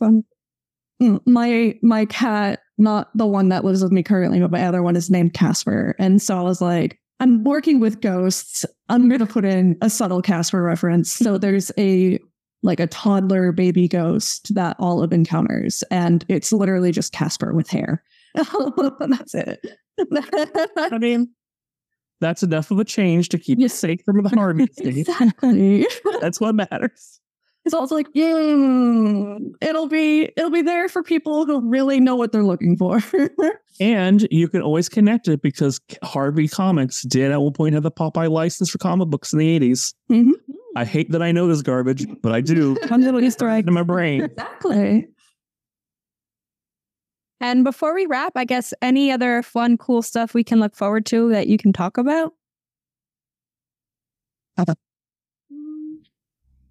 Mm, 1.03 1.19
my 1.25 1.77
my 1.81 2.05
cat, 2.05 2.61
not 2.77 3.09
the 3.15 3.27
one 3.27 3.49
that 3.49 3.65
lives 3.65 3.83
with 3.83 3.91
me 3.91 4.03
currently, 4.03 4.39
but 4.39 4.51
my 4.51 4.65
other 4.65 4.81
one 4.81 4.95
is 4.95 5.09
named 5.09 5.33
Casper. 5.33 5.95
And 5.99 6.21
so 6.21 6.37
I 6.37 6.41
was 6.41 6.61
like, 6.61 6.99
I'm 7.19 7.43
working 7.43 7.79
with 7.79 8.01
ghosts. 8.01 8.65
I'm 8.89 9.09
gonna 9.09 9.25
put 9.25 9.45
in 9.45 9.77
a 9.81 9.89
subtle 9.89 10.21
Casper 10.21 10.63
reference. 10.63 11.11
So 11.11 11.37
there's 11.37 11.71
a 11.77 12.19
like 12.61 12.79
a 12.79 12.87
toddler 12.87 13.51
baby 13.51 13.87
ghost 13.87 14.53
that 14.55 14.77
Olive 14.79 15.11
encounters, 15.11 15.83
and 15.91 16.25
it's 16.29 16.53
literally 16.53 16.91
just 16.91 17.11
Casper 17.11 17.53
with 17.53 17.69
hair. 17.69 18.03
That's 18.35 19.35
it. 19.35 19.65
I 20.77 20.97
mean, 20.97 21.29
that's 22.19 22.41
enough 22.41 22.71
of 22.71 22.79
a 22.79 22.85
change 22.85 23.29
to 23.29 23.37
keep 23.37 23.59
you 23.59 23.67
safe 23.67 24.01
from 24.05 24.23
the 24.23 24.29
harm. 24.29 24.61
exactly. 24.77 25.85
That's 26.21 26.39
what 26.39 26.55
matters. 26.55 27.19
It's 27.65 27.73
also 27.73 27.95
like, 27.95 28.11
mm, 28.13 29.39
it'll 29.61 29.87
be 29.87 30.23
it'll 30.35 30.49
be 30.49 30.61
there 30.61 30.89
for 30.89 31.01
people 31.01 31.45
who 31.45 31.61
really 31.61 31.99
know 31.99 32.15
what 32.15 32.31
they're 32.31 32.43
looking 32.43 32.77
for. 32.77 32.99
And 33.79 34.27
you 34.29 34.47
can 34.49 34.61
always 34.61 34.87
connect 34.87 35.27
it 35.27 35.41
because 35.41 35.81
Harvey 36.03 36.47
Comics 36.47 37.01
did 37.01 37.31
at 37.31 37.41
one 37.41 37.53
point 37.53 37.73
have 37.73 37.81
the 37.81 37.89
Popeye 37.89 38.29
license 38.29 38.69
for 38.69 38.77
comic 38.77 39.09
books 39.09 39.33
in 39.33 39.39
the 39.39 39.47
80s. 39.59 39.95
Mhm. 40.11 40.33
I 40.75 40.85
hate 40.85 41.09
that 41.11 41.23
I 41.23 41.31
know 41.31 41.47
this 41.47 41.63
garbage, 41.63 42.05
but 42.21 42.31
I 42.31 42.41
do. 42.41 42.75
Fun 42.87 43.01
little 43.01 43.19
Easter 43.19 43.49
egg. 43.49 43.67
in 43.67 43.73
my 43.73 43.81
brain. 43.81 44.25
Exactly. 44.25 45.07
And 47.41 47.63
before 47.63 47.95
we 47.95 48.05
wrap, 48.05 48.33
I 48.35 48.45
guess 48.45 48.73
any 48.81 49.11
other 49.11 49.41
fun, 49.41 49.77
cool 49.77 50.01
stuff 50.03 50.35
we 50.35 50.43
can 50.43 50.59
look 50.59 50.75
forward 50.75 51.05
to 51.07 51.29
that 51.29 51.47
you 51.47 51.57
can 51.57 51.73
talk 51.73 51.97
about? 51.97 52.33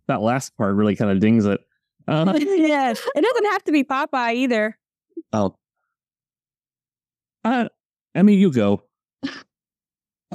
That 0.08 0.20
last 0.20 0.56
part 0.56 0.74
really 0.74 0.96
kind 0.96 1.10
of 1.10 1.20
dings 1.20 1.46
it. 1.46 1.60
Uh, 2.08 2.34
yes. 2.36 3.00
It 3.14 3.20
doesn't 3.22 3.52
have 3.52 3.62
to 3.64 3.72
be 3.72 3.84
Popeye 3.84 4.34
either. 4.34 4.76
oh. 5.32 5.54
Uh, 7.44 7.68
I 8.14 8.22
mean, 8.22 8.40
you 8.40 8.50
go. 8.52 8.82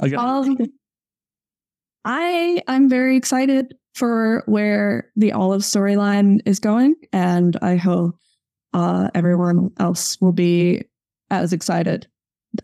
I 0.00 0.08
got, 0.08 0.18
Um, 0.46 0.56
I 2.04 2.62
I'm 2.68 2.88
very 2.88 3.16
excited 3.16 3.74
for 3.94 4.42
where 4.46 5.10
the 5.16 5.32
Olive 5.32 5.62
storyline 5.62 6.40
is 6.46 6.58
going, 6.58 6.94
and 7.12 7.56
I 7.60 7.76
hope 7.76 8.16
uh, 8.72 9.10
everyone 9.14 9.70
else 9.78 10.18
will 10.20 10.32
be 10.32 10.84
as 11.30 11.52
excited 11.52 12.06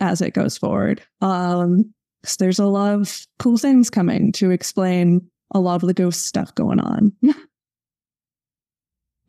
as 0.00 0.20
it 0.22 0.32
goes 0.32 0.56
forward. 0.56 1.02
Um, 1.20 1.92
'cause 2.22 2.36
there's 2.38 2.58
a 2.58 2.64
lot 2.66 2.94
of 2.94 3.26
cool 3.38 3.58
things 3.58 3.90
coming 3.90 4.32
to 4.32 4.50
explain 4.50 5.20
a 5.54 5.60
lot 5.60 5.82
of 5.82 5.86
the 5.86 5.94
ghost 5.94 6.26
stuff 6.26 6.54
going 6.54 6.80
on. 6.80 7.12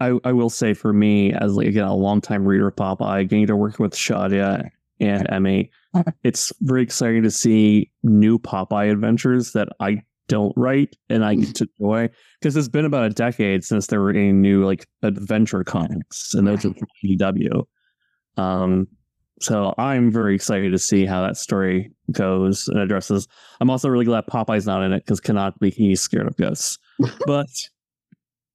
I, 0.01 0.17
I 0.25 0.33
will 0.33 0.49
say 0.49 0.73
for 0.73 0.91
me, 0.91 1.31
as 1.31 1.55
like 1.55 1.67
again 1.67 1.85
a 1.85 1.95
longtime 1.95 2.45
reader 2.45 2.67
of 2.67 2.75
Popeye, 2.75 3.29
getting 3.29 3.47
to 3.47 3.55
work 3.55 3.79
with 3.79 3.93
Shadia 3.93 4.69
and 4.99 5.27
Emi, 5.29 5.69
it's 6.23 6.51
very 6.61 6.83
exciting 6.83 7.23
to 7.23 7.31
see 7.31 7.91
new 8.03 8.37
Popeye 8.37 8.91
adventures 8.91 9.53
that 9.53 9.69
I 9.79 10.01
don't 10.27 10.53
write 10.57 10.95
and 11.09 11.23
I 11.23 11.35
get 11.35 11.55
to 11.55 11.69
enjoy 11.79 12.09
because 12.39 12.57
it's 12.57 12.67
been 12.67 12.85
about 12.85 13.05
a 13.05 13.09
decade 13.11 13.63
since 13.63 13.87
there 13.87 14.01
were 14.01 14.09
any 14.09 14.31
new 14.31 14.65
like 14.65 14.85
adventure 15.01 15.63
comics, 15.63 16.33
and 16.33 16.47
those 16.47 16.65
are 16.65 16.73
from 16.73 16.87
IDW. 17.05 17.65
Um, 18.37 18.87
so 19.41 19.73
I'm 19.77 20.11
very 20.11 20.33
excited 20.35 20.71
to 20.71 20.79
see 20.79 21.05
how 21.05 21.21
that 21.23 21.37
story 21.37 21.91
goes 22.11 22.67
and 22.67 22.79
addresses. 22.79 23.27
I'm 23.59 23.69
also 23.69 23.89
really 23.89 24.05
glad 24.05 24.25
Popeye's 24.27 24.65
not 24.65 24.83
in 24.83 24.93
it 24.93 25.03
because 25.05 25.19
cannot 25.19 25.59
be 25.59 25.69
he's 25.71 26.01
scared 26.01 26.27
of 26.27 26.37
ghosts, 26.37 26.77
but. 27.25 27.47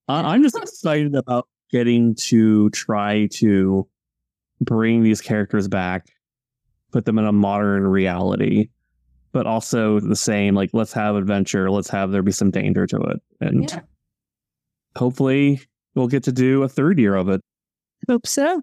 I- 0.09 0.35
I'm 0.35 0.43
just 0.43 0.57
excited 0.57 1.14
about 1.14 1.47
getting 1.70 2.16
to 2.16 2.68
try 2.70 3.28
to 3.35 3.87
bring 4.61 5.03
these 5.05 5.20
characters 5.20 5.68
back, 5.68 6.09
put 6.91 7.05
them 7.05 7.16
in 7.18 7.26
a 7.26 7.33
modern 7.33 7.87
reality, 7.87 8.70
but 9.33 9.47
also 9.47 10.01
the 10.01 10.16
same 10.16 10.57
like 10.57 10.70
let's 10.72 10.93
have 10.93 11.14
adventure, 11.14 11.70
let's 11.70 11.89
have 11.91 12.11
there 12.11 12.22
be 12.22 12.33
some 12.33 12.51
danger 12.51 12.87
to 12.89 12.97
it, 12.97 13.20
and 13.41 13.70
Yeah. 13.70 13.81
hopefully 14.97 15.61
we'll 15.95 16.09
get 16.09 16.24
to 16.24 16.33
do 16.33 16.62
a 16.64 16.68
third 16.68 16.99
year 16.99 17.14
of 17.14 17.28
it. 17.28 17.41
Hope 18.09 18.26
so. 18.26 18.62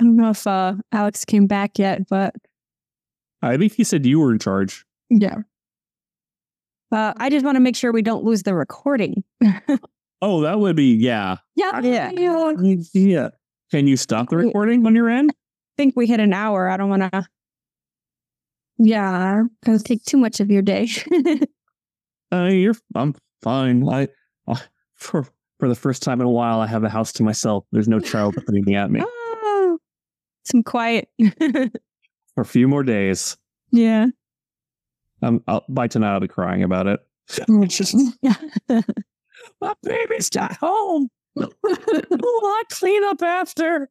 I 0.00 0.04
don't 0.04 0.16
know 0.16 0.30
if 0.30 0.46
uh, 0.46 0.74
Alex 0.92 1.24
came 1.24 1.46
back 1.46 1.78
yet, 1.78 2.08
but 2.08 2.34
I 3.42 3.56
think 3.56 3.72
he 3.74 3.84
said 3.84 4.04
you 4.06 4.18
were 4.20 4.32
in 4.32 4.38
charge. 4.38 4.84
Yeah. 5.10 5.38
uh, 6.92 7.12
I 7.16 7.30
just 7.30 7.44
want 7.44 7.56
to 7.56 7.60
make 7.60 7.76
sure 7.76 7.92
we 7.92 8.02
don't 8.02 8.24
lose 8.24 8.42
the 8.42 8.54
recording. 8.54 9.24
Oh, 10.24 10.40
that 10.42 10.60
would 10.60 10.76
be 10.76 10.94
yeah, 10.94 11.38
Yeah. 11.56 11.80
Yeah. 11.80 12.12
yeah. 12.94 13.28
Can 13.72 13.88
you 13.88 13.96
stop 13.96 14.28
the 14.28 14.36
recording 14.36 14.86
on 14.86 14.94
your 14.94 15.08
end? 15.08 15.32
I 15.32 15.34
think 15.76 15.94
we 15.96 16.06
hit 16.06 16.20
an 16.20 16.32
hour. 16.32 16.68
I 16.68 16.76
don't 16.76 16.88
want 16.88 17.10
to 17.12 17.26
Yeah. 18.78 19.42
Because 19.60 19.82
take 19.82 20.04
too 20.04 20.16
much 20.18 20.38
of 20.38 20.48
your 20.48 20.62
day. 20.62 20.88
Uh, 22.32 22.44
you're 22.44 22.74
I'm 22.94 23.14
fine. 23.42 23.86
I, 23.88 24.08
I 24.48 24.54
for 24.94 25.26
for 25.58 25.68
the 25.68 25.74
first 25.74 26.02
time 26.02 26.20
in 26.20 26.26
a 26.26 26.30
while, 26.30 26.60
I 26.60 26.66
have 26.66 26.82
a 26.84 26.88
house 26.88 27.12
to 27.14 27.22
myself. 27.24 27.64
There's 27.72 27.88
no 27.88 27.98
child 28.00 28.36
pointing 28.46 28.74
at 28.74 28.90
me 28.90 29.00
oh, 29.04 29.06
some 30.44 30.62
quiet. 30.62 31.08
for 31.38 32.40
a 32.40 32.44
few 32.44 32.68
more 32.68 32.82
days. 32.82 33.36
yeah. 33.70 34.06
Um, 35.22 35.42
I'll, 35.46 35.64
by 35.68 35.86
tonight, 35.86 36.14
I'll 36.14 36.20
be 36.20 36.26
crying 36.26 36.64
about 36.64 36.88
it. 36.88 36.98
Just 37.68 37.94
my 39.60 39.74
baby's 39.82 40.34
not 40.34 40.56
home. 40.56 41.08
Oh, 42.24 42.40
I 42.44 42.62
clean 42.70 43.04
up 43.04 43.22
after. 43.22 43.88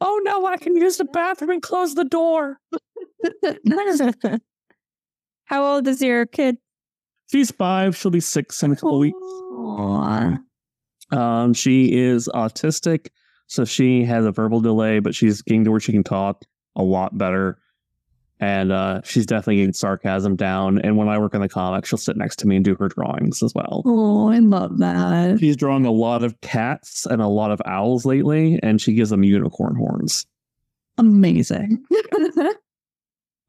Oh 0.00 0.20
no, 0.24 0.46
I 0.46 0.56
can 0.56 0.76
use 0.76 0.96
the 0.96 1.04
bathroom 1.04 1.50
and 1.50 1.62
close 1.62 1.94
the 1.94 2.04
door. 2.04 2.58
How 5.44 5.64
old 5.64 5.86
is 5.86 6.00
your 6.00 6.26
kid? 6.26 6.56
She's 7.30 7.50
five. 7.50 7.96
She'll 7.96 8.10
be 8.10 8.20
six 8.20 8.62
in 8.62 8.72
a 8.72 8.76
couple 8.76 8.98
weeks. 9.00 9.18
Um, 11.10 11.52
she 11.54 11.92
is 11.98 12.28
autistic, 12.34 13.08
so 13.48 13.64
she 13.64 14.04
has 14.04 14.24
a 14.24 14.30
verbal 14.30 14.60
delay, 14.60 15.00
but 15.00 15.14
she's 15.14 15.42
getting 15.42 15.64
to 15.64 15.70
where 15.70 15.80
she 15.80 15.92
can 15.92 16.04
talk 16.04 16.44
a 16.76 16.82
lot 16.82 17.16
better. 17.18 17.58
And 18.40 18.70
uh, 18.70 19.00
she's 19.02 19.26
definitely 19.26 19.56
getting 19.56 19.72
sarcasm 19.72 20.36
down. 20.36 20.78
And 20.82 20.96
when 20.96 21.08
I 21.08 21.18
work 21.18 21.34
on 21.34 21.40
the 21.40 21.48
comic, 21.48 21.84
she'll 21.84 21.98
sit 21.98 22.16
next 22.16 22.36
to 22.36 22.46
me 22.46 22.54
and 22.54 22.64
do 22.64 22.76
her 22.76 22.86
drawings 22.86 23.42
as 23.42 23.52
well. 23.52 23.82
Oh, 23.84 24.30
I 24.30 24.38
love 24.38 24.78
that. 24.78 25.40
She's 25.40 25.56
drawing 25.56 25.86
a 25.86 25.90
lot 25.90 26.22
of 26.22 26.40
cats 26.40 27.04
and 27.06 27.20
a 27.20 27.26
lot 27.26 27.50
of 27.50 27.60
owls 27.64 28.04
lately, 28.04 28.60
and 28.62 28.80
she 28.80 28.92
gives 28.92 29.10
them 29.10 29.24
unicorn 29.24 29.74
horns. 29.74 30.24
Amazing. 30.98 31.84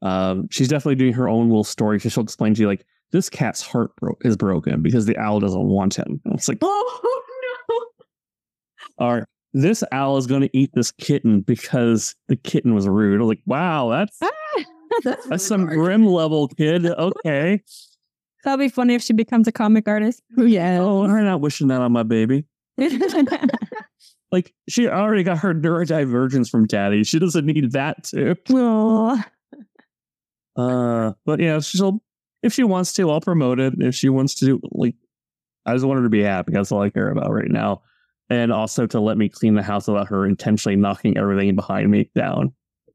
Um, 0.02 0.48
she's 0.50 0.68
definitely 0.68 0.94
doing 0.94 1.12
her 1.12 1.28
own 1.28 1.48
little 1.48 1.62
story. 1.62 2.00
So 2.00 2.08
she'll 2.08 2.22
explain 2.22 2.54
to 2.54 2.60
you 2.62 2.66
like 2.66 2.86
this 3.12 3.28
cat's 3.28 3.60
heart 3.60 3.94
bro- 3.96 4.16
is 4.22 4.36
broken 4.36 4.82
because 4.82 5.06
the 5.06 5.18
owl 5.18 5.40
doesn't 5.40 5.66
want 5.66 5.94
him. 5.94 6.20
And 6.24 6.34
it's 6.34 6.48
like, 6.48 6.58
oh 6.62 7.10
or 8.98 9.26
this 9.52 9.82
owl 9.92 10.16
is 10.16 10.26
going 10.26 10.42
to 10.42 10.56
eat 10.56 10.70
this 10.74 10.92
kitten 10.92 11.40
because 11.40 12.14
the 12.28 12.36
kitten 12.36 12.74
was 12.74 12.88
rude. 12.88 13.16
I 13.16 13.22
was 13.22 13.28
like, 13.28 13.42
wow, 13.46 13.88
that's 13.90 14.20
no. 14.20 14.30
That's, 15.04 15.26
that's 15.28 15.46
some 15.46 15.66
grim 15.66 16.04
level 16.04 16.48
kid. 16.48 16.84
Okay. 16.84 17.62
That'll 18.42 18.58
be 18.58 18.68
funny 18.68 18.96
if 18.96 19.02
she 19.02 19.12
becomes 19.12 19.46
a 19.46 19.52
comic 19.52 19.86
artist. 19.86 20.20
Yeah. 20.36 20.80
Oh, 20.80 21.04
I'm 21.04 21.24
not 21.24 21.40
wishing 21.40 21.68
that 21.68 21.80
on 21.80 21.92
my 21.92 22.02
baby. 22.02 22.44
Like 24.32 24.54
she 24.68 24.86
already 24.88 25.22
got 25.22 25.38
her 25.38 25.54
neurodivergence 25.54 26.50
from 26.50 26.66
daddy. 26.66 27.02
She 27.04 27.18
doesn't 27.18 27.46
need 27.46 27.72
that 27.72 28.04
too. 28.04 28.36
Aw. 28.52 29.28
Uh, 30.56 31.12
but 31.24 31.40
yeah, 31.40 31.58
she'll 31.60 32.00
if 32.42 32.52
she 32.52 32.64
wants 32.64 32.92
to, 32.94 33.10
I'll 33.10 33.20
promote 33.20 33.60
it. 33.60 33.74
If 33.78 33.94
she 33.94 34.08
wants 34.08 34.34
to, 34.36 34.60
like, 34.72 34.94
I 35.66 35.74
just 35.74 35.84
want 35.84 35.98
her 35.98 36.04
to 36.04 36.10
be 36.10 36.22
happy. 36.22 36.52
That's 36.52 36.72
all 36.72 36.80
I 36.80 36.90
care 36.90 37.10
about 37.10 37.30
right 37.30 37.50
now, 37.50 37.82
and 38.30 38.52
also 38.52 38.86
to 38.86 39.00
let 39.00 39.18
me 39.18 39.28
clean 39.28 39.54
the 39.54 39.62
house 39.62 39.88
without 39.88 40.08
her 40.08 40.24
intentionally 40.24 40.76
knocking 40.76 41.18
everything 41.18 41.54
behind 41.56 41.90
me 41.90 42.08
down. 42.14 42.52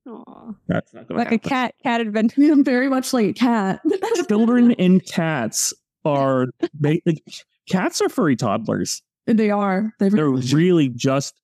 Aw. 0.07 0.53
That's 0.67 0.93
not 0.93 1.07
going 1.07 1.17
Like 1.19 1.29
to 1.29 1.35
a 1.35 1.39
cat 1.39 1.75
cat 1.83 2.01
adventure. 2.01 2.41
I'm 2.51 2.63
very 2.63 2.89
much 2.89 3.13
like 3.13 3.25
a 3.27 3.33
cat. 3.33 3.81
Children 4.27 4.71
and 4.73 5.05
cats 5.05 5.73
are 6.05 6.47
they, 6.79 7.01
like, 7.05 7.23
cats 7.69 8.01
are 8.01 8.09
furry 8.09 8.35
toddlers. 8.35 9.01
They 9.27 9.49
are. 9.49 9.93
They 9.99 10.09
They're 10.09 10.29
really 10.29 10.89
just 10.89 11.35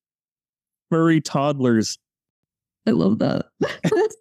furry 0.89 1.19
toddlers. 1.19 1.97
I 2.87 2.91
love 2.91 3.19
that. 3.19 3.45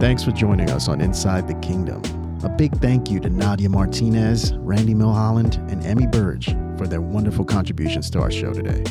Thanks 0.00 0.24
for 0.24 0.32
joining 0.32 0.70
us 0.70 0.88
on 0.88 1.00
Inside 1.00 1.48
the 1.48 1.54
Kingdom. 1.54 2.02
A 2.44 2.48
big 2.50 2.72
thank 2.76 3.10
you 3.10 3.20
to 3.20 3.30
Nadia 3.30 3.70
Martinez, 3.70 4.52
Randy 4.56 4.92
Milholland, 4.92 5.56
and 5.72 5.82
Emi 5.82 6.10
Burge 6.12 6.54
for 6.76 6.86
their 6.86 7.00
wonderful 7.00 7.44
contributions 7.44 8.10
to 8.10 8.20
our 8.20 8.30
show 8.30 8.52
today. 8.52 8.84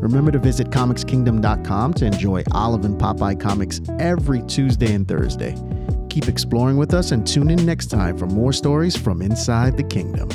Remember 0.00 0.32
to 0.32 0.38
visit 0.40 0.70
comicskingdom.com 0.70 1.94
to 1.94 2.06
enjoy 2.06 2.42
Olive 2.52 2.84
and 2.84 3.00
Popeye 3.00 3.40
comics 3.40 3.80
every 4.00 4.42
Tuesday 4.42 4.94
and 4.94 5.06
Thursday. 5.06 5.54
Keep 6.10 6.26
exploring 6.26 6.76
with 6.76 6.92
us 6.92 7.12
and 7.12 7.24
tune 7.24 7.50
in 7.50 7.64
next 7.64 7.86
time 7.86 8.18
for 8.18 8.26
more 8.26 8.52
stories 8.52 8.96
from 8.96 9.22
inside 9.22 9.76
the 9.76 9.84
kingdom. 9.84 10.28